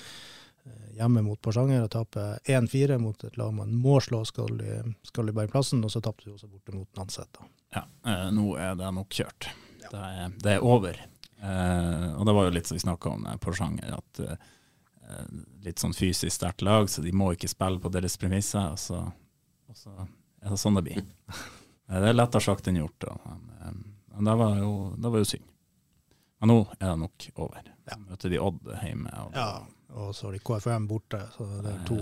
Hjemme 0.99 1.23
mot 1.23 1.39
Porsanger 1.43 1.85
og 1.85 1.91
taper 1.91 2.39
1-4 2.47 2.97
mot 3.01 3.23
et 3.23 3.37
lag 3.39 3.51
man 3.55 3.71
må 3.75 3.97
slå, 4.03 4.21
skal 4.27 4.51
de, 4.59 4.81
skal 5.07 5.27
de 5.27 5.35
bære 5.35 5.51
plassen. 5.51 5.83
Og 5.83 5.91
så 5.91 6.01
tapte 6.03 6.27
de 6.27 6.35
også 6.35 6.47
borte 6.47 6.75
mot 6.75 6.87
Nanset. 6.99 7.39
Ja, 7.75 7.83
nå 8.35 8.53
er 8.59 8.75
det 8.79 8.91
nok 8.95 9.11
kjørt. 9.15 9.51
Det, 9.83 9.91
er, 9.95 10.35
det 10.43 10.57
er 10.57 10.65
over. 10.67 10.99
Eh, 11.41 12.07
og 12.19 12.25
det 12.27 12.35
var 12.35 12.47
jo 12.47 12.55
litt 12.55 12.67
som 12.67 12.75
vi 12.75 12.83
snakka 12.83 13.13
om 13.15 13.27
på 13.39 13.53
sjanger, 13.55 13.95
at 13.95 14.21
eh, 14.25 14.47
litt 15.65 15.81
sånn 15.81 15.95
fysisk 15.95 16.33
sterkt 16.35 16.63
lag, 16.65 16.89
så 16.91 17.03
de 17.05 17.13
må 17.15 17.31
ikke 17.33 17.51
spille 17.51 17.81
på 17.81 17.91
deres 17.93 18.17
premisser. 18.19 18.73
Og 18.73 18.79
så, 18.81 19.01
og 19.69 19.79
så 19.79 19.95
er 19.99 20.51
det 20.51 20.59
sånn 20.61 20.79
det 20.79 20.87
blir. 20.89 21.07
Eh, 21.89 21.97
det 21.97 22.11
er 22.11 22.17
lettere 22.19 22.45
sagt 22.45 22.67
enn 22.69 22.75
gjort. 22.77 23.01
Da. 23.01 23.15
Men, 23.25 23.79
men 24.13 24.27
det 24.27 24.33
var 24.37 24.59
jo, 24.59 24.73
det 24.93 25.09
var 25.09 25.23
jo 25.23 25.25
synd. 25.25 25.47
Men 26.37 26.51
nå 26.51 26.57
er 26.75 26.83
det 26.83 26.99
nok 27.01 27.25
over. 27.41 27.71
Ja. 27.89 27.95
Møter 28.03 28.29
de 28.29 28.37
Odd 28.45 28.59
hjemme. 28.83 29.13
Og 29.23 29.33
Ja, 29.33 29.47
og 29.97 30.11
så 30.13 30.27
har 30.27 30.35
de 30.35 30.41
KFM 30.45 30.85
borte, 30.85 31.23
så 31.33 31.47
det 31.65 31.71
er 31.71 31.81
to. 31.89 31.97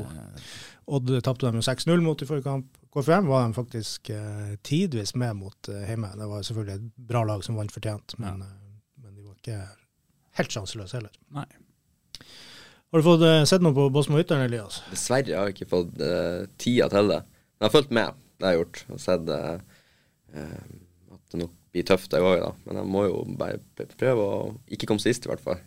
Odd 0.91 1.13
tapte 1.23 1.47
dem 1.47 1.61
jo 1.61 1.63
6-0 1.63 2.03
mot 2.03 2.19
i 2.19 2.27
forrige 2.27 2.49
kamp. 2.49 2.75
KFM 2.91 3.31
var 3.31 3.47
de 3.47 3.55
faktisk 3.55 4.11
eh, 4.11 4.57
tidvis 4.59 5.15
med 5.15 5.39
mot 5.39 5.71
hjemme. 5.71 6.11
Det 6.19 6.27
var 6.33 6.43
selvfølgelig 6.49 6.81
et 6.81 7.07
bra 7.13 7.23
lag 7.31 7.47
som 7.47 7.55
vant 7.55 7.71
fortjent, 7.71 8.19
men, 8.19 8.43
var 8.43 8.66
ikke 9.47 9.63
helt 10.37 10.53
sjanseløs 10.53 10.93
heller. 10.97 11.13
Nei. 11.33 11.47
Har 12.87 13.01
du 13.01 13.05
fått 13.05 13.23
uh, 13.25 13.41
sett 13.47 13.63
noe 13.63 13.75
på 13.75 13.89
Båsmo 13.93 14.19
Ytteren, 14.21 14.45
Elias? 14.47 14.81
Dessverre 14.91 15.35
har 15.35 15.49
jeg 15.49 15.57
ikke 15.57 15.71
fått 15.73 15.97
uh, 15.99 16.45
tida 16.61 16.87
til 16.93 17.11
det. 17.11 17.21
Men 17.27 17.65
jeg 17.65 17.67
har 17.67 17.73
fulgt 17.73 17.95
med, 17.97 18.19
det 18.37 18.47
har 18.47 18.53
jeg 18.55 18.61
gjort. 18.61 18.83
Og 18.93 19.01
sett 19.01 19.31
uh, 19.33 19.79
eh, 20.37 20.67
at 21.15 21.33
det 21.33 21.41
nok 21.41 21.55
blir 21.73 21.87
tøft 21.89 22.13
jeg 22.13 22.23
òg, 22.23 22.37
da. 22.43 22.51
Men 22.67 22.79
jeg 22.79 22.91
må 22.93 23.01
jo 23.07 23.23
bare 23.39 23.87
prøve 23.97 24.27
å 24.27 24.37
ikke 24.71 24.87
komme 24.91 25.03
sist, 25.03 25.27
i 25.27 25.31
hvert 25.31 25.43
fall. 25.43 25.59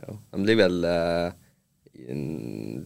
Ja. 0.00 0.16
De 0.34 0.42
blir 0.42 0.58
vel 0.60 0.76
i 1.92 2.16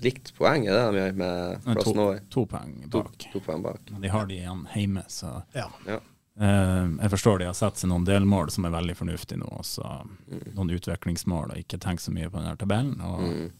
likt 0.03 0.33
poeng, 0.37 0.67
er 0.67 0.75
det 0.75 0.85
de 0.85 1.01
gjør, 1.01 1.17
med 1.23 1.81
to, 1.81 1.95
Norway? 1.95 2.21
To, 2.27 2.29
to 2.35 2.45
poeng 2.51 2.73
To, 2.91 3.03
bak. 3.07 3.27
to 3.33 3.43
poeng 3.43 3.63
bak. 3.65 3.93
Men 3.95 4.03
de 4.05 4.11
har 4.13 4.29
de 4.29 4.37
igjen 4.37 4.67
hjemme, 4.75 5.07
så 5.11 5.41
Ja. 5.55 5.71
Ja. 5.87 6.01
Eh, 6.39 6.89
jeg 7.01 7.11
forstår 7.11 7.39
de 7.39 7.47
har 7.49 7.55
sett 7.57 7.79
seg 7.81 7.89
noen 7.89 8.05
delmål 8.05 8.51
som 8.53 8.67
er 8.69 8.75
veldig 8.75 8.97
fornuftige 8.99 9.39
nå. 9.41 9.49
Også 9.61 9.87
Mm. 10.29 10.55
Noen 10.55 10.71
utviklingsmål, 10.77 11.51
og 11.53 11.57
ikke 11.57 11.79
tenk 11.81 12.01
så 12.01 12.11
mye 12.13 12.29
på 12.29 12.39
denne 12.43 12.57
tabellen. 12.57 13.01
Og 13.01 13.21
Mm. 13.21 13.51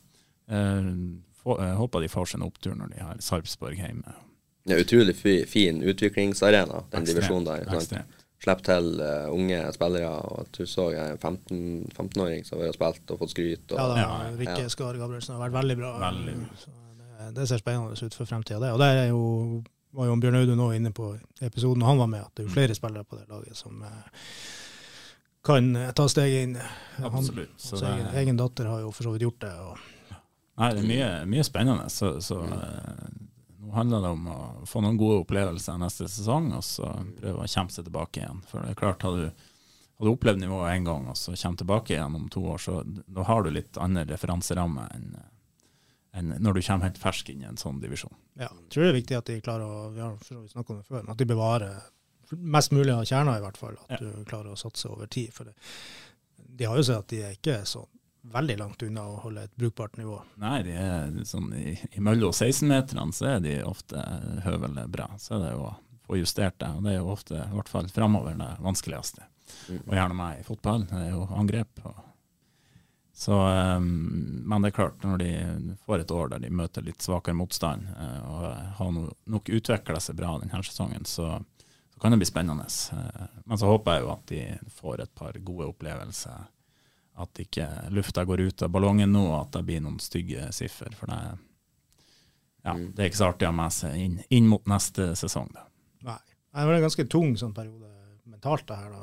eh, 0.49 1.63
jeg 1.67 1.77
håper 1.77 2.01
de 2.03 2.09
får 2.09 2.27
seg 2.27 2.41
en 2.41 2.47
opptur 2.51 2.75
når 2.77 2.91
de 2.95 3.01
har 3.03 3.15
Sarpsborg 3.19 3.77
hjemme. 3.79 4.15
Det 4.67 4.75
er 4.75 4.83
utrolig 4.85 5.15
fin 5.47 5.81
utviklingsarena, 5.83 6.85
den 6.91 7.03
Ekstremt, 7.03 7.07
divisjonen 7.07 7.45
der. 7.45 7.65
ekstremt. 7.77 8.07
Slipp 8.43 8.63
til 8.63 9.01
uh, 9.01 9.31
unge 9.33 9.73
spillere. 9.73 10.09
og 10.11 10.41
at 10.41 10.53
Du 10.53 10.65
så 10.67 10.91
en 10.93 11.17
15 11.17 11.87
15-åring 11.95 12.45
som 12.45 12.59
har 12.61 12.73
spilt 12.73 13.11
og 13.11 13.19
fått 13.21 13.31
skryt. 13.31 13.73
Og, 13.73 13.79
Ja, 13.79 13.87
da, 13.89 13.97
Ja, 13.97 14.37
Rikke 14.37 14.59
ja. 14.61 14.69
Skar 14.69 14.93
Gabrielsen 14.99 15.37
har 15.39 15.49
vært 15.49 15.55
veldig 15.63 15.77
bra. 15.79 15.93
Veldig. 16.01 16.35
Så 16.59 16.69
det, 16.99 17.35
det 17.35 17.49
ser 17.49 17.59
spennende 17.63 17.97
ut 18.03 18.15
for 18.15 18.27
fremtida, 18.27 18.61
det. 18.61 18.73
Og 18.73 18.79
det 18.79 18.87
er 18.93 19.09
jo, 19.09 19.63
var 19.97 20.11
jo 20.11 20.17
Bjørn 20.21 20.37
Audun 20.37 20.59
nå 20.61 20.69
inne 20.77 20.93
på 20.93 21.11
episoden 21.41 21.83
han 21.87 21.99
var 21.99 22.09
med, 22.13 22.27
at 22.27 22.33
det 22.37 22.45
er 22.45 22.49
jo 22.51 22.55
flere 22.55 22.75
spillere 22.77 23.05
på 23.09 23.17
det 23.17 23.29
laget 23.31 23.57
som 23.57 23.83
eh, 23.83 24.25
kan 25.47 25.77
eh, 25.77 25.93
ta 25.97 26.09
steget 26.09 26.45
inn. 26.45 26.57
Han, 26.97 27.15
Absolutt. 27.15 27.55
Så 27.57 27.77
hans 27.77 27.83
det, 27.83 27.93
egen, 27.95 28.09
egen 28.23 28.41
datter 28.41 28.69
har 28.69 28.83
jo 28.85 28.93
for 28.93 29.09
så 29.09 29.15
vidt 29.15 29.25
gjort 29.25 29.41
det. 29.47 29.53
Og, 29.65 30.19
nei, 30.61 30.71
det 30.77 30.83
er 30.83 30.91
mye, 30.91 31.11
mye 31.33 31.47
spennende. 31.49 31.89
Så, 31.93 32.17
så 32.21 32.43
eh, 32.45 33.07
nå 33.63 33.73
handler 33.73 34.05
det 34.05 34.11
om 34.19 34.29
å 34.33 34.41
få 34.69 34.83
noen 34.85 34.99
gode 35.01 35.23
opplevelser 35.25 35.79
neste 35.81 36.11
sesong, 36.13 36.51
og 36.59 36.65
så 36.67 36.91
prøve 37.21 37.47
å 37.47 37.51
kjempe 37.51 37.77
seg 37.79 37.89
tilbake 37.89 38.21
igjen. 38.21 38.43
For 38.51 38.63
det 38.67 38.75
er 38.75 38.81
klart, 38.83 39.07
har 39.07 39.17
du, 39.17 39.47
har 39.97 40.11
du 40.11 40.13
opplevd 40.13 40.45
nivået 40.45 40.75
én 40.75 40.85
gang, 40.87 41.09
og 41.09 41.17
så 41.17 41.33
kommer 41.33 41.63
tilbake 41.63 41.97
igjen 41.97 42.21
om 42.21 42.29
to 42.33 42.45
år, 42.53 42.61
så 42.61 42.83
da 42.85 43.25
har 43.31 43.47
du 43.47 43.55
litt 43.55 43.81
annen 43.81 44.13
referanseramme 44.13 44.91
enn 44.99 45.09
når 46.23 46.55
du 46.55 46.63
kommer 46.63 46.85
helt 46.89 46.99
fersk 46.99 47.29
inn 47.31 47.43
i 47.43 47.47
en 47.49 47.57
sånn 47.61 47.81
divisjon. 47.83 48.13
ja, 48.39 48.49
jeg 48.49 48.71
tror 48.71 48.83
det 48.85 48.89
er 48.91 49.01
viktig 49.01 49.17
at 49.19 49.27
de 49.27 49.41
klarer 49.41 49.65
å 49.67 49.91
vi 49.93 50.01
har 50.01 50.17
snakket 50.23 50.71
om 50.71 50.77
det 50.81 50.87
før, 50.89 51.03
men 51.03 51.13
at 51.13 51.19
de 51.19 51.25
bevarer 51.25 51.77
mest 52.37 52.73
mulig 52.73 52.91
av 52.95 53.05
kjerna, 53.07 53.37
i 53.39 53.43
hvert 53.45 53.57
fall. 53.57 53.77
At 53.89 53.91
Ja. 53.91 53.97
du 54.01 54.25
klarer 54.25 54.51
å 54.53 54.57
satse 54.59 54.89
over 54.91 55.07
tid. 55.07 55.33
For 55.33 55.45
det, 55.45 55.53
de 56.57 56.65
har 56.65 56.77
jo 56.77 56.83
sett 56.83 56.99
at 56.99 57.09
de 57.09 57.21
er 57.23 57.37
ikke 57.37 57.61
så 57.67 57.85
veldig 58.27 58.57
langt 58.59 58.83
unna 58.83 59.05
å 59.07 59.21
holde 59.23 59.45
et 59.45 59.53
brukbart 59.57 59.97
nivå. 59.97 60.17
Nei, 60.43 60.63
de 60.67 60.73
er 60.73 61.13
sånn 61.25 61.53
i, 61.55 61.77
i 61.95 62.01
mellom 62.01 62.33
16-meterne 62.35 63.13
så 63.15 63.37
er 63.37 63.41
de 63.45 63.63
ofte 63.63 63.95
høvelig 64.43 64.89
bra. 64.91 65.07
Så 65.23 65.37
er 65.37 65.45
det 65.45 65.53
jo 65.53 65.69
å 65.69 65.77
få 66.09 66.19
justert 66.19 66.59
det. 66.59 66.73
Og 66.75 66.83
det 66.83 66.93
er 66.97 66.99
jo 66.99 67.13
ofte, 67.15 67.35
i 67.39 67.55
hvert 67.55 67.69
fall 67.71 67.87
framover, 67.95 68.35
det 68.35 68.51
vanskeligste. 68.67 69.23
Mm. 69.71 69.79
Og 69.87 69.95
gjerne 69.95 70.15
meg 70.19 70.41
i 70.41 70.43
fotball. 70.49 70.87
Det 70.91 70.99
er 71.05 71.11
jo 71.15 71.29
angrep. 71.31 71.85
Og 71.87 71.95
så, 73.17 73.33
um, 73.79 73.87
men 74.45 74.61
det 74.63 74.69
er 74.69 74.77
klart, 74.77 74.99
når 75.09 75.19
de 75.23 75.29
får 75.87 76.03
et 76.03 76.11
år 76.13 76.29
der 76.35 76.43
de 76.45 76.51
møter 76.53 76.85
litt 76.85 77.01
svakere 77.01 77.33
motstand, 77.39 77.87
eh, 77.97 78.19
og 78.29 78.43
har 78.77 78.91
no, 78.93 79.07
nok 79.33 79.49
utvikla 79.57 80.01
seg 80.05 80.19
bra 80.19 80.35
denne 80.43 80.61
sesongen, 80.67 81.07
så, 81.09 81.31
så 81.95 82.03
kan 82.03 82.13
det 82.13 82.19
bli 82.21 82.29
spennende. 82.29 82.67
Eh, 82.93 83.41
men 83.49 83.57
så 83.63 83.71
håper 83.73 83.97
jeg 83.97 84.05
jo 84.05 84.11
at 84.13 84.27
de 84.35 84.43
får 84.83 85.01
et 85.07 85.15
par 85.17 85.39
gode 85.49 85.71
opplevelser. 85.73 86.45
At 87.17 87.41
ikke 87.41 87.65
lufta 87.97 88.27
går 88.29 88.43
ut 88.51 88.67
av 88.67 88.75
ballongen 88.77 89.15
nå, 89.17 89.23
og 89.31 89.39
at 89.47 89.55
det 89.57 89.65
blir 89.71 89.81
noen 89.81 89.97
stygge 90.05 90.51
siffer. 90.53 90.93
For 90.99 91.09
det, 91.09 91.21
ja, 92.67 92.75
Mm. 92.77 92.91
det 92.93 93.01
er 93.05 93.09
ikke 93.09 93.23
så 93.23 93.29
artig 93.31 93.47
å 93.47 93.53
ha 93.53 93.57
med 93.63 93.73
seg 93.73 93.95
inn, 93.97 94.15
inn 94.35 94.49
mot 94.51 94.65
neste 94.69 95.13
sesong. 95.17 95.49
Da. 95.55 95.63
Nei. 96.03 96.19
Det 96.53 96.65
var 96.67 96.75
en 96.75 96.83
ganske 96.85 97.05
tung 97.09 97.37
sånn 97.39 97.55
periode 97.55 97.89
mentalt, 98.27 98.67
det 98.69 98.77
her. 98.77 98.91
da. 98.91 98.99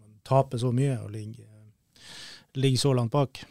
Man 0.00 0.18
taper 0.24 0.58
så 0.58 0.72
mye 0.74 0.96
og 1.04 1.10
ligger, 1.12 1.44
ligger 2.54 2.78
så 2.78 2.92
langt 2.96 3.12
bak. 3.12 3.44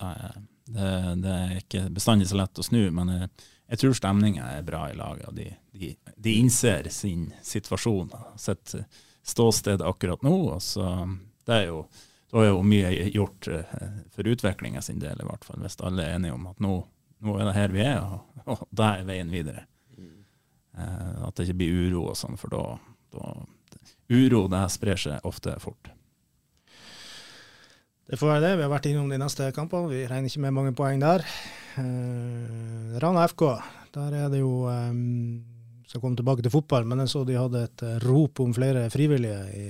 Er- 0.00 0.40
det, 0.70 0.90
det 1.22 1.30
er 1.34 1.56
ikke 1.58 1.80
bestandig 1.90 2.28
så 2.30 2.36
lett 2.38 2.58
å 2.58 2.62
snu, 2.62 2.84
men 2.94 3.08
jeg, 3.10 3.28
jeg 3.72 3.80
tror 3.80 3.96
stemninga 3.98 4.52
er 4.54 4.66
bra 4.66 4.84
i 4.90 4.94
laget. 4.94 5.32
De, 5.34 5.48
de, 5.74 5.88
de 6.14 6.34
innser 6.38 6.86
sin 6.94 7.32
situasjon 7.42 8.12
og 8.14 8.28
sitt 8.38 8.76
ståsted 9.26 9.82
akkurat 9.82 10.22
nå. 10.22 10.36
og 10.54 10.62
så 10.62 10.86
det 11.46 11.56
er 11.56 11.66
jo 11.72 11.82
da 12.30 12.44
er 12.44 12.52
jo 12.52 12.62
mye 12.62 12.90
gjort 13.10 13.48
eh, 13.50 13.70
for 14.14 14.28
utviklinga 14.30 14.82
sin 14.86 15.00
del, 15.02 15.18
i 15.18 15.26
hvert 15.26 15.42
fall, 15.42 15.58
hvis 15.64 15.74
alle 15.82 16.04
er 16.04 16.14
enige 16.14 16.36
om 16.36 16.46
at 16.46 16.60
nå, 16.62 16.74
nå 17.26 17.32
er 17.40 17.48
det 17.48 17.54
her 17.56 17.74
vi 17.74 17.82
er, 17.82 18.04
og, 18.04 18.44
og 18.46 18.60
det 18.70 18.86
er 18.86 19.08
veien 19.08 19.32
videre. 19.34 19.64
Eh, 19.98 21.16
at 21.26 21.34
det 21.34 21.48
ikke 21.48 21.58
blir 21.64 21.88
uro 21.88 22.04
og 22.12 22.18
sånn, 22.20 22.38
for 22.38 22.54
da, 22.54 22.62
da 23.16 23.32
Uro 24.10 24.44
det 24.50 24.64
sprer 24.74 24.98
seg 24.98 25.26
ofte 25.26 25.52
fort. 25.62 25.90
Det 28.10 28.18
får 28.18 28.26
være 28.26 28.42
det. 28.42 28.56
Vi 28.58 28.64
har 28.64 28.70
vært 28.72 28.86
innom 28.90 29.10
de 29.12 29.18
neste 29.22 29.46
kampene. 29.54 29.86
Vi 29.92 30.00
regner 30.10 30.26
ikke 30.26 30.42
med 30.42 30.54
mange 30.56 30.72
poeng 30.74 30.98
der. 30.98 31.22
Eh, 31.78 32.96
Rana 32.98 33.22
FK, 33.30 33.44
der 33.94 34.16
er 34.24 34.32
det 34.32 34.40
jo 34.40 34.64
um, 34.66 35.38
Skal 35.86 36.02
komme 36.02 36.18
tilbake 36.18 36.42
til 36.42 36.50
fotball, 36.50 36.88
men 36.90 37.04
jeg 37.04 37.12
så 37.12 37.22
de 37.26 37.38
hadde 37.38 37.62
et 37.68 37.84
eh, 37.86 38.00
rop 38.02 38.42
om 38.42 38.50
flere 38.54 38.88
frivillige 38.90 39.38
i, 39.54 39.64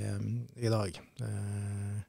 i 0.64 0.72
dag. 0.72 0.96
Eh, 1.20 2.00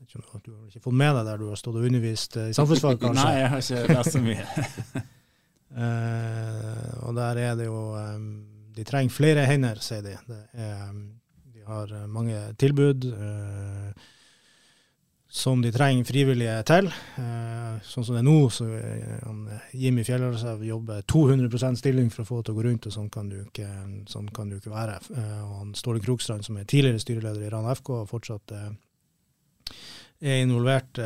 vet 0.00 0.08
ikke 0.08 0.20
om 0.20 0.42
du, 0.44 0.50
har 0.54 0.66
ikke 0.72 0.84
fått 0.88 0.98
med 1.00 1.14
deg 1.18 1.28
der 1.28 1.40
du 1.40 1.46
har 1.50 1.60
stått 1.60 1.76
og 1.76 1.86
undervist 1.88 2.36
eh, 2.40 2.48
i 2.48 2.56
samfunnsfag, 2.56 2.98
kanskje? 3.04 3.24
Nei, 3.24 3.38
jeg 3.40 3.52
har 3.52 3.64
ikke 3.64 3.96
lest 4.00 4.16
så 4.16 4.24
mye. 4.24 4.48
Eh, 5.68 6.92
og 7.04 7.12
der 7.12 7.36
er 7.42 7.50
det 7.58 7.66
jo 7.66 7.92
um, 7.92 8.22
De 8.72 8.86
trenger 8.88 9.12
flere 9.12 9.42
hender, 9.44 9.76
sier 9.84 10.00
de. 10.00 10.14
Er, 10.16 10.86
em, 10.88 11.02
de 11.52 11.60
har 11.66 11.92
eh, 11.92 12.06
mange 12.08 12.38
tilbud 12.58 13.04
eh, 13.12 14.06
som 15.38 15.62
de 15.62 15.70
trenger 15.72 16.04
frivillige 16.04 16.54
til. 16.66 16.88
Eh, 16.90 17.76
sånn 17.86 18.04
som 18.04 18.16
det 18.16 18.22
er 18.24 18.26
nå, 18.26 18.38
så 18.50 18.66
Jimmy 19.78 20.02
Fjellarsev 20.06 20.64
jobber 20.66 21.04
200% 21.06 21.78
stilling 21.78 22.08
for 22.10 22.24
å 22.24 22.28
få 22.28 22.40
det 22.40 22.48
til 22.48 22.56
å 22.56 22.58
gå 22.58 22.64
rundt, 22.66 22.88
og 22.88 22.94
sånn 22.96 23.10
kan 23.14 23.30
du 23.30 23.36
ikke, 23.44 23.68
sånn 24.10 24.32
kan 24.34 24.50
du 24.50 24.56
ikke 24.56 24.72
være. 24.74 24.96
Eh, 25.14 25.36
og 25.44 25.52
han 25.60 25.70
Ståle 25.78 26.02
Krokstrand, 26.02 26.46
som 26.46 26.58
er 26.58 26.66
tidligere 26.66 27.02
styreleder 27.04 27.46
i 27.46 27.52
Rana 27.54 27.76
FK, 27.78 27.92
fortsatt 28.10 28.56
eh, 28.56 29.78
er 30.18 30.42
involvert 30.42 30.98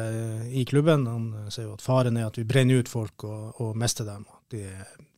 i 0.48 0.64
klubben. 0.64 1.04
Han 1.04 1.52
sier 1.52 1.66
jo 1.66 1.76
at 1.76 1.84
faren 1.84 2.16
er 2.16 2.30
at 2.30 2.38
vi 2.40 2.46
brenner 2.48 2.80
ut 2.80 2.88
folk 2.88 3.26
og, 3.28 3.60
og 3.60 3.76
mister 3.76 4.08
dem. 4.08 4.24
At 4.32 4.56
de 4.56 4.62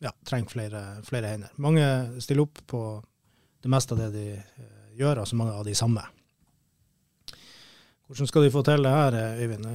ja, 0.03 0.11
trenger 0.27 0.51
flere, 0.51 0.83
flere 1.07 1.31
hender. 1.31 1.55
Mange 1.63 1.87
stiller 2.19 2.49
opp 2.49 2.59
på 2.67 2.83
det 3.63 3.71
meste 3.71 3.95
av 3.95 4.03
det 4.03 4.11
de 4.17 4.27
gjør, 4.99 5.23
altså 5.23 5.39
mange 5.39 5.55
av 5.55 5.63
de 5.69 5.79
samme. 5.79 6.03
Hvordan 8.09 8.29
skal 8.29 8.45
de 8.45 8.53
få 8.53 8.63
til 8.67 8.85
det 8.85 8.93
her, 8.93 9.15
Øyvind? 9.41 9.69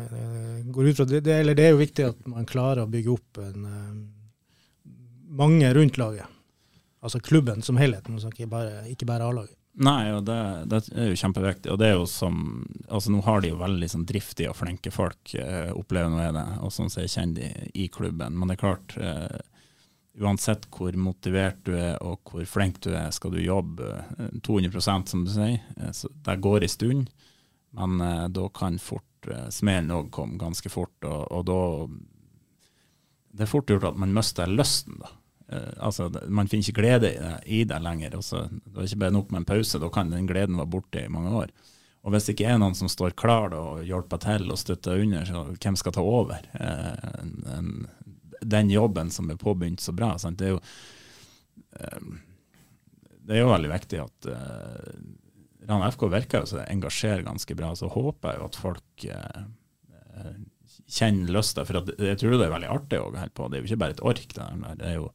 Det, 1.10 1.22
det, 1.26 1.38
det 1.58 1.66
er 1.66 1.72
jo 1.74 1.80
viktig 1.80 2.10
at 2.12 2.28
man 2.30 2.46
klarer 2.50 2.84
å 2.84 2.92
bygge 2.92 3.14
opp 3.16 3.40
en, 3.42 3.64
eh, 3.66 4.92
mange 5.40 5.72
rundt 5.74 5.98
laget. 5.98 6.36
Altså 7.02 7.22
klubben 7.24 7.64
som 7.64 7.80
helhet, 7.80 8.06
ikke 8.10 8.50
bare, 8.52 8.84
ikke 8.92 9.08
A-laget. 9.16 9.56
Nei, 9.80 10.10
og 10.12 10.26
det, 10.28 10.40
det 10.68 10.80
er 10.92 11.12
jo 11.12 11.20
kjempeviktig. 11.22 11.72
Og 11.72 11.78
det 11.80 11.88
er 11.88 11.96
jo 11.96 12.08
som 12.10 12.66
Altså 12.90 13.14
nå 13.14 13.22
har 13.24 13.44
de 13.44 13.52
jo 13.52 13.60
veldig 13.60 13.88
sånn 13.92 14.08
driftige 14.10 14.50
og 14.52 14.58
flinke 14.58 14.92
folk, 14.92 15.36
eh, 15.38 15.70
opplever 15.78 16.10
nå 16.10 16.26
det, 16.36 16.46
og 16.66 16.74
sånn 16.74 16.90
som 16.90 17.04
jeg 17.04 17.14
kjenner 17.14 17.38
de 17.40 17.70
i 17.78 17.86
klubben. 17.94 18.36
Men 18.36 18.50
det 18.50 18.58
er 18.58 18.64
klart, 18.64 18.96
eh, 18.98 19.40
uansett 20.20 20.66
hvor 20.74 20.96
motivert 21.00 21.62
du 21.68 21.76
er 21.78 22.00
og 22.04 22.20
hvor 22.28 22.48
flink 22.50 22.82
du 22.84 22.90
er, 22.92 23.12
skal 23.16 23.36
du 23.36 23.40
jobbe 23.44 23.92
eh, 24.18 24.34
200% 24.42 25.14
som 25.14 25.24
du 25.24 25.32
sier. 25.32 25.62
Eh, 25.78 25.94
så 25.96 26.10
det 26.26 26.40
går 26.44 26.66
en 26.66 26.74
stund, 26.76 27.14
men 27.78 28.02
eh, 28.02 28.26
da 28.34 28.50
kan 28.56 28.80
fort 28.82 29.30
eh, 29.30 29.48
smellen 29.54 29.94
òg 29.94 30.12
komme 30.14 30.40
ganske 30.42 30.72
fort, 30.74 30.98
og, 31.06 31.26
og 31.32 31.46
da 31.50 31.62
Det 33.30 33.46
er 33.46 33.52
fort 33.52 33.70
gjort 33.70 33.92
at 33.92 33.98
man 34.02 34.14
mister 34.14 34.50
lysten, 34.50 34.98
da. 35.00 35.12
Eh, 35.52 35.74
altså, 35.78 36.10
man 36.28 36.48
finner 36.48 36.68
ikke 36.68 36.82
glede 36.82 37.12
i 37.14 37.18
det, 37.18 37.34
i 37.46 37.64
det 37.66 37.82
lenger. 37.82 38.16
og 38.18 38.24
så 38.24 38.48
det 38.50 38.78
er 38.78 38.88
ikke 38.88 39.04
bare 39.06 39.18
nok 39.18 39.32
med 39.32 39.42
en 39.42 39.52
pause, 39.52 39.82
da 39.82 39.90
kan 39.90 40.12
den 40.12 40.28
gleden 40.28 40.58
være 40.58 40.74
borte 40.78 41.06
i 41.06 41.12
mange 41.12 41.36
år. 41.44 41.54
Og 42.04 42.14
hvis 42.14 42.26
det 42.26 42.36
ikke 42.36 42.52
er 42.54 42.60
noen 42.62 42.78
som 42.78 42.90
står 42.90 43.16
klar 43.20 43.50
da, 43.52 43.60
og 43.60 43.84
hjelper 43.84 44.22
til 44.24 44.52
og 44.52 44.60
støtter 44.60 45.02
under, 45.04 45.26
så 45.28 45.44
hvem 45.52 45.76
skal 45.80 45.96
ta 45.96 46.02
over 46.06 46.40
eh, 46.54 47.10
en, 47.20 47.34
en, 47.56 47.72
den 48.40 48.70
jobben 48.72 49.12
som 49.12 49.30
er 49.30 49.42
påbegynt 49.42 49.84
så 49.84 49.94
bra? 49.94 50.14
Sant? 50.22 50.40
Det 50.40 50.48
er 50.48 50.56
jo 50.56 50.62
eh, 51.76 52.12
det 53.30 53.36
er 53.38 53.44
jo 53.44 53.52
veldig 53.52 53.70
viktig 53.70 53.98
at 54.02 54.28
Rana 55.70 55.90
FK 55.94 56.08
virker 56.10 56.44
jo 56.44 56.52
som 56.52 56.64
engasjerer 56.66 57.26
ganske 57.28 57.56
bra. 57.56 57.72
Så 57.78 57.90
håper 57.94 58.34
jeg 58.34 58.42
jo 58.42 58.48
at 58.50 58.60
folk 58.60 59.06
eh, 59.06 59.42
eh, 60.18 60.38
kjenner 60.90 61.34
lysta. 61.38 61.66
For 61.68 61.82
at, 61.82 61.92
jeg 61.98 62.20
tror 62.22 62.36
det 62.36 62.48
er 62.48 62.56
veldig 62.56 62.72
artig 62.74 63.02
å 63.02 63.10
holde 63.10 63.28
på. 63.38 63.50
Det 63.50 63.60
er 63.60 63.64
jo 63.64 63.70
ikke 63.70 63.84
bare 63.84 63.98
et 63.98 64.06
ork. 64.12 64.36
Der. 64.36 64.64
det 64.80 64.90
er 64.90 64.98
jo 64.98 65.08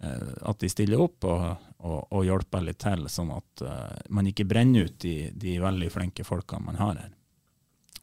eh, 0.00 0.32
at 0.50 0.64
de 0.64 0.72
stiller 0.72 1.04
opp 1.04 1.28
og, 1.28 1.46
og, 1.84 1.98
og 2.08 2.26
hjelper 2.26 2.64
litt 2.64 2.80
til, 2.84 3.06
sånn 3.12 3.32
at 3.36 3.64
eh, 3.64 3.98
man 4.16 4.30
ikke 4.30 4.48
brenner 4.48 4.88
ut 4.88 4.98
de, 5.04 5.16
de 5.36 5.58
veldig 5.62 5.90
flinke 5.92 6.26
folkene 6.26 6.70
man 6.70 6.80
har 6.80 7.00
her. 7.04 7.12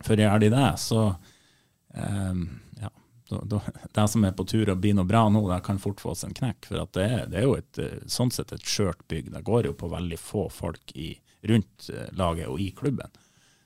For 0.01 0.17
gjør 0.17 0.41
de 0.41 0.49
det, 0.53 0.69
så 0.81 1.01
eh, 1.93 2.45
ja, 2.81 2.89
det 3.93 4.07
som 4.09 4.25
er 4.25 4.33
på 4.37 4.45
tur 4.49 4.69
og 4.69 4.79
blir 4.81 4.95
noe 4.97 5.07
bra 5.07 5.27
nå, 5.29 5.43
det 5.49 5.61
kan 5.65 5.81
fort 5.81 6.01
få 6.03 6.15
seg 6.17 6.31
en 6.31 6.39
knekk. 6.41 6.69
For 6.69 6.85
det, 6.97 7.05
er, 7.05 7.27
det 7.31 7.41
er 7.41 7.47
jo 7.47 7.57
et, 7.57 7.81
eh, 7.81 7.99
sånn 8.11 8.33
sett 8.33 8.53
et 8.55 8.65
skjørt 8.67 9.03
bygg. 9.11 9.31
Det 9.33 9.43
går 9.47 9.69
jo 9.69 9.75
på 9.77 9.91
veldig 9.91 10.19
få 10.19 10.47
folk 10.53 10.95
i, 10.95 11.13
rundt 11.41 11.89
eh, 11.93 12.09
laget 12.11 12.47
og 12.47 12.59
i 12.61 12.71
klubben. 12.71 13.09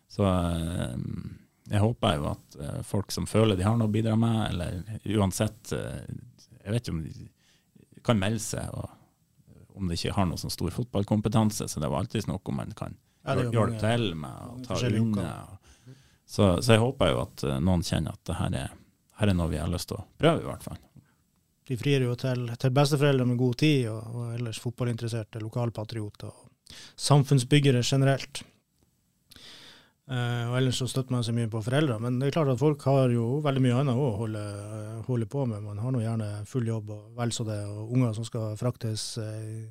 Så 0.08 0.26
eh, 0.26 0.98
jeg 1.72 1.82
håper 1.82 2.20
jo 2.20 2.28
at 2.32 2.60
eh, 2.62 2.82
folk 2.86 3.12
som 3.12 3.28
føler 3.28 3.58
de 3.58 3.66
har 3.68 3.78
noe 3.80 3.90
å 3.90 3.96
bidra 3.96 4.16
med, 4.20 4.42
eller 4.52 5.18
uansett 5.18 5.74
Jeg 5.74 6.74
vet 6.74 6.84
ikke 6.84 6.94
om 6.96 7.02
de 7.06 7.28
kan 8.06 8.20
melde 8.22 8.42
seg, 8.42 8.70
og 8.74 9.76
om 9.76 9.90
de 9.90 9.98
ikke 9.98 10.14
har 10.16 10.28
noe 10.30 10.40
sånn 10.40 10.54
stor 10.54 10.72
fotballkompetanse. 10.72 11.68
Så 11.68 11.82
det 11.82 11.90
er 11.90 11.98
alltid 11.98 12.30
noe 12.30 12.56
man 12.56 12.72
kan 12.78 12.98
Ja, 13.26 13.36
hjelpe 13.36 13.82
til 13.82 14.12
med 14.16 14.50
og 14.54 14.66
ta 14.68 14.80
unna. 14.88 15.30
Så, 16.26 16.62
så 16.62 16.74
jeg 16.74 16.82
håper 16.82 17.12
jo 17.12 17.22
at 17.22 17.44
noen 17.62 17.84
kjenner 17.86 18.16
at 18.16 18.22
det 18.26 18.38
her 18.40 18.56
er, 18.58 18.72
her 19.20 19.30
er 19.30 19.38
noe 19.38 19.52
vi 19.52 19.60
har 19.62 19.70
lyst 19.70 19.92
til 19.92 20.00
å 20.00 20.06
prøve, 20.18 20.42
i 20.42 20.48
hvert 20.48 20.66
fall. 20.66 20.80
De 21.66 21.78
frir 21.82 22.06
jo 22.06 22.14
til, 22.18 22.46
til 22.62 22.74
besteforeldre 22.74 23.26
med 23.26 23.40
god 23.42 23.58
tid, 23.62 23.88
og, 23.90 24.10
og 24.14 24.34
ellers 24.38 24.62
fotballinteresserte 24.62 25.42
lokalpatrioter 25.42 26.45
samfunnsbyggere 26.97 27.84
generelt. 27.84 28.43
Uh, 30.05 30.51
og 30.51 30.59
ellers 30.59 30.78
så 30.78 30.86
støtter 30.86 31.16
man 31.16 31.24
seg 31.26 31.34
mye 31.34 31.49
på 31.49 31.63
foreldre. 31.66 31.97
Men 32.01 32.20
det 32.20 32.28
er 32.28 32.36
klart 32.36 32.51
at 32.53 32.61
folk 32.61 32.84
har 32.86 33.09
jo 33.13 33.39
veldig 33.45 33.63
mye 33.63 33.80
annet 33.82 33.97
å 33.97 34.11
holde, 34.20 34.43
eh, 34.43 34.99
holde 35.07 35.26
på 35.26 35.47
med. 35.49 35.63
Man 35.66 35.82
har 35.82 35.95
nå 35.95 36.03
gjerne 36.03 36.28
full 36.49 36.68
jobb 36.70 36.91
og 36.93 37.18
vel 37.18 37.34
så 37.34 37.45
det, 37.47 37.57
og 37.66 37.95
unger 37.95 38.13
som 38.13 38.28
skal 38.28 38.53
fraktes, 38.59 39.05
eh, 39.18 39.66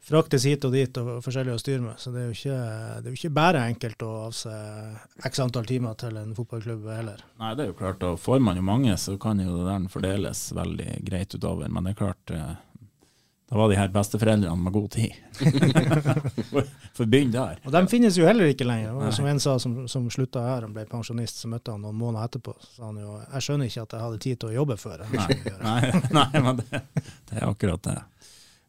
fraktes 0.00 0.46
hit 0.48 0.64
og 0.64 0.72
dit 0.72 0.96
og 0.96 1.20
forskjellig 1.26 1.52
å 1.52 1.60
styre 1.60 1.84
med. 1.84 2.00
Så 2.00 2.14
det 2.14 2.22
er 2.22 2.30
jo 2.30 2.38
ikke, 2.38 2.56
det 3.02 3.04
er 3.04 3.12
jo 3.12 3.20
ikke 3.20 3.36
bare 3.36 3.66
enkelt 3.68 4.06
å 4.06 4.12
avse 4.30 4.54
x 5.28 5.44
antall 5.44 5.68
timer 5.68 6.00
til 6.00 6.16
en 6.16 6.32
fotballklubb 6.38 6.88
heller. 6.94 7.20
Nei, 7.42 7.52
det 7.52 7.66
er 7.66 7.72
jo 7.74 7.78
klart, 7.82 8.08
og 8.08 8.16
får 8.24 8.40
man 8.40 8.56
jo 8.56 8.64
mange, 8.64 8.96
så 8.96 9.18
kan 9.20 9.44
jo 9.44 9.60
der 9.66 9.90
fordeles 9.92 10.46
veldig 10.56 11.02
greit 11.04 11.36
utover. 11.36 11.68
Men 11.68 11.84
det 11.84 11.92
er 11.92 12.00
klart, 12.00 12.32
eh, 12.32 12.54
da 13.54 13.58
var 13.60 13.70
de 13.70 13.76
her 13.78 13.90
besteforeldrene 13.94 14.58
med 14.58 14.72
god 14.74 14.88
tid. 14.90 15.12
for, 16.96 17.06
begynn 17.06 17.30
der. 17.30 17.60
Og 17.62 17.70
de 17.70 17.82
finnes 17.86 18.16
jo 18.18 18.26
heller 18.26 18.50
ikke 18.50 18.66
lenger. 18.66 18.96
Nei. 18.98 19.12
Som 19.14 19.28
en 19.30 19.38
sa 19.42 19.54
som, 19.62 19.76
som 19.90 20.08
slutta 20.10 20.42
her, 20.42 20.66
han 20.66 20.74
ble 20.74 20.82
pensjonist, 20.90 21.38
så 21.38 21.50
møtte 21.52 21.70
han 21.70 21.84
noen 21.86 21.94
måneder 21.94 22.26
etterpå. 22.26 22.56
Så 22.58 22.72
sa 22.80 22.88
han 22.88 22.98
jo 22.98 23.14
jeg 23.20 23.46
skjønner 23.46 23.70
ikke 23.70 23.84
at 23.86 23.94
jeg 23.94 24.04
hadde 24.08 24.18
tid 24.24 24.40
til 24.42 24.50
å 24.50 24.56
jobbe 24.56 24.78
før. 24.80 25.06
Nei, 25.12 25.38
nei, 25.62 25.92
nei 26.18 26.42
men 26.48 26.58
det, 26.64 26.82
det 27.30 27.38
er 27.38 27.46
akkurat 27.46 27.86
det. 27.86 27.96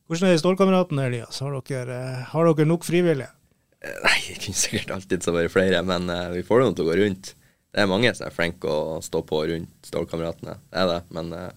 Hvordan 0.05 0.29
er 0.29 0.35
det 0.35 0.37
i 0.37 0.43
Stålkameratene, 0.43 1.09
Elias? 1.09 1.41
Har 1.41 1.57
dere, 1.65 1.99
eh, 2.11 2.23
har 2.35 2.51
dere 2.51 2.69
nok 2.69 2.85
frivillige? 2.85 3.33
Eh, 3.81 3.99
Nei, 4.05 4.15
det 4.29 4.39
kunne 4.45 4.61
sikkert 4.61 4.93
alltid 4.99 5.25
så 5.25 5.33
være 5.33 5.49
flere, 5.49 5.81
men 5.81 6.13
eh, 6.13 6.29
vi 6.37 6.45
får 6.45 6.61
det 6.61 6.69
nå 6.69 6.77
til 6.77 6.85
å 6.85 6.91
gå 6.91 7.01
rundt. 7.01 7.33
Det 7.73 7.81
er 7.81 7.89
mange 7.89 8.13
som 8.13 8.29
er 8.29 8.37
flinke 8.37 8.69
å 8.69 9.01
stå 9.01 9.25
på 9.25 9.41
rundt 9.49 9.89
Stålkameratene, 9.89 10.59
det 10.69 10.83
er 10.85 10.91
det. 10.93 11.03
Men 11.17 11.33
uh, 11.33 11.49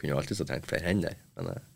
kunne 0.00 0.14
jo 0.14 0.20
alltid 0.20 0.40
så 0.40 0.46
trengt 0.48 0.68
flere 0.68 0.88
hender. 0.88 1.18
Men 1.38 1.52
eh, 1.52 1.66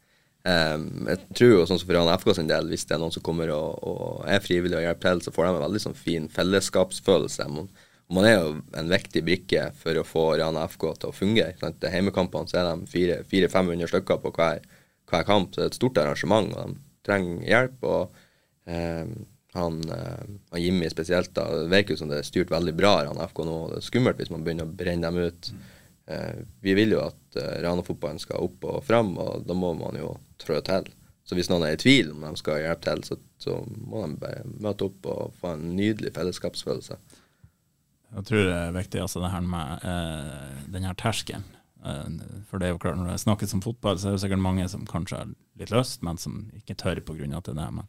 em, 0.49 0.87
jeg 1.11 1.23
tror 1.39 1.51
jo 1.53 1.65
sånn 1.69 1.81
som 1.81 1.89
for 1.89 1.97
Rana 1.99 2.15
FK 2.21 2.35
sin 2.39 2.51
del, 2.51 2.71
hvis 2.73 2.87
det 2.89 2.97
er 2.97 3.03
noen 3.03 3.15
som 3.15 3.25
kommer 3.25 3.53
og, 3.55 3.83
og 3.89 4.23
er 4.31 4.45
frivillig 4.45 4.79
og 4.79 4.87
hjelper 4.87 5.11
til, 5.11 5.25
så 5.27 5.35
får 5.35 5.47
de 5.47 5.51
en 5.53 5.65
veldig 5.65 5.83
sånn 5.87 5.99
fin 5.99 6.31
fellesskapsfølelse. 6.33 7.49
Man, 7.53 7.69
man 8.15 8.29
er 8.29 8.39
jo 8.39 8.55
en 8.81 8.91
viktig 8.93 9.25
brikke 9.27 9.69
for 9.81 10.01
å 10.01 10.07
få 10.07 10.25
Rana 10.41 10.65
FK 10.71 10.89
til 11.03 11.11
å 11.13 11.17
fungere. 11.17 11.57
Er 11.75 11.99
Hjemmekampene 11.99 12.51
så 12.51 12.61
er 12.61 12.73
de 12.73 12.89
400-500 12.95 13.93
stykker 13.93 14.25
på 14.25 14.35
hver, 14.39 14.65
hver 15.11 15.29
kamp, 15.29 15.53
så 15.53 15.63
det 15.63 15.69
er 15.69 15.73
et 15.73 15.79
stort 15.81 16.03
arrangement, 16.03 16.53
og 16.55 16.75
de 16.75 17.07
trenger 17.09 17.47
hjelp. 17.49 17.89
og 17.89 18.21
um, 18.69 19.15
han, 19.55 19.91
eh, 19.91 20.25
han 20.51 20.61
Jimmy 20.61 20.89
spesielt, 20.91 21.31
da, 21.35 21.47
det 21.55 21.71
virker 21.71 21.95
jo 21.95 22.01
som 22.01 22.11
det 22.11 22.19
er 22.19 22.27
styrt 22.27 22.51
veldig 22.51 22.75
bra 22.75 22.97
i 22.99 23.05
Rana 23.07 23.29
FK 23.31 23.45
nå. 23.47 23.59
Det 23.71 23.79
er 23.79 23.87
skummelt 23.87 24.19
hvis 24.19 24.33
man 24.35 24.43
begynner 24.47 24.67
å 24.67 24.77
brenne 24.81 25.11
dem 25.11 25.31
ut. 25.31 25.51
Eh, 25.53 25.74
vi 26.61 26.75
vil 26.77 26.93
jo 26.93 27.01
at 27.01 27.39
uh, 27.39 27.55
Rana-fotballen 27.65 28.21
skal 28.21 28.45
opp 28.45 28.67
og 28.69 28.83
fram, 28.85 29.15
og 29.17 29.47
da 29.49 29.57
må 29.57 29.71
man 29.79 29.97
jo 29.97 30.11
trå 30.43 30.59
til. 30.67 30.91
Så 31.25 31.37
hvis 31.39 31.49
noen 31.49 31.65
er 31.65 31.79
i 31.79 31.81
tvil 31.81 32.13
om 32.13 32.25
de 32.27 32.37
skal 32.37 32.61
hjelpe 32.61 32.85
til, 32.85 33.05
så, 33.09 33.17
så 33.41 33.59
må 33.65 34.05
de 34.05 34.19
bare 34.21 34.45
møte 34.61 34.91
opp 34.91 35.09
og 35.09 35.37
få 35.41 35.55
en 35.55 35.71
nydelig 35.79 36.13
fellesskapsfølelse. 36.17 36.99
Jeg 38.15 38.27
tror 38.29 38.45
det 38.47 38.57
er 38.59 38.75
viktig 38.77 39.01
altså 39.03 39.23
det 39.25 39.33
her 39.33 39.47
med 39.49 39.87
eh, 39.89 40.59
den 40.77 40.87
her 40.87 40.99
terskelen. 41.01 41.47
Eh, 41.81 42.21
for 42.51 42.61
det 42.61 42.69
er 42.69 42.75
jo 42.75 42.83
klart, 42.83 43.01
når 43.01 43.15
det 43.15 43.23
snakkes 43.25 43.57
om 43.57 43.65
fotball, 43.65 43.99
så 43.99 44.11
er 44.11 44.19
det 44.19 44.23
sikkert 44.27 44.45
mange 44.45 44.69
som 44.71 44.85
kanskje 44.91 45.23
har 45.23 45.33
litt 45.61 45.73
lyst, 45.73 46.05
men 46.07 46.21
som 46.21 46.45
ikke 46.61 46.77
tør 46.85 47.01
pga. 47.01 47.25
det 47.25 47.41
er 47.41 47.61
det. 47.63 47.71
Men, 47.81 47.89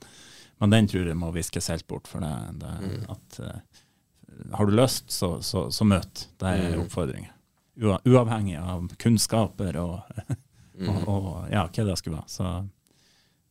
men 0.63 0.77
den 0.77 0.87
tror 0.87 1.11
jeg 1.11 1.19
må 1.19 1.35
viskes 1.35 1.69
helt 1.73 1.87
bort. 1.91 2.07
For 2.07 2.23
det, 2.23 2.33
det 2.63 3.03
at 3.11 3.39
eh, 3.43 3.83
har 4.55 4.65
du 4.65 4.79
lyst, 4.79 5.11
så, 5.11 5.35
så, 5.43 5.67
så 5.75 5.87
møt. 5.87 6.29
Det 6.39 6.55
er 6.55 6.79
oppfordringen. 6.79 7.29
Ua, 7.29 7.34
uavhengig 7.81 8.57
av 8.59 8.89
kunnskaper 9.01 9.79
og, 9.81 10.25
og, 10.89 10.99
og 11.05 11.29
ja, 11.51 11.65
hva 11.67 11.87
det 11.89 11.97
skulle 12.01 12.19
være. 12.21 12.31
Så 12.31 12.51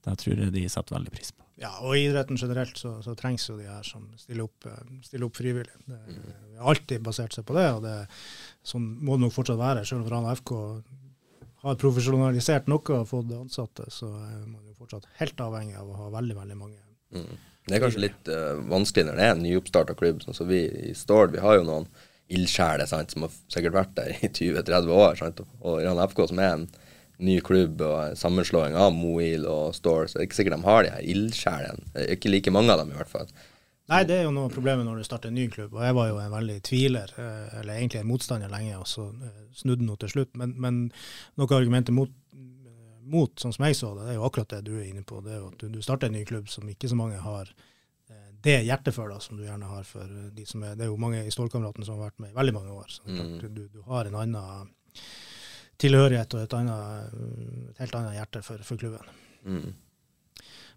det 0.05 0.18
tror 0.20 0.45
jeg 0.45 0.55
de 0.55 0.68
setter 0.68 0.99
veldig 0.99 1.14
pris 1.14 1.33
på. 1.33 1.45
Ja, 1.61 1.70
og 1.87 1.95
i 1.95 2.09
idretten 2.09 2.39
generelt 2.39 2.77
så, 2.77 2.97
så 3.05 3.14
trengs 3.16 3.47
jo 3.47 3.55
de 3.61 3.68
her 3.70 3.85
som 3.87 4.09
stiller 4.18 4.49
opp, 4.49 4.66
eh, 4.66 4.81
stiller 5.07 5.29
opp 5.29 5.39
frivillig. 5.39 5.77
Det, 5.87 6.01
Vi 6.51 6.59
har 6.59 6.72
alltid 6.72 7.05
basert 7.07 7.37
seg 7.37 7.47
på 7.47 7.55
det, 7.57 7.68
og 7.77 7.85
det, 7.85 7.95
sånn 8.66 8.89
må 9.01 9.14
det 9.14 9.25
nok 9.25 9.37
fortsatt 9.37 9.61
være. 9.61 9.85
Selv 9.87 10.03
om 10.03 10.11
Rana 10.11 10.35
FK 10.35 10.53
har 11.64 11.79
profesjonalisert 11.81 12.66
noe 12.68 12.99
og 12.99 13.09
fått 13.09 13.31
ansatte, 13.39 13.87
så 13.93 14.11
er 14.18 14.41
man 14.43 14.64
jo 14.66 14.75
fortsatt 14.77 15.07
helt 15.20 15.45
avhengig 15.47 15.79
av 15.81 15.89
å 15.89 16.01
ha 16.03 16.11
veldig, 16.18 16.37
veldig 16.43 16.59
mange. 16.59 16.83
Mm. 17.14 17.31
Det 17.64 17.79
er 17.79 17.81
kanskje 17.81 18.03
litt 18.03 18.29
uh, 18.29 18.59
vanskelig 18.68 19.07
når 19.09 19.16
det 19.16 19.25
er 19.25 19.33
en 19.33 19.45
nyoppstarta 19.47 19.95
klubb. 19.97 20.20
Sånn 20.20 20.37
som 20.37 20.51
vi 20.51 20.66
i 20.91 20.93
Stord, 20.99 21.33
vi 21.33 21.41
har 21.41 21.57
jo 21.57 21.64
noen 21.64 21.87
ildsjeler 22.33 22.89
som 22.89 23.27
har 23.27 23.37
sikkert 23.53 23.77
vært 23.77 23.95
der 23.99 24.14
i 24.16 24.31
20-30 24.31 24.93
år. 24.95 25.18
Sant? 25.20 25.43
Og 25.61 25.83
Iran 25.83 26.03
FK, 26.09 26.27
som 26.31 26.43
er 26.43 26.53
en 26.59 26.68
ny 27.25 27.39
klubb 27.45 27.83
og 27.85 28.18
sammenslåing 28.18 28.77
av 28.79 28.95
Moil 28.95 29.45
og 29.47 29.75
Stord, 29.77 30.11
så 30.11 30.18
det 30.18 30.25
er 30.25 30.29
ikke 30.29 30.41
sikkert 30.41 30.57
de 30.57 30.68
har 30.68 30.85
de 30.85 30.95
her 30.95 31.11
ildsjelene. 31.14 32.07
Ikke 32.16 32.33
like 32.33 32.55
mange 32.55 32.75
av 32.75 32.83
dem, 32.83 32.95
i 32.95 32.99
hvert 32.99 33.12
fall. 33.12 33.29
Nei, 33.93 34.01
det 34.09 34.16
er 34.16 34.22
jo 34.25 34.33
noe 34.33 34.49
av 34.49 34.55
problemet 34.55 34.87
når 34.89 35.03
du 35.03 35.05
starter 35.05 35.29
en 35.29 35.37
ny 35.37 35.45
klubb, 35.53 35.75
og 35.77 35.83
jeg 35.85 35.97
var 35.99 36.07
jo 36.09 36.16
en 36.22 36.33
veldig 36.33 36.57
tviler, 36.64 37.11
eh, 37.20 37.57
eller 37.61 37.77
egentlig 37.77 38.01
en 38.01 38.09
motstander 38.09 38.53
lenge, 38.53 38.79
og 38.81 38.89
så 38.89 39.11
eh, 39.12 39.43
snudde 39.61 39.85
nå 39.85 39.99
til 40.01 40.12
slutt. 40.14 40.33
Men, 40.41 40.55
men 40.57 40.79
noe 41.37 41.51
av 41.51 41.59
argumentet 41.59 41.93
mot, 41.93 42.14
eh, 42.33 42.95
mot, 43.12 43.35
sånn 43.41 43.53
som 43.53 43.66
jeg 43.68 43.77
så 43.77 43.93
det, 43.93 44.07
det 44.07 44.14
er 44.14 44.18
jo 44.18 44.25
akkurat 44.31 44.55
det 44.57 44.62
du 44.70 44.72
er 44.79 44.89
inne 44.89 45.05
på. 45.05 45.20
Det 45.20 45.35
er 45.35 45.43
jo 45.43 45.51
at 45.53 45.66
du, 45.68 45.83
starter 45.85 46.09
en 46.09 46.16
ny 46.16 46.25
klubb 46.29 46.49
som 46.53 46.70
ikke 46.72 46.89
så 46.89 46.97
mange 46.97 47.20
har 47.20 47.53
det 48.45 48.59
da, 49.11 49.20
som 49.20 49.38
du 49.38 49.45
gjerne 49.45 49.70
har 49.70 49.86
for 49.88 50.05
eh, 50.05 50.30
de 50.36 50.47
som 50.47 50.62
er 50.62 50.74
Det 50.76 50.86
er 50.86 50.92
jo 50.92 51.01
mange 51.01 51.24
i 51.24 51.32
Stålkameratene 51.32 51.86
som 51.86 51.99
har 51.99 52.11
vært 52.11 52.20
med 52.24 52.32
i 52.34 52.38
veldig 52.38 52.55
mange 52.55 52.72
år. 52.72 52.90
Så 52.92 53.03
klart, 53.05 53.30
mm. 53.42 53.55
du, 53.55 53.62
du 53.68 53.80
har 53.88 54.11
en 54.11 54.20
annen 54.20 54.74
tilhørighet 55.80 56.34
og 56.36 56.45
et, 56.45 56.55
annet, 56.55 57.14
et 57.72 57.80
helt 57.82 57.97
annet 57.99 58.18
hjerte 58.18 58.42
for, 58.47 58.62
for 58.66 58.80
klubben. 58.80 59.14
Mm. 59.45 59.74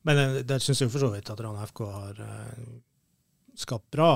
Men 0.07 0.21
eh, 0.23 0.41
der 0.47 0.63
syns 0.63 0.81
jeg 0.81 0.89
jo 0.89 0.95
for 0.95 1.05
så 1.05 1.11
vidt 1.13 1.29
at 1.33 1.43
Rana 1.43 1.65
FK 1.67 1.83
har 1.91 2.21
eh, 2.23 2.65
skapt 3.57 3.89
bra 3.93 4.11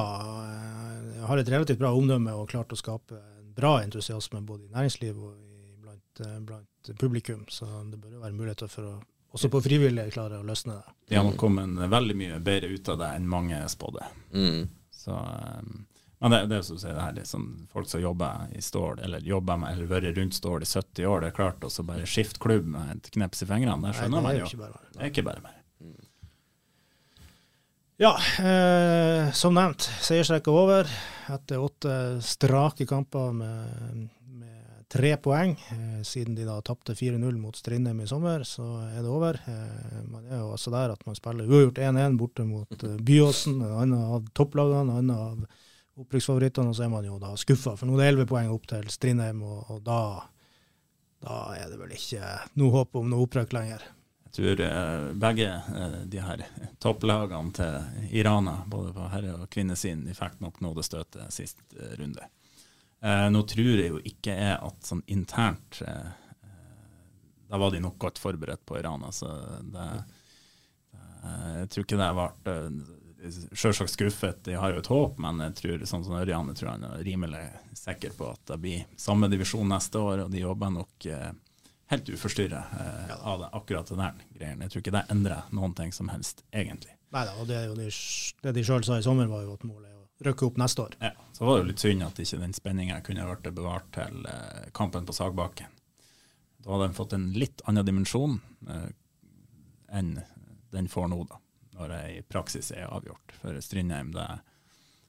eh, 0.45 1.21
Har 1.27 1.41
et 1.41 1.49
relativt 1.49 1.81
bra 1.81 1.93
omdømme 1.97 2.33
og 2.37 2.49
klart 2.51 2.73
å 2.73 2.79
skape 2.79 3.19
bra 3.51 3.79
entusiasme 3.83 4.41
både 4.47 4.67
i 4.67 4.73
næringsliv 4.73 5.17
og 5.17 5.33
i, 5.35 5.73
blant, 5.81 6.21
eh, 6.23 6.37
blant 6.39 6.93
publikum. 6.99 7.45
Så 7.49 7.67
det 7.91 7.99
bør 7.99 8.17
jo 8.17 8.23
være 8.23 8.37
muligheter 8.37 8.71
for 8.71 8.93
å 8.93 8.99
også 9.31 9.49
på 9.51 9.61
frivillige 9.63 10.11
klare 10.11 10.41
å 10.41 10.47
løsne 10.47 10.79
det. 10.79 10.97
De 11.11 11.19
har 11.19 11.27
nok 11.27 11.39
kommet 11.39 11.79
veldig 11.91 12.17
mye 12.19 12.41
bedre 12.43 12.71
ut 12.71 12.91
av 12.91 12.99
det 12.99 13.13
enn 13.15 13.29
mange 13.31 13.61
spådde. 13.71 14.09
Mm. 14.35 14.67
Så, 14.91 15.15
um, 15.15 15.71
men 16.21 16.35
det, 16.35 16.41
det 16.51 16.59
er 16.59 16.65
som 16.67 16.77
du 16.77 16.83
sier, 16.83 16.93
det 16.93 17.05
her, 17.05 17.15
liksom, 17.17 17.47
folk 17.71 17.89
som 17.89 18.03
jobber 18.03 18.51
i 18.53 18.61
Stål, 18.61 18.99
eller 19.07 19.23
jobber 19.25 19.57
med, 19.57 19.73
eller 19.73 19.89
vært 19.89 20.19
rundt 20.19 20.37
Stål 20.37 20.67
i 20.67 20.69
70 20.69 21.07
år, 21.09 21.23
det 21.23 21.31
er 21.31 21.39
klart 21.39 21.65
å 21.65 21.71
bare 21.87 22.05
skifte 22.09 22.43
klubb 22.43 22.67
med 22.75 22.93
et 22.97 23.09
kneps 23.15 23.41
i 23.41 23.49
fingrene. 23.49 23.79
Det 23.87 23.97
skjønner 23.97 24.27
man 24.27 24.37
jo. 24.37 24.51
Det 24.51 25.01
er 25.01 25.09
ikke 25.09 25.25
bare 25.25 25.43
mer. 25.47 25.57
Ja, 28.01 28.15
eh, 28.41 29.31
som 29.37 29.53
nevnt, 29.53 29.85
seiersrekka 30.01 30.49
over 30.49 30.87
etter 31.29 31.61
åtte 31.61 31.93
strake 32.25 32.87
kamper 32.89 33.33
med 33.35 34.07
tre 34.91 35.17
poeng. 35.17 35.51
Eh, 35.51 36.03
siden 36.03 36.35
de 36.35 36.45
da 36.45 36.61
tapte 36.61 36.93
4-0 36.93 37.37
mot 37.39 37.55
Strindheim 37.55 38.01
i 38.01 38.07
sommer, 38.07 38.43
så 38.43 38.65
er 38.91 38.99
det 39.01 39.09
over. 39.09 39.39
Eh, 39.47 40.01
man 40.11 40.25
er 40.27 40.41
jo 40.41 40.51
altså 40.51 40.73
der 40.73 40.95
at 40.95 41.05
man 41.07 41.15
spiller 41.15 41.47
uavgjort 41.47 41.79
1-1 41.79 42.17
borte 42.19 42.45
mot 42.47 42.83
eh, 42.83 42.97
Byåsen, 42.99 43.61
en 43.61 43.77
annen 43.85 44.03
av 44.17 44.27
topplagene, 44.35 44.81
en 44.81 44.97
annen 44.97 45.15
av 45.15 46.01
opprykksfavorittene, 46.01 46.71
og 46.71 46.75
så 46.75 46.85
er 46.85 46.91
man 46.91 47.07
jo 47.07 47.19
da 47.21 47.31
skuffa. 47.39 47.77
For 47.79 47.87
nå 47.87 47.95
er 47.95 48.03
det 48.03 48.11
11 48.17 48.29
poeng 48.33 48.51
opp 48.51 48.67
til 48.71 48.91
Strindheim, 48.91 49.41
og, 49.47 49.63
og 49.71 49.81
da, 49.87 50.01
da 51.23 51.39
er 51.55 51.71
det 51.71 51.79
vel 51.79 51.95
ikke 51.95 52.35
noe 52.59 52.75
håp 52.75 52.99
om 52.99 53.09
noe 53.11 53.27
opprykk 53.27 53.55
lenger. 53.55 53.87
Jeg 54.31 54.37
tror 54.37 54.61
begge 55.19 55.47
de 56.07 56.21
her 56.23 56.45
topplagene 56.79 57.51
til 57.55 58.13
Irana, 58.15 58.61
både 58.71 58.93
på 58.95 59.09
herre- 59.11 59.39
og 59.43 59.49
kvinnesiden, 59.51 60.05
de 60.07 60.15
fikk 60.15 60.39
nok 60.43 60.61
nådestøtet 60.63 61.35
sist 61.35 61.59
runde. 61.99 62.31
Eh, 63.01 63.27
nå 63.33 63.41
tror 63.49 63.79
jeg 63.81 63.89
jo 63.89 63.99
ikke 64.05 64.33
jeg 64.37 64.57
at 64.61 64.85
sånn 64.85 65.01
internt 65.09 65.79
eh, 65.81 66.09
eh, 66.45 66.97
Da 67.49 67.57
var 67.57 67.73
de 67.73 67.79
nok 67.81 67.97
godt 67.97 68.21
forberedt 68.21 68.61
på 68.69 68.77
Iran. 68.77 69.01
Altså 69.07 69.31
det, 69.65 69.85
eh, 70.93 71.47
Jeg 71.63 71.71
tror 71.73 71.87
ikke 71.87 72.01
det 72.01 72.09
ble 72.19 72.27
eh, 72.53 72.97
Selvsagt 73.53 73.93
skuffet, 73.93 74.39
de 74.45 74.55
har 74.57 74.73
jo 74.73 74.81
et 74.81 74.89
håp, 74.89 75.19
men 75.21 75.41
jeg 75.45 75.57
tror 75.59 75.83
sånn 75.85 76.05
som 76.05 76.15
Ørjan 76.17 76.47
jeg 76.49 76.57
tror 76.57 76.71
han 76.71 76.85
er 76.87 77.03
rimelig 77.05 77.43
sikker 77.77 78.15
på 78.17 78.31
at 78.33 78.41
det 78.49 78.57
blir 78.63 78.87
samme 78.97 79.29
divisjon 79.29 79.69
neste 79.69 80.01
år, 80.01 80.23
og 80.23 80.31
de 80.33 80.41
jobber 80.41 80.71
nok 80.73 81.05
eh, 81.05 81.27
helt 81.93 82.09
uforstyrra 82.09 82.63
eh, 82.79 83.13
av 83.19 83.43
det, 83.43 83.51
akkurat 83.59 83.93
den 83.93 84.01
der 84.01 84.25
greien. 84.39 84.63
Jeg 84.65 84.73
tror 84.73 84.81
ikke 84.81 84.95
det 84.97 85.03
endrer 85.13 85.53
noen 85.53 85.77
ting 85.77 85.93
som 85.93 86.09
helst, 86.09 86.41
egentlig. 86.49 86.97
Nei 87.13 87.25
da, 87.27 87.37
og 87.37 87.45
det, 87.49 87.61
er 87.61 87.77
det 88.47 88.55
de 88.57 88.65
sjøl 88.65 88.85
sa 88.87 88.97
i 88.97 89.05
sommer, 89.05 89.29
var 89.29 89.45
jo 89.45 89.53
at 89.53 89.69
målet 89.69 89.90
rykke 90.25 90.45
opp 90.47 90.57
neste 90.61 90.81
år. 90.85 90.95
Ja, 91.01 91.11
Så 91.33 91.45
var 91.45 91.57
det 91.57 91.63
jo 91.63 91.69
litt 91.71 91.79
synd 91.83 92.03
at 92.05 92.19
ikke 92.23 92.39
den 92.41 92.53
spenninga 92.53 93.01
kunne 93.05 93.25
vært 93.27 93.47
bevart 93.55 93.87
til 93.95 94.25
eh, 94.29 94.67
kampen 94.77 95.05
på 95.07 95.13
Sagbakken. 95.17 95.67
Da 96.61 96.71
hadde 96.75 96.87
den 96.89 96.97
fått 96.97 97.13
en 97.17 97.29
litt 97.33 97.61
annen 97.65 97.85
dimensjon 97.87 98.39
eh, 98.69 98.89
enn 99.97 100.19
den 100.71 100.87
får 100.87 101.07
nå, 101.11 101.23
da, 101.27 101.39
når 101.75 101.89
det 101.95 102.01
i 102.15 102.21
praksis 102.31 102.69
er 102.71 102.85
avgjort. 102.93 103.33
For 103.41 103.57
Strindheim 103.65 104.13
det 104.15 104.27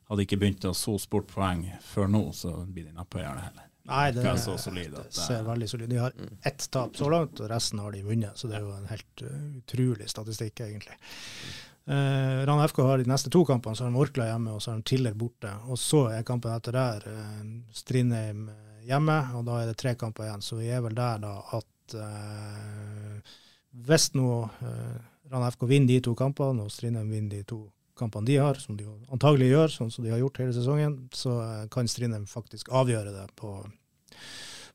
hadde 0.08 0.24
ikke 0.24 0.40
begynt 0.42 0.64
å 0.68 0.72
sose 0.74 1.08
bort 1.12 1.28
poeng 1.30 1.66
før 1.84 2.08
nå, 2.10 2.24
så 2.34 2.56
blir 2.66 2.88
de 2.88 2.96
neppe 2.96 3.20
å 3.20 3.22
gjøre 3.22 3.36
det 3.38 3.44
heller. 3.50 3.68
Nei, 3.82 4.02
det, 4.14 4.22
Det 4.22 4.30
er 4.30 4.36
så 4.38 4.52
solid 4.62 4.92
det- 4.94 5.12
ser 5.14 5.42
veldig 5.42 5.68
solid. 5.68 5.88
De 5.90 5.96
har 5.98 6.12
ett 6.46 6.66
tap 6.70 6.94
så 6.96 7.08
langt, 7.10 7.40
og 7.40 7.48
resten 7.50 7.80
har 7.82 7.90
de 7.92 8.02
vunnet. 8.06 8.36
Så 8.38 8.46
det 8.48 8.56
er 8.56 8.60
jo 8.66 8.72
en 8.76 8.86
helt 8.86 9.22
utrolig 9.58 10.06
statistikk, 10.10 10.60
egentlig. 10.60 10.94
Uh, 11.82 12.46
Rana 12.46 12.68
FK 12.70 12.82
har 12.86 13.02
de 13.02 13.10
neste 13.10 13.30
to 13.32 13.42
kampene, 13.48 13.76
så 13.76 13.84
har 13.84 13.90
de 13.90 14.02
Orkla 14.02 14.28
hjemme 14.30 14.54
og 14.54 14.62
så 14.62 14.70
har 14.72 14.80
de 14.80 14.86
Tiller 14.86 15.16
borte. 15.18 15.50
Og 15.66 15.80
så 15.80 16.06
er 16.14 16.26
kampen 16.26 16.54
etter 16.54 16.76
der 16.76 17.06
eh, 17.10 17.44
Strindheim 17.74 18.48
eh, 18.52 18.84
hjemme, 18.86 19.18
og 19.38 19.46
da 19.48 19.60
er 19.60 19.70
det 19.70 19.78
tre 19.82 19.94
kamper 19.98 20.28
igjen. 20.28 20.44
Så 20.44 20.60
vi 20.60 20.70
er 20.70 20.82
vel 20.84 20.94
der 20.94 21.22
da 21.22 21.36
at 21.58 21.96
eh, 21.98 23.32
hvis 23.86 24.10
nå 24.14 24.28
eh, 24.62 24.98
Rana 25.32 25.50
FK 25.50 25.66
vinner 25.68 25.94
de 25.94 26.02
to 26.04 26.14
kampene, 26.18 26.66
og 26.66 26.72
Strindheim 26.72 27.10
vinner 27.10 27.38
de 27.38 27.46
to 27.48 27.62
kampene 27.98 28.28
de 28.28 28.36
har, 28.40 28.58
som 28.60 28.76
de 28.76 28.86
antagelig 29.12 29.52
gjør, 29.52 29.72
sånn 29.72 29.92
som 29.92 30.04
de 30.04 30.12
har 30.12 30.20
gjort 30.20 30.42
hele 30.42 30.56
sesongen, 30.56 30.98
så 31.14 31.38
eh, 31.44 31.62
kan 31.72 31.88
Strindheim 31.88 32.26
faktisk 32.28 32.72
avgjøre 32.72 33.14
det 33.14 33.28
på, 33.38 33.54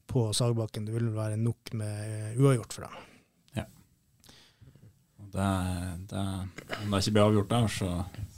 på 0.10 0.30
Sagbakken. 0.38 0.88
Det 0.88 0.96
vil 0.96 1.12
være 1.16 1.40
nok 1.42 1.76
med 1.78 2.02
eh, 2.08 2.42
uavgjort 2.42 2.78
for 2.78 2.88
dem. 2.88 3.06
Det, 5.38 5.50
det, 6.10 6.24
om 6.82 6.92
det 6.96 7.04
ikke 7.04 7.14
blir 7.18 7.28
avgjort 7.28 7.50
der, 7.52 7.68
så, 7.70 7.90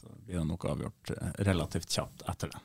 så 0.01 0.09
blir 0.27 0.41
det 0.41 0.45
nok 0.49 0.65
avgjort 0.73 1.11
eh, 1.15 1.29
relativt 1.47 1.93
kjapt 1.95 2.25
etter 2.33 2.51
det. 2.51 2.59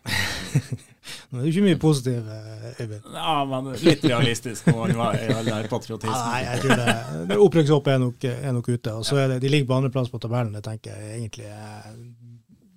Nå 1.30 1.38
er 1.40 1.46
jo 1.46 1.50
ikke 1.52 1.64
mye 1.66 1.78
positiv, 1.82 2.26
eh, 2.34 2.66
Øyvind. 2.82 3.06
Ja, 3.14 3.34
men 3.50 3.68
litt 3.84 4.04
realistisk 4.08 4.66
må 4.72 4.80
man 4.84 4.94
være 4.98 5.20
i 5.28 5.36
all 5.38 5.48
den 5.52 5.68
patriotismen. 5.70 6.18
Nei, 6.32 6.40
jeg 6.48 6.64
tror 6.64 6.80
det, 6.82 6.96
det 7.30 7.38
opprykkshoppet 7.46 7.94
er, 7.94 8.02
nok- 8.04 8.28
er 8.32 8.56
nok 8.58 8.68
ute. 8.74 8.96
Og 8.98 9.06
så 9.06 9.20
er 9.22 9.32
det, 9.34 9.40
De 9.44 9.52
ligger 9.52 9.70
på 9.70 9.78
andreplass 9.78 10.10
på 10.12 10.20
tabellen. 10.24 10.52
Det 10.58 10.64
tenker 10.66 10.96
jeg 10.98 11.18
egentlig 11.20 11.48
er 11.54 11.94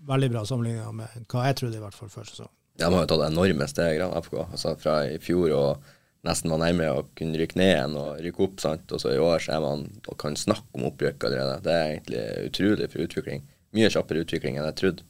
veldig 0.08 0.30
bra 0.36 0.46
sammenlignet 0.48 0.96
med 1.02 1.28
hva 1.34 1.48
jeg 1.50 1.58
trodde 1.60 1.80
i 1.80 1.84
hvert 1.84 1.98
fall 1.98 2.12
før 2.14 2.30
sesongen. 2.30 2.54
De 2.78 2.86
har 2.86 2.94
jo 3.02 3.08
tatt 3.10 3.24
enorme 3.32 3.66
steg, 3.72 4.04
FK. 4.28 4.36
Altså, 4.46 4.76
fra 4.80 5.00
i 5.10 5.18
fjor 5.24 5.56
og 5.58 5.94
nesten 6.28 6.52
var 6.54 6.62
nærme 6.62 6.90
å 6.92 7.06
kunne 7.18 7.40
rykke 7.40 7.60
ned 7.60 7.74
igjen 7.74 7.98
og 8.00 8.22
rykke 8.24 8.44
opp. 8.46 8.58
sant? 8.64 8.92
Og 8.94 9.04
så 9.04 9.14
i 9.14 9.22
år 9.22 9.44
så 9.44 9.56
er 9.58 9.64
man 9.64 9.86
og 10.06 10.18
kan 10.22 10.38
snakke 10.40 10.68
om 10.78 10.88
opprykk 10.92 11.28
allerede. 11.30 11.62
Det 11.66 11.76
er 11.76 11.94
egentlig 11.94 12.26
utrolig 12.52 12.90
for 12.94 13.06
utvikling. 13.08 13.46
Mye 13.78 13.92
kjappere 13.94 14.24
utvikling 14.26 14.58
enn 14.58 14.68
jeg 14.70 14.80
trodde. 14.82 15.08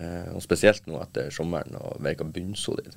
Eh, 0.00 0.30
og 0.32 0.40
spesielt 0.44 0.86
nå 0.88 1.00
etter 1.02 1.28
sommeren 1.34 1.76
og 1.78 2.00
virker 2.04 2.30
bunnsolid. 2.32 2.94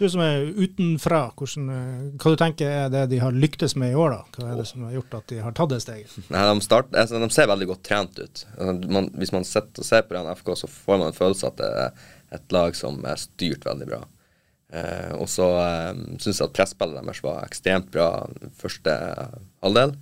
Du 0.00 0.06
som 0.08 0.22
er 0.24 0.46
utenfra, 0.56 1.26
hvordan, 1.36 1.66
eh, 1.74 2.04
hva 2.16 2.30
du 2.32 2.38
tenker 2.40 2.70
er 2.72 2.86
det 2.88 3.02
de 3.10 3.18
har 3.20 3.36
lyktes 3.36 3.76
med 3.76 3.92
i 3.92 3.98
år? 4.00 4.14
da? 4.14 4.22
Hva 4.32 4.52
er 4.52 4.62
det 4.62 4.66
som 4.70 4.86
har 4.86 4.94
gjort 4.96 5.16
at 5.18 5.26
de 5.28 5.40
har 5.44 5.52
tatt 5.52 5.74
det 5.74 5.82
steget? 5.84 6.14
Nei, 6.32 6.44
de, 6.48 6.62
start, 6.64 6.94
altså, 6.96 7.20
de 7.20 7.28
ser 7.34 7.50
veldig 7.50 7.68
godt 7.68 7.82
trent 7.84 8.16
ut. 8.16 8.46
Altså, 8.56 8.92
man, 8.96 9.10
hvis 9.20 9.34
man 9.36 9.44
sitter 9.44 9.84
og 9.84 9.90
ser 9.90 10.06
på 10.08 10.16
den 10.16 10.30
FK, 10.40 10.54
så 10.56 10.70
får 10.72 11.02
man 11.02 11.12
en 11.12 11.18
følelse 11.18 11.50
at 11.50 11.60
det 11.60 11.68
er 11.82 12.08
et 12.38 12.56
lag 12.56 12.78
som 12.78 12.96
er 13.04 13.20
styrt 13.20 13.68
veldig 13.68 13.90
bra. 13.90 14.00
Eh, 14.70 15.12
og 15.18 15.26
så 15.30 15.48
eh, 15.58 16.02
syns 16.22 16.38
jeg 16.38 16.46
at 16.46 16.54
presspillet 16.54 17.02
deres 17.02 17.22
var 17.24 17.42
ekstremt 17.46 17.90
bra 17.94 18.10
første 18.60 18.94
halvdel. 19.64 19.96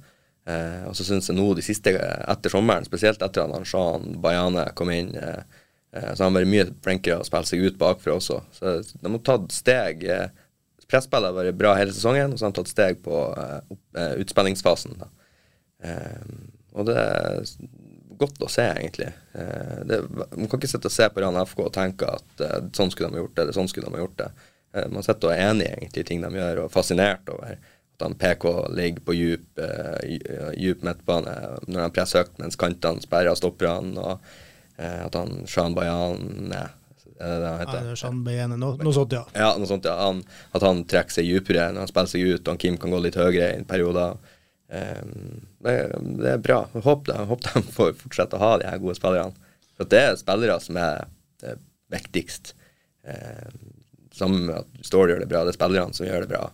Eh, 0.48 0.82
og 0.88 0.96
så 0.96 1.06
syns 1.06 1.28
jeg 1.30 1.36
nå 1.38 1.46
de 1.56 1.64
siste, 1.64 1.94
etter 1.94 2.52
sommeren, 2.52 2.86
spesielt 2.88 3.22
etter 3.24 3.44
at 3.44 3.54
han 3.56 3.68
Shan 3.68 4.18
Bayane 4.24 4.68
kom 4.78 4.92
inn, 4.92 5.14
eh, 5.16 5.40
eh, 5.92 6.10
så 6.12 6.22
har 6.22 6.28
han 6.28 6.38
vært 6.38 6.52
mye 6.52 6.68
flinkere 6.84 7.20
å 7.22 7.26
spille 7.28 7.48
seg 7.50 7.64
ut 7.64 7.80
bakfra 7.80 8.16
også. 8.16 8.42
Så 8.56 8.76
de 8.92 9.12
har 9.12 9.24
tatt 9.28 9.56
steg. 9.56 10.04
Eh, 10.08 10.28
presspillet 10.88 11.32
har 11.32 11.36
vært 11.36 11.60
bra 11.60 11.74
hele 11.76 11.92
sesongen, 11.92 12.32
og 12.32 12.40
så 12.40 12.48
har 12.48 12.54
de 12.54 12.60
tatt 12.62 12.72
steg 12.72 13.02
på 13.04 13.24
eh, 13.34 13.58
eh, 14.00 14.14
utspillingsfasen. 14.24 14.96
Eh, 15.84 16.22
og 16.78 16.88
det 16.88 16.96
er 17.00 17.42
godt 18.18 18.40
å 18.42 18.50
se, 18.50 18.64
egentlig. 18.76 19.10
Eh, 19.38 19.80
det, 19.88 20.00
man 20.10 20.48
kan 20.48 20.58
ikke 20.58 20.70
sitte 20.70 20.90
og 20.90 20.94
se 20.94 21.08
på 21.12 21.22
Rann 21.22 21.38
FK 21.44 21.64
og 21.66 21.74
tenke 21.76 22.08
at 22.18 22.44
eh, 22.44 22.60
sånn 22.76 22.92
skulle 22.92 23.12
de 23.12 23.20
ha 23.20 23.24
gjort 23.24 23.36
det, 23.36 23.44
eller 23.44 23.56
sånn 23.56 23.70
skulle 23.70 23.90
de 23.90 23.98
ha 23.98 24.04
gjort 24.04 24.20
det. 24.22 24.30
Eh, 24.74 24.88
man 24.92 25.04
sitter 25.06 25.30
og 25.30 25.34
er 25.34 25.50
enig 25.50 25.68
egentlig 25.72 26.04
i 26.04 26.08
ting 26.10 26.24
de 26.24 26.30
gjør, 26.34 26.64
og 26.66 26.72
fascinert 26.74 27.28
over 27.32 27.54
at 27.54 28.04
han 28.04 28.14
PK 28.14 28.44
ligger 28.78 29.02
på 29.02 29.14
djup, 29.16 29.46
uh, 29.58 30.52
djup 30.54 30.84
midtbane 30.86 31.32
når 31.66 31.80
han 31.82 31.94
presser 31.96 32.22
høyt 32.22 32.36
mens 32.38 32.54
kantene 32.60 33.02
sperrer 33.02 33.34
stopperne, 33.34 33.98
og 33.98 34.20
uh, 34.78 35.00
at 35.08 35.16
han 35.18 35.40
Shan 35.50 35.74
Bayan 35.74 36.52
Er 36.54 36.68
det 37.18 37.40
det 37.42 37.48
han 37.48 37.56
Ja, 37.56 37.56
heter? 37.64 37.88
det 37.88 37.96
er 37.96 38.12
no, 38.14 38.22
Beyene, 38.28 38.58
noe, 38.62 38.78
noe 38.86 38.94
sånt, 38.94 39.16
ja. 39.16 39.24
Ja, 39.34 39.48
noe 39.58 39.66
sånt, 39.66 39.88
ja. 39.88 39.96
Han, 39.98 40.20
at 40.54 40.62
han 40.62 40.84
trekker 40.86 41.16
seg 41.16 41.26
dypere 41.26 41.72
når 41.72 41.82
han 41.86 41.90
spiller 41.90 42.12
seg 42.12 42.28
ut, 42.28 42.44
og 42.44 42.52
han 42.52 42.60
Kim 42.62 42.76
kan 42.78 42.94
gå 42.94 43.00
litt 43.02 43.18
høyere 43.18 43.48
i 43.56 43.64
perioder. 43.66 44.14
Um, 44.68 45.40
det, 45.64 45.74
det 46.20 46.30
er 46.36 46.44
bra. 46.44 46.60
Jeg 46.76 46.84
håper, 46.86 47.16
jeg 47.16 47.30
håper 47.32 47.56
de 47.56 47.62
får 47.80 47.96
fortsette 48.04 48.38
å 48.38 48.42
ha 48.44 48.52
de 48.62 48.68
her 48.70 48.78
gode 48.84 48.94
spillerne. 49.00 49.50
For 49.74 49.90
det 49.90 50.04
er 50.04 50.20
spillere 50.20 50.60
som 50.62 50.78
er 50.78 51.08
det 51.42 51.56
viktigst. 51.96 52.52
Um, 53.02 53.77
sammen 54.20 54.46
med 54.48 54.56
at 54.60 54.86
Story 54.86 55.12
gjør 55.12 55.22
det 55.24 55.30
bra, 55.30 55.44
det 55.46 55.54
er 55.54 55.58
spillerne 55.58 55.96
som 55.96 56.08
gjør 56.08 56.24
det 56.24 56.32
bra. 56.32 56.48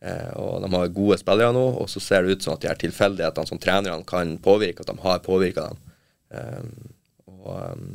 Eh, 0.00 0.30
og 0.38 0.62
de 0.62 0.70
har 0.74 0.92
gode 0.94 1.18
spillere 1.20 1.54
nå, 1.56 1.64
og 1.82 1.90
så 1.90 2.02
ser 2.02 2.24
det 2.24 2.36
ut 2.36 2.46
som 2.46 2.54
at 2.54 2.62
de 2.62 2.70
her 2.70 2.80
tilfeldighetene 2.80 3.50
som 3.50 3.60
trenerne 3.62 4.06
kan 4.08 4.36
påvirke, 4.42 4.84
at 4.84 4.92
de 4.92 5.04
har 5.04 5.24
påvirka 5.24 5.68
dem. 5.70 5.82
Um, 6.28 6.72
og 7.26 7.52
um, 7.72 7.92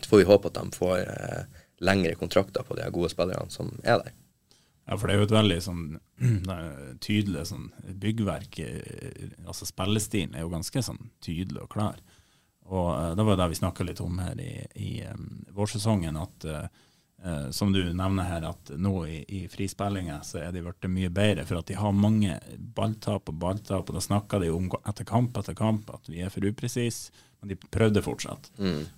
så 0.00 0.08
får 0.08 0.22
vi 0.22 0.26
håpe 0.28 0.50
at 0.50 0.58
de 0.58 0.74
får 0.74 1.00
eh, 1.04 1.62
lengre 1.84 2.16
kontrakter 2.18 2.64
på 2.66 2.74
de 2.74 2.82
her 2.86 2.94
gode 2.94 3.12
spillerne 3.12 3.52
som 3.52 3.70
er 3.84 4.00
der. 4.02 4.14
Ja, 4.84 4.98
for 4.98 5.08
det 5.08 5.14
er 5.14 5.22
jo 5.22 5.28
et 5.28 5.36
veldig 5.36 5.60
sånn 5.64 5.84
tydelig 7.06 7.46
sånn 7.52 7.68
byggverk. 8.02 8.58
eh, 8.64 9.30
Altså 9.46 9.68
spillestilen 9.68 10.34
er 10.34 10.44
jo 10.44 10.52
ganske 10.52 10.82
sånn 10.84 11.10
tydelig 11.24 11.62
og 11.64 11.70
klar. 11.76 12.02
Og 12.64 12.90
uh, 12.90 13.12
det 13.16 13.26
var 13.28 13.38
det 13.38 13.50
vi 13.52 13.60
snakka 13.60 13.86
litt 13.86 14.02
om 14.04 14.18
her 14.24 14.40
i, 14.40 14.52
i 14.80 14.92
um, 15.08 15.44
vårsesongen, 15.56 16.16
at 16.16 16.46
eh, 16.48 16.66
eh, 17.24 17.50
som 17.50 17.72
du 17.72 17.82
nevner 17.84 18.28
her, 18.28 18.46
at 18.50 18.72
nå 18.76 18.94
i, 19.06 19.18
i 19.28 19.42
frispillinga 19.48 20.20
så 20.26 20.42
er 20.44 20.54
de 20.54 20.62
blitt 20.64 20.88
mye 20.90 21.10
bedre, 21.12 21.44
for 21.48 21.60
at 21.60 21.70
de 21.70 21.78
har 21.80 21.92
mange 21.96 22.38
balltap 22.76 23.28
og 23.32 23.38
balltap, 23.42 23.88
og 23.88 23.98
da 23.98 24.02
snakker 24.04 24.44
de 24.44 24.50
om 24.54 24.70
etter 24.84 25.08
kamp 25.08 25.36
etter 25.40 25.56
kamp 25.58 25.90
at 25.94 26.10
vi 26.10 26.24
er 26.24 26.32
for 26.32 26.46
upresise, 26.46 27.12
men 27.40 27.52
de 27.52 27.58
prøvde 27.76 28.00
fortsatt. 28.00 28.50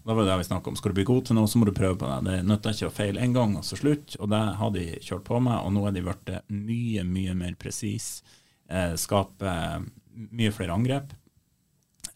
Da 0.07 0.15
var 0.15 0.23
det 0.23 0.31
det 0.31 0.39
vi 0.39 0.45
snakket 0.47 0.71
om. 0.71 0.77
Skal 0.79 0.93
du 0.93 1.01
bli 1.01 1.05
god 1.09 1.25
til 1.27 1.35
noe, 1.35 1.51
så 1.51 1.59
må 1.59 1.67
du 1.67 1.75
prøve 1.75 1.99
på 1.99 2.07
det. 2.07 2.19
Det 2.29 2.47
nytter 2.47 2.77
ikke 2.77 2.91
å 2.93 2.95
feile 2.95 3.23
én 3.25 3.35
gang, 3.35 3.57
og 3.59 3.67
så 3.67 3.75
slutt. 3.75 4.15
Og 4.21 4.31
det 4.31 4.43
har 4.61 4.71
de 4.71 4.85
kjørt 5.03 5.25
på 5.27 5.41
med, 5.43 5.57
og 5.59 5.73
nå 5.75 5.83
er 5.89 5.97
de 5.97 6.05
blitt 6.07 6.31
mye, 6.55 7.03
mye 7.03 7.35
mer 7.35 7.57
presise. 7.59 8.23
Eh, 8.71 8.95
skaper 8.99 9.83
mye 10.15 10.55
flere 10.55 10.75
angrep 10.75 11.11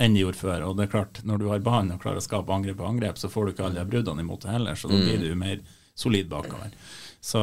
enn 0.01 0.15
de 0.15 0.23
gjorde 0.23 0.41
før. 0.41 0.65
Og 0.69 0.79
det 0.79 0.87
er 0.87 0.95
klart, 0.95 1.21
når 1.27 1.43
du 1.43 1.49
har 1.51 1.67
banen 1.67 1.97
og 1.97 2.01
klarer 2.03 2.23
å 2.23 2.25
skape 2.25 2.55
angrep 2.55 2.79
på 2.79 2.89
angrep, 2.89 3.19
så 3.21 3.29
får 3.29 3.47
du 3.47 3.53
ikke 3.53 3.67
alle 3.67 3.83
de 3.83 3.91
bruddene 3.91 4.25
imot 4.25 4.47
det 4.47 4.55
heller, 4.55 4.79
så 4.79 4.89
da 4.89 4.97
blir 4.97 5.21
du 5.21 5.35
mer 5.37 5.61
solid 6.01 6.31
bakover. 6.33 6.73
Så, 7.21 7.43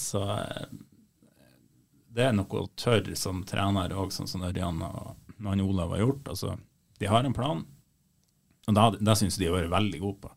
så 0.00 0.24
det 2.14 2.28
er 2.28 2.34
noe 2.36 2.66
tørr 2.78 3.12
som 3.18 3.42
trener 3.46 3.94
òg, 3.94 4.12
sånn 4.14 4.30
som 4.30 4.44
Ørjan 4.46 4.82
og 4.86 5.14
han 5.44 5.62
Olav 5.64 5.94
har 5.94 6.04
gjort. 6.04 6.30
Altså, 6.34 6.56
de 6.98 7.10
har 7.10 7.24
en 7.24 7.34
plan, 7.34 7.64
og 8.66 8.78
det, 8.78 9.04
det 9.04 9.16
syns 9.18 9.38
de 9.40 9.48
har 9.48 9.58
vært 9.58 9.74
veldig 9.74 10.00
gode 10.02 10.20
på. 10.24 10.32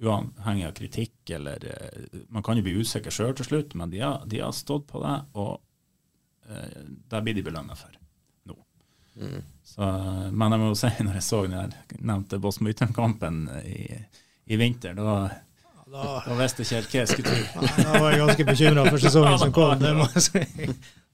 Uavhengig 0.00 0.64
av 0.64 0.76
kritikk 0.78 1.30
eller 1.36 1.64
eh, 1.68 2.20
Man 2.32 2.40
kan 2.44 2.56
jo 2.56 2.64
bli 2.64 2.78
usikker 2.80 3.12
sjøl 3.12 3.34
til 3.36 3.50
slutt, 3.50 3.74
men 3.76 3.92
de 3.92 4.00
har, 4.00 4.22
de 4.24 4.40
har 4.40 4.54
stått 4.56 4.86
på 4.88 5.02
det, 5.04 5.16
og 5.36 5.60
eh, 6.48 6.86
det 7.12 7.20
blir 7.26 7.36
de 7.36 7.44
belønna 7.44 7.76
for 7.76 7.92
nå. 8.48 8.56
Så, 9.66 9.84
men 10.32 10.56
jeg 10.56 10.62
må 10.62 10.70
jo 10.70 10.78
si, 10.80 10.90
når 11.04 11.20
jeg 11.20 11.26
så 11.26 11.42
den 11.44 11.76
nevnte 12.00 12.40
Bosmøyten-kampen 12.40 13.42
i, 13.60 13.84
i 14.50 14.60
vinter, 14.60 14.96
da, 14.96 15.28
Da, 15.90 16.02
da 16.26 16.36
visste 16.38 16.62
ikke 16.62 16.76
helt 16.78 16.92
hva 16.92 17.00
jeg 17.00 17.08
skulle 17.10 17.32
tro. 17.34 17.64
Da 17.82 17.94
var 17.98 18.12
jeg 18.14 18.20
ganske 18.22 18.44
bekymra 18.46 18.84
for 18.86 19.02
sesongen 19.02 19.40
som 19.42 19.52
kom, 19.56 19.72
det 19.80 19.90
må 19.98 20.06
jeg 20.14 20.22
si. 20.28 20.42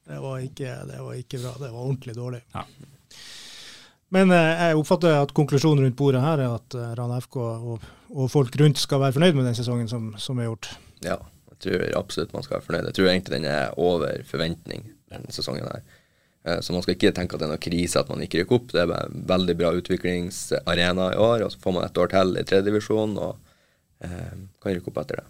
Det 0.07 0.19
var 0.23 0.43
ikke, 0.45 0.75
det 0.91 0.99
var 1.03 1.15
ikke 1.19 1.41
bra. 1.43 1.53
Det 1.63 1.71
var 1.73 1.81
ordentlig 1.81 2.15
dårlig. 2.19 2.43
Ja. 2.55 2.67
Men 4.15 4.31
eh, 4.31 4.51
jeg 4.69 4.79
oppfatter 4.79 5.17
at 5.19 5.33
konklusjonen 5.35 5.83
rundt 5.83 5.97
bordet 5.99 6.21
her 6.23 6.39
er 6.45 6.53
at 6.61 6.77
eh, 6.79 6.93
Rana 6.99 7.17
FK 7.25 7.39
og, 7.43 7.87
og 8.15 8.29
folk 8.31 8.55
rundt 8.61 8.79
skal 8.79 9.01
være 9.03 9.17
fornøyd 9.17 9.35
med 9.41 9.49
den 9.49 9.57
sesongen 9.59 9.89
som, 9.91 10.13
som 10.23 10.39
er 10.39 10.47
gjort. 10.51 10.69
Ja, 11.03 11.17
jeg 11.51 11.59
tror 11.65 11.87
absolutt 12.05 12.37
man 12.37 12.45
skal 12.47 12.59
være 12.61 12.67
fornøyd. 12.69 12.91
Jeg 12.93 12.99
tror 13.01 13.11
egentlig 13.11 13.35
den 13.41 13.49
er 13.51 13.75
over 13.83 14.21
forventning, 14.29 14.85
denne 15.11 15.35
sesongen 15.35 15.67
her. 15.67 15.83
Eh, 16.47 16.61
Så 16.63 16.77
man 16.77 16.85
skal 16.87 16.95
ikke 16.95 17.11
tenke 17.17 17.35
at 17.35 17.43
det 17.43 17.49
er 17.49 17.55
noe 17.57 17.65
krise 17.67 17.99
at 18.05 18.13
man 18.13 18.23
ikke 18.23 18.45
rykker 18.45 18.61
opp. 18.61 18.71
Det 18.77 18.85
er 18.85 18.93
bare 18.93 19.09
en 19.11 19.27
veldig 19.33 19.59
bra 19.59 19.73
utviklingsarena 19.81 21.11
i 21.17 21.21
år, 21.27 21.49
og 21.49 21.57
så 21.57 21.65
får 21.67 21.77
man 21.81 21.89
et 21.89 21.99
år 22.05 22.15
til 22.15 22.37
i 22.39 22.47
tredjedivisjon 22.47 23.19
og 23.19 23.43
kan 24.01 24.73
rykke 24.75 24.89
opp 24.93 24.99
etter 25.03 25.17
det. 25.23 25.27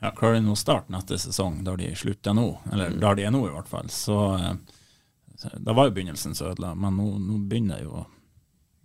Ja, 0.00 0.10
klarer 0.16 0.40
de 0.40 0.48
å 0.50 0.56
starte 0.56 0.92
neste 0.94 1.18
sesong, 1.20 1.58
der 1.64 1.76
de 1.76 1.90
slutter 1.94 2.32
nå, 2.34 2.46
eller 2.72 2.90
der 2.96 3.14
de 3.18 3.26
er 3.28 3.34
nå 3.34 3.42
i 3.46 3.52
hvert 3.52 3.68
fall, 3.68 3.88
så 3.92 4.16
eh, 4.38 4.54
Det 5.60 5.72
var 5.76 5.86
jo 5.88 5.94
begynnelsen 5.96 6.34
som 6.36 6.50
ødela, 6.50 6.74
men 6.74 6.96
nå, 6.96 7.06
nå 7.20 7.38
begynner 7.48 7.82
jo 7.84 8.04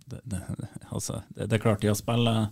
det, 0.06 0.20
det, 0.24 0.38
altså, 0.90 1.22
det, 1.34 1.48
det 1.50 1.56
er 1.58 1.62
klart 1.64 1.80
de 1.82 1.88
har 1.90 1.96
spillet 1.98 2.48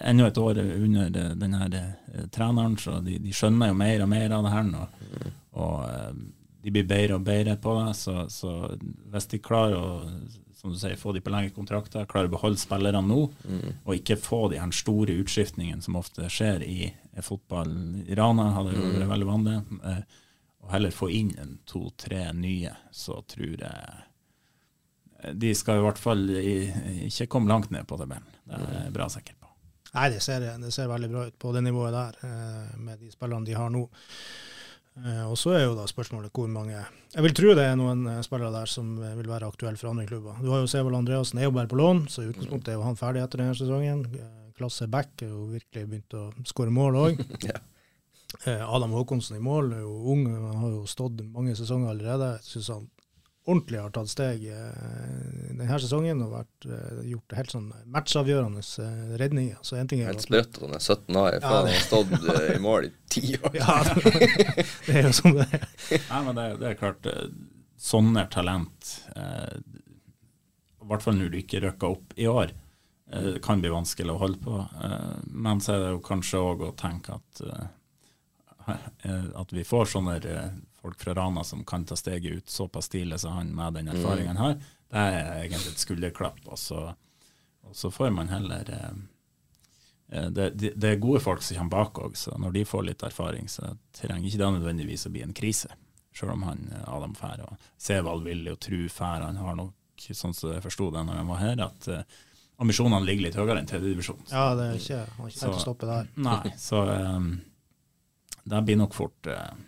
enda 0.00 0.26
et 0.26 0.38
år 0.38 0.58
under 0.58 1.10
det- 1.10 1.34
den 1.38 1.54
her 1.54 1.74
eh, 1.78 2.24
treneren, 2.34 2.76
så 2.78 3.00
de, 3.04 3.18
de 3.22 3.32
skjønner 3.34 3.68
jo 3.70 3.74
mer 3.78 4.02
og 4.02 4.08
mer 4.10 4.32
av 4.34 4.42
det 4.46 4.50
her 4.54 4.66
nå. 4.70 4.86
Og 5.58 5.76
eh, 5.90 6.14
de 6.62 6.70
blir 6.74 6.86
bedre 6.90 7.14
og 7.18 7.24
bedre 7.24 7.56
på 7.62 7.74
det, 7.78 7.96
så, 7.96 8.26
så 8.32 8.76
hvis 9.12 9.26
de 9.30 9.38
klarer 9.38 9.76
å 9.78 10.02
som 10.58 10.72
du 10.72 10.78
sier, 10.80 10.96
få 10.98 11.12
de 11.14 11.20
på 11.22 11.30
lengre 11.30 11.52
kontrakter, 11.54 12.02
klarer 12.10 12.26
å 12.26 12.32
beholde 12.32 12.58
spillerne 12.58 13.06
nå, 13.06 13.18
og 13.86 13.92
ikke 13.94 14.16
få 14.18 14.40
de 14.50 14.58
her 14.58 14.72
store 14.74 15.14
utskiftningene 15.22 15.84
som 15.84 15.94
ofte 16.00 16.26
skjer 16.34 16.64
i 16.66 16.88
fotball. 17.22 17.70
I 18.10 18.16
Rana 18.18 18.48
hadde 18.56 18.72
jo 18.74 18.88
vært 18.96 19.12
veldig 19.12 19.28
vanlig. 19.28 19.54
Eh, 19.86 20.00
og 20.64 20.72
heller 20.74 20.90
få 20.90 21.12
inn 21.14 21.30
en 21.38 21.52
to-tre 21.64 22.24
nye, 22.34 22.72
så 22.90 23.20
tror 23.30 23.54
jeg 23.62 25.38
de 25.38 25.54
skal 25.54 25.78
i 25.78 25.82
hvert 25.86 25.98
fall 26.02 26.26
i- 26.30 27.06
ikke 27.06 27.26
komme 27.30 27.48
langt 27.50 27.70
ned 27.70 27.86
på 27.86 27.96
tabellen. 27.98 28.26
Det 28.46 28.58
er 28.58 28.82
jeg 28.84 28.92
bra 28.98 29.06
sikker 29.14 29.34
på. 29.38 29.46
Nei, 29.94 30.08
det 30.10 30.20
ser, 30.22 30.40
det 30.58 30.72
ser 30.74 30.90
veldig 30.90 31.10
bra 31.10 31.24
ut 31.30 31.38
på 31.38 31.52
det 31.54 31.62
nivået 31.64 31.92
der, 31.94 32.18
eh, 32.26 32.76
med 32.82 32.98
de 32.98 33.10
spillene 33.14 33.44
de 33.46 33.52
har 33.54 33.70
nå. 33.70 33.86
Eh, 35.04 35.24
Og 35.30 35.36
så 35.38 35.52
er 35.54 35.64
jo 35.66 35.76
da 35.78 35.84
spørsmålet 35.86 36.32
hvor 36.34 36.48
mange 36.50 36.74
Jeg 36.74 37.22
vil 37.24 37.34
tro 37.36 37.54
det 37.54 37.64
er 37.64 37.76
noen 37.78 38.06
eh, 38.10 38.20
spillere 38.26 38.50
der 38.54 38.66
som 38.70 38.96
eh, 39.02 39.14
vil 39.18 39.30
være 39.30 39.48
aktuelle 39.48 39.78
for 39.80 39.90
andre 39.92 40.06
klubber. 40.08 40.40
Du 40.42 40.50
har 40.52 40.60
jo 40.62 40.66
Sevald 40.70 40.96
Andreassen, 40.98 41.38
er 41.38 41.48
jo 41.48 41.54
bare 41.54 41.70
på 41.70 41.78
lån, 41.78 42.06
så 42.10 42.24
i 42.24 42.30
utgangspunktet 42.32 42.72
er 42.72 42.78
jo 42.78 42.86
han 42.86 42.98
ferdig 42.98 43.22
etter 43.22 43.42
denne 43.42 43.56
sesongen. 43.58 44.04
Klasse 44.58 44.88
back 44.90 45.22
er 45.22 45.30
jo 45.30 45.44
virkelig 45.52 45.86
begynt 45.86 46.16
å 46.18 46.28
skåre 46.48 46.74
mål 46.74 47.02
òg. 47.06 47.24
Ja. 47.48 48.66
Adam 48.68 48.92
Håkonsen 48.92 49.38
i 49.38 49.40
mål 49.40 49.70
er 49.72 49.78
jo 49.80 49.92
ung, 50.12 50.26
han 50.28 50.58
har 50.60 50.72
jo 50.74 50.82
stått 50.86 51.22
mange 51.32 51.54
sesonger 51.56 51.94
allerede. 51.94 52.26
Jeg 52.36 52.44
synes 52.44 52.66
han 52.74 52.82
ordentlig 53.48 53.80
har 53.80 53.92
tatt 53.96 54.10
steg 54.12 54.42
denne 54.44 55.78
sesongen 55.80 56.20
og 56.26 56.34
vært, 56.36 56.66
gjort 57.08 57.34
helt 57.38 57.54
sånn 57.54 57.68
matchavgjørende 57.94 58.62
redninger. 59.20 59.56
Så 59.64 59.78
en 59.80 59.88
ting 59.90 60.02
er 60.02 60.12
Helt 60.12 60.26
er 60.76 60.82
17 60.84 61.16
år, 61.16 61.38
ja, 61.38 61.40
han 61.48 61.70
har 61.70 61.82
stått 61.86 62.12
i 62.54 62.58
mål 62.62 62.90
i 62.90 62.92
ti 63.08 63.32
år. 63.42 63.56
ja, 63.56 63.78
det 64.86 64.94
er 65.00 65.08
jo 65.08 65.14
sånn 65.16 65.38
det 65.40 65.48
er. 65.48 65.66
Nei, 66.10 66.20
men 66.28 66.38
det, 66.38 66.46
det 66.60 66.70
er 66.70 66.78
klart, 66.80 67.08
sånne 67.80 68.26
talent, 68.34 68.94
i 69.16 70.88
hvert 70.88 71.04
fall 71.04 71.18
når 71.18 71.32
du 71.32 71.40
ikke 71.40 71.62
rykker 71.64 71.96
opp 71.96 72.14
i 72.20 72.28
år, 72.30 72.52
eh, 73.12 73.34
kan 73.44 73.64
bli 73.64 73.72
vanskelig 73.72 74.14
å 74.14 74.20
holde 74.22 74.40
på. 74.44 74.60
Men 75.32 75.64
så 75.64 75.74
er 75.74 75.84
det 75.86 75.90
jo 75.96 76.04
kanskje 76.04 76.44
òg 76.52 76.68
å 76.68 76.76
tenke 76.78 77.18
at 77.18 77.44
at 79.40 79.52
vi 79.56 79.64
får 79.64 79.86
sånne 79.94 80.18
folk 80.88 81.00
fra 81.00 81.14
Rana 81.14 81.44
som 81.44 81.64
kan 81.64 81.84
ta 81.84 81.96
steget 81.96 82.32
ut 82.32 82.50
såpass 82.50 82.88
tidlig 82.88 83.20
som 83.20 83.32
han 83.32 83.54
med 83.54 83.72
den 83.72 83.88
erfaringen 83.88 84.36
mm. 84.36 84.42
har, 84.42 84.54
det 84.90 84.96
er 84.98 85.42
egentlig 85.42 85.72
et 85.72 85.82
skulderklapp. 85.84 86.38
Og 86.46 86.58
så, 86.58 86.94
og 87.62 87.76
så 87.76 87.90
får 87.90 88.10
man 88.10 88.28
heller 88.32 88.70
eh, 88.72 90.30
det, 90.30 90.50
det, 90.50 90.72
det, 90.76 90.88
er 90.88 91.02
gode 91.02 91.20
folk 91.20 91.42
som 91.44 91.60
kommer 91.60 91.76
bak 91.76 92.00
òg, 92.00 92.16
så 92.16 92.38
når 92.40 92.56
de 92.56 92.64
får 92.64 92.86
litt 92.86 93.04
erfaring, 93.04 93.48
så 93.52 93.74
trenger 93.92 94.24
ikke 94.24 94.40
det 94.40 94.50
nødvendigvis 94.56 95.04
å 95.06 95.12
bli 95.12 95.26
en 95.26 95.36
krise. 95.36 95.68
Selv 96.16 96.32
om 96.38 96.48
han 96.48 96.64
eh, 96.72 96.88
Adam 96.88 97.12
og 97.44 97.68
Sevald 97.76 98.24
vil 98.24 98.46
jo 98.48 98.56
tro 98.56 98.80
Fær 98.88 99.26
han 99.26 99.36
har 99.36 99.60
nok, 99.60 99.76
sånn 99.98 100.32
som 100.32 100.54
jeg 100.54 100.64
forsto 100.64 100.88
det 100.94 101.04
når 101.04 101.20
han 101.20 101.28
var 101.28 101.42
her, 101.42 101.60
at 101.68 101.88
uh, 101.90 102.18
ambisjonene 102.62 103.04
ligger 103.04 103.26
litt 103.26 103.36
høyere 103.36 103.58
enn 103.60 103.68
tredjedivisjon. 103.68 104.28
Ja, 104.30 104.52
det 104.56 104.68
er 104.70 104.76
ikke, 104.78 105.04
han 105.04 105.24
har 105.24 105.32
ikke 105.32 105.40
tenkt 105.42 105.58
å 105.58 105.64
stoppe 105.64 105.88
der. 105.90 106.12
Nei, 106.22 106.52
så 106.56 106.84
um, 106.86 107.32
det 108.46 108.60
blir 108.64 108.78
nok 108.78 108.94
fort 108.94 109.26
uh, 109.26 109.42
Eh, 109.42 109.67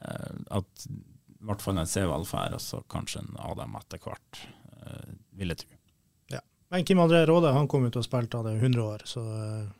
at 0.00 0.86
i 1.40 1.46
hvert 1.48 1.62
fall 1.62 1.78
en 1.80 1.88
Sevald 1.88 2.26
drar, 2.28 2.54
og 2.54 2.60
så 2.60 2.82
kanskje 2.92 3.22
en 3.22 3.36
Adam 3.40 3.76
etter 3.80 4.00
hvert, 4.04 4.40
uh, 4.84 5.12
vil 5.40 5.52
jeg 5.54 5.62
tro. 5.62 5.78
Ja. 6.34 6.42
Men 6.72 6.84
Kim 6.84 7.00
André 7.00 7.22
Råde 7.28 7.52
han 7.56 7.68
kom 7.68 7.86
ut 7.88 7.96
og 7.96 8.04
spilte, 8.04 8.42
han 8.42 8.50
er 8.50 8.60
100 8.60 8.82
år, 8.84 9.06
så 9.08 9.24
uh, 9.24 9.70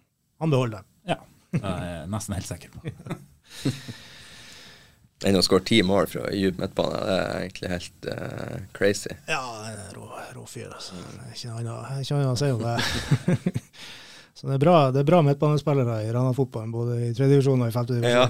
han 0.41 0.53
beholder 0.53 0.81
dem. 0.81 0.89
Ja, 1.12 1.18
det 1.53 1.61
er 1.66 1.85
jeg 1.85 2.09
nesten 2.14 2.39
helt 2.39 2.49
sikker 2.49 2.73
på. 2.77 2.81
Enn 5.29 5.37
å 5.37 5.43
skåre 5.45 5.66
ti 5.68 5.83
mål 5.85 6.07
fra 6.09 6.23
dyp 6.33 6.57
midtbane, 6.62 7.01
det 7.05 7.16
er 7.21 7.35
egentlig 7.43 7.73
helt 7.75 8.07
uh, 8.09 8.61
crazy. 8.77 9.12
Ja, 9.29 9.43
det 9.61 9.75
er 9.75 9.99
rå, 9.99 10.07
rå 10.39 10.47
fyr, 10.49 10.71
altså. 10.73 10.97
Ikke 11.29 11.61
noe 11.61 11.83
annet 11.91 12.31
å 12.31 12.39
si 12.41 12.49
om 12.55 12.64
det. 12.64 12.79
Så 14.35 14.47
det 14.49 14.55
er 14.57 14.62
bra, 14.62 14.91
det 14.95 15.01
er 15.03 15.09
bra 15.09 15.20
midtbanespillere 15.26 15.97
i 16.07 16.12
Rana-fotballen, 16.14 16.72
både 16.72 16.93
i 17.09 17.14
tredjedivisjon 17.16 17.62
og 17.64 17.68
i 17.68 17.74
femtedivisjon. 17.74 18.09
Ja. 18.09 18.24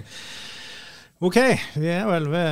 ok, 1.26 1.38
vi 1.82 1.88
er 1.94 2.04
vel 2.10 2.24
ved 2.30 2.50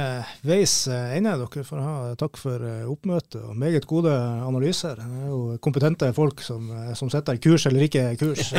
veis 0.49 0.75
ende. 0.89 1.37
Dere 1.45 1.65
får 1.69 1.79
ha 1.85 1.95
takk 2.19 2.35
for 2.41 2.59
eh, 2.67 2.91
oppmøtet 2.91 3.43
og 3.45 3.57
meget 3.59 3.85
gode 3.91 4.13
analyser. 4.15 4.95
Det 4.99 5.19
er 5.23 5.29
jo 5.31 5.59
kompetente 5.63 6.13
folk 6.17 6.39
som, 6.45 6.63
som 6.99 7.09
sitter 7.13 7.39
setter 7.39 7.45
kurs 7.45 7.67
eller 7.71 7.83
ikke 7.87 8.03
kurs. 8.19 8.53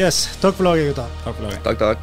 yes, 0.00 0.16
takk 0.40 0.54
for 0.56 0.64
laget, 0.70 0.84
gutta. 0.94 1.06
Takk 1.26 1.36
for 1.36 1.44
laget. 1.48 1.62
Takk, 1.66 1.78
takk. 1.84 2.02